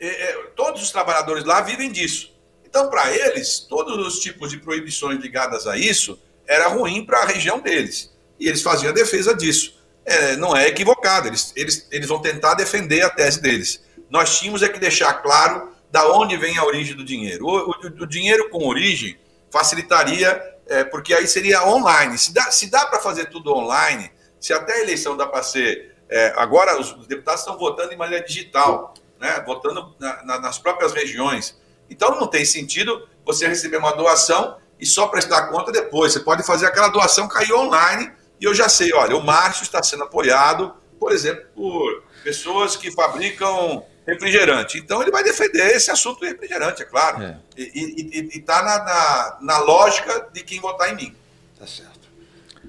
E, 0.00 0.09
todos 0.55 0.80
os 0.80 0.92
trabalhadores 0.92 1.44
lá 1.44 1.60
vivem 1.60 1.90
disso. 1.90 2.32
Então, 2.64 2.88
para 2.88 3.10
eles, 3.12 3.60
todos 3.60 4.06
os 4.06 4.20
tipos 4.20 4.50
de 4.50 4.59
proibições 4.59 5.20
ligadas 5.20 5.66
a 5.66 5.76
isso 5.76 6.20
era 6.46 6.68
ruim 6.68 7.05
para 7.05 7.22
a 7.22 7.26
região 7.26 7.59
deles. 7.59 8.14
E 8.38 8.46
eles 8.46 8.62
faziam 8.62 8.90
a 8.90 8.94
defesa 8.94 9.34
disso. 9.34 9.77
É, 10.09 10.36
não 10.36 10.56
é 10.56 10.66
equivocado, 10.68 11.28
eles, 11.28 11.52
eles, 11.55 11.86
eles 11.90 12.09
vão 12.09 12.18
tentar 12.18 12.55
defender 12.55 13.02
a 13.02 13.10
tese 13.10 13.40
deles. 13.43 13.85
Nós 14.09 14.39
tínhamos 14.39 14.62
é 14.62 14.68
que 14.68 14.78
deixar 14.78 15.12
claro 15.14 15.70
da 15.90 16.10
onde 16.12 16.35
vem 16.36 16.56
a 16.56 16.64
origem 16.64 16.97
do 16.97 17.05
dinheiro. 17.05 17.44
O, 17.44 17.70
o, 17.70 17.74
o 18.01 18.06
dinheiro 18.06 18.48
com 18.48 18.66
origem 18.66 19.18
facilitaria, 19.51 20.43
é, 20.66 20.82
porque 20.85 21.12
aí 21.12 21.26
seria 21.26 21.66
online. 21.66 22.16
Se 22.16 22.32
dá, 22.32 22.51
se 22.51 22.70
dá 22.70 22.86
para 22.86 23.01
fazer 23.01 23.26
tudo 23.26 23.52
online, 23.55 24.10
se 24.40 24.52
até 24.52 24.74
a 24.74 24.80
eleição 24.80 25.16
dá 25.16 25.26
para 25.26 25.43
ser. 25.43 25.94
É, 26.09 26.32
agora 26.36 26.80
os 26.80 27.06
deputados 27.06 27.43
estão 27.43 27.59
votando 27.59 27.93
em 27.93 27.97
maneira 27.97 28.24
digital, 28.24 28.94
né, 29.20 29.43
votando 29.47 29.94
na, 29.98 30.24
na, 30.24 30.40
nas 30.40 30.59
próprias 30.59 30.94
regiões. 30.94 31.59
Então 31.90 32.18
não 32.18 32.26
tem 32.26 32.47
sentido 32.47 33.06
você 33.26 33.47
receber 33.47 33.76
uma 33.76 33.93
doação 33.93 34.56
e 34.80 34.86
só 34.86 35.06
prestar 35.09 35.48
conta 35.48 35.70
depois. 35.70 36.14
Você 36.14 36.20
pode 36.20 36.43
fazer 36.44 36.64
aquela 36.64 36.89
doação 36.89 37.28
cair 37.28 37.52
online 37.52 38.10
e 38.40 38.44
eu 38.44 38.55
já 38.55 38.69
sei, 38.69 38.93
olha, 38.93 39.16
o 39.16 39.24
Márcio 39.24 39.62
está 39.62 39.82
sendo 39.82 40.05
apoiado, 40.05 40.74
por 40.98 41.12
exemplo, 41.12 41.44
por 41.55 42.02
pessoas 42.23 42.77
que 42.77 42.90
fabricam 42.90 43.85
refrigerante. 44.06 44.78
Então 44.78 45.02
ele 45.02 45.10
vai 45.10 45.23
defender 45.23 45.74
esse 45.74 45.90
assunto 45.90 46.20
do 46.20 46.27
refrigerante, 46.27 46.82
é 46.82 46.85
claro. 46.85 47.23
É. 47.23 47.39
E 47.56 48.31
está 48.32 48.62
na, 48.62 48.78
na, 48.85 49.39
na, 49.40 49.59
lógica 49.59 50.28
de 50.32 50.43
quem 50.43 50.60
votar 50.60 50.93
em 50.93 50.97
mim. 50.97 51.16
Tá 51.59 51.66
certo. 51.66 51.97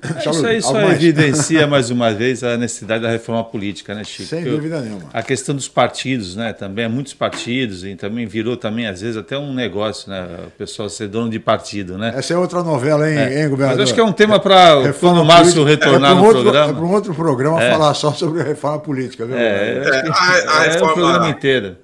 É, 0.02 0.30
isso 0.30 0.48
aí 0.48 0.62
só 0.62 0.80
evidencia 0.92 1.68
mais 1.68 1.90
uma 1.90 2.14
vez 2.14 2.44
a 2.44 2.56
necessidade 2.56 3.04
da 3.04 3.10
reforma 3.10 3.44
política, 3.44 3.94
né, 3.94 4.04
Chico? 4.04 4.30
Sem 4.30 4.44
dúvida 4.44 4.80
nenhuma. 4.80 5.10
A 5.12 5.22
questão 5.22 5.54
dos 5.54 5.68
partidos, 5.68 6.36
né? 6.36 6.54
Também 6.54 6.88
muitos 6.88 7.14
partidos 7.14 7.84
e 7.84 7.96
também 7.96 8.26
virou 8.26 8.56
também 8.56 8.88
às 8.88 9.02
vezes 9.02 9.18
até 9.18 9.38
um 9.38 9.54
negócio, 9.54 10.10
né? 10.10 10.28
O 10.48 10.52
pessoal 10.52 10.90
ser 10.90 11.08
dono 11.08 11.30
de 11.30 11.40
partido, 11.40 11.98
né? 11.98 12.14
Essa 12.16 12.34
é 12.34 12.38
outra 12.38 12.64
novela, 12.64 13.10
hein, 13.10 13.18
é. 13.18 13.42
hein 13.42 13.50
governador? 13.50 13.80
Mas 13.80 13.90
acho 13.90 13.94
que 13.94 14.00
é 14.00 14.04
um 14.04 14.14
tema 14.14 14.40
para 14.40 14.94
quando 14.94 15.22
o 15.22 15.26
Márcio 15.26 15.64
retornar 15.64 16.12
é 16.12 16.16
no 16.16 16.24
outro, 16.24 16.44
programa. 16.44 16.72
É 16.72 16.74
para 16.74 16.84
um 16.84 16.94
outro 16.94 17.14
programa 17.14 17.64
é. 17.64 17.72
falar 17.72 17.94
só 17.94 18.14
sobre 18.14 18.42
a 18.42 18.44
reforma 18.46 18.80
política, 18.80 19.26
viu? 19.26 19.38
É, 19.38 19.80
é, 19.80 20.04
a, 20.10 20.60
a 20.60 20.66
é 20.66 20.70
reforma, 20.70 20.92
o 20.92 20.96
programa 20.96 21.30
inteiro. 21.30 21.78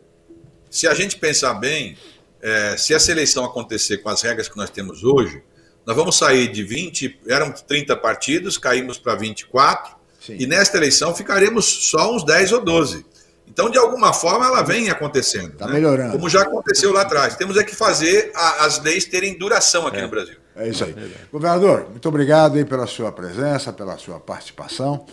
Se 0.70 0.88
a 0.88 0.94
gente 0.94 1.18
pensar 1.18 1.54
bem, 1.56 1.98
é, 2.42 2.76
se 2.78 2.94
essa 2.94 3.12
eleição 3.12 3.44
acontecer 3.44 3.98
com 3.98 4.10
as 4.10 4.22
regras 4.22 4.48
que 4.48 4.56
nós 4.56 4.70
temos 4.70 5.04
hoje 5.04 5.42
nós 5.86 5.96
vamos 5.96 6.18
sair 6.18 6.48
de 6.48 6.64
20, 6.64 7.22
eram 7.28 7.52
30 7.52 7.96
partidos, 7.98 8.58
caímos 8.58 8.98
para 8.98 9.16
24, 9.16 9.96
Sim. 10.20 10.38
e 10.40 10.48
nesta 10.48 10.78
eleição 10.78 11.14
ficaremos 11.14 11.66
só 11.66 12.14
uns 12.14 12.24
10 12.24 12.54
ou 12.54 12.64
12. 12.64 13.06
Então, 13.48 13.70
de 13.70 13.78
alguma 13.78 14.12
forma, 14.12 14.46
ela 14.46 14.64
vem 14.64 14.90
acontecendo. 14.90 15.54
Está 15.54 15.68
né? 15.68 15.74
melhorando. 15.74 16.14
Como 16.14 16.28
já 16.28 16.42
aconteceu 16.42 16.92
lá 16.92 17.02
atrás. 17.02 17.36
Temos 17.36 17.56
é 17.58 17.64
que 17.64 17.76
fazer 17.76 18.32
a, 18.34 18.66
as 18.66 18.82
leis 18.82 19.06
terem 19.06 19.38
duração 19.38 19.86
aqui 19.86 19.98
é. 19.98 20.02
no 20.02 20.10
Brasil. 20.10 20.36
É 20.56 20.68
isso 20.68 20.84
aí. 20.84 20.96
Governador, 21.32 21.88
muito 21.90 22.08
obrigado 22.10 22.58
aí 22.58 22.66
pela 22.66 22.88
sua 22.88 23.12
presença, 23.12 23.72
pela 23.72 23.98
sua 23.98 24.20
participação. 24.20 25.06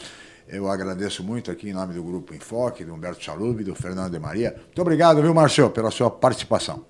Eu 0.49 0.69
agradeço 0.71 1.23
muito 1.23 1.51
aqui 1.51 1.69
em 1.69 1.73
nome 1.73 1.95
do 1.95 2.03
Grupo 2.03 2.35
Enfoque, 2.35 2.85
do 2.85 2.95
Humberto 2.95 3.23
Chalub, 3.23 3.63
do 3.63 3.75
Fernando 3.75 4.13
de 4.13 4.19
Maria. 4.19 4.55
Muito 4.57 4.81
obrigado, 4.81 5.21
viu, 5.21 5.35
Marcelo, 5.35 5.71
pela 5.71 5.91
sua 5.91 6.11
participação. 6.11 6.85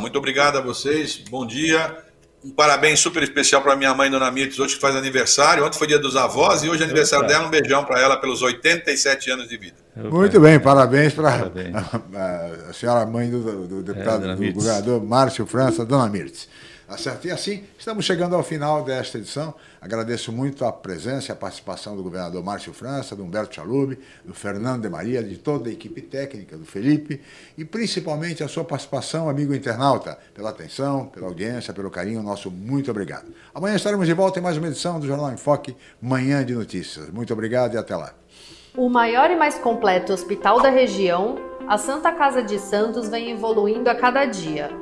Muito 0.00 0.18
obrigado 0.18 0.56
a 0.56 0.60
vocês. 0.60 1.22
Bom 1.28 1.46
dia. 1.46 2.11
Um 2.44 2.50
parabéns 2.50 2.98
super 2.98 3.22
especial 3.22 3.62
para 3.62 3.76
minha 3.76 3.94
mãe, 3.94 4.10
Dona 4.10 4.30
Mirtes, 4.30 4.58
hoje 4.58 4.74
que 4.74 4.80
faz 4.80 4.96
aniversário. 4.96 5.64
Ontem 5.64 5.78
foi 5.78 5.86
dia 5.86 5.98
dos 5.98 6.16
avós 6.16 6.64
e 6.64 6.68
hoje 6.68 6.82
é 6.82 6.84
aniversário 6.84 7.26
dela. 7.28 7.46
Um 7.46 7.50
beijão 7.50 7.84
para 7.84 8.00
ela 8.00 8.16
pelos 8.16 8.42
87 8.42 9.30
anos 9.30 9.48
de 9.48 9.56
vida. 9.56 9.76
Muito 9.94 10.40
bem, 10.40 10.58
parabéns 10.58 11.12
para 11.14 11.30
a, 11.30 12.68
a, 12.68 12.72
senhora 12.72 13.06
mãe 13.06 13.30
do, 13.30 13.66
do 13.68 13.82
deputado, 13.82 14.30
é, 14.30 14.34
do 14.34 14.52
governador 14.52 15.04
Márcio 15.04 15.46
França, 15.46 15.84
Dona 15.84 16.08
Mirtes. 16.08 16.48
Tá? 16.92 17.18
E 17.24 17.30
assim, 17.30 17.64
estamos 17.78 18.04
chegando 18.04 18.36
ao 18.36 18.42
final 18.42 18.84
desta 18.84 19.16
edição. 19.16 19.54
Agradeço 19.80 20.30
muito 20.30 20.64
a 20.64 20.72
presença 20.72 21.30
e 21.30 21.32
a 21.32 21.36
participação 21.36 21.96
do 21.96 22.02
governador 22.02 22.44
Márcio 22.44 22.72
França, 22.72 23.16
do 23.16 23.24
Humberto 23.24 23.54
Chalub, 23.54 23.98
do 24.24 24.34
Fernando 24.34 24.82
de 24.82 24.90
Maria, 24.90 25.22
de 25.22 25.38
toda 25.38 25.70
a 25.70 25.72
equipe 25.72 26.02
técnica, 26.02 26.56
do 26.56 26.66
Felipe, 26.66 27.20
e 27.56 27.64
principalmente 27.64 28.44
a 28.44 28.48
sua 28.48 28.64
participação, 28.64 29.28
amigo 29.28 29.54
internauta, 29.54 30.18
pela 30.34 30.50
atenção, 30.50 31.06
pela 31.06 31.26
audiência, 31.28 31.72
pelo 31.72 31.90
carinho, 31.90 32.22
nosso 32.22 32.50
muito 32.50 32.90
obrigado. 32.90 33.32
Amanhã 33.54 33.74
estaremos 33.74 34.06
de 34.06 34.12
volta 34.12 34.38
em 34.38 34.42
mais 34.42 34.58
uma 34.58 34.68
edição 34.68 35.00
do 35.00 35.06
Jornal 35.06 35.32
em 35.32 35.36
Foque, 35.38 35.74
Manhã 36.00 36.44
de 36.44 36.54
Notícias. 36.54 37.08
Muito 37.10 37.32
obrigado 37.32 37.74
e 37.74 37.78
até 37.78 37.96
lá. 37.96 38.12
O 38.76 38.88
maior 38.88 39.30
e 39.30 39.36
mais 39.36 39.56
completo 39.56 40.12
hospital 40.12 40.60
da 40.60 40.68
região, 40.68 41.36
a 41.66 41.78
Santa 41.78 42.12
Casa 42.12 42.42
de 42.42 42.58
Santos 42.58 43.08
vem 43.08 43.30
evoluindo 43.30 43.88
a 43.88 43.94
cada 43.94 44.24
dia 44.24 44.81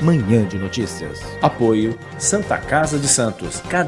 Manhã 0.00 0.46
de 0.46 0.58
notícias. 0.58 1.20
Apoio 1.42 1.98
Santa 2.18 2.56
Casa 2.58 2.98
de 2.98 3.08
Santos. 3.08 3.60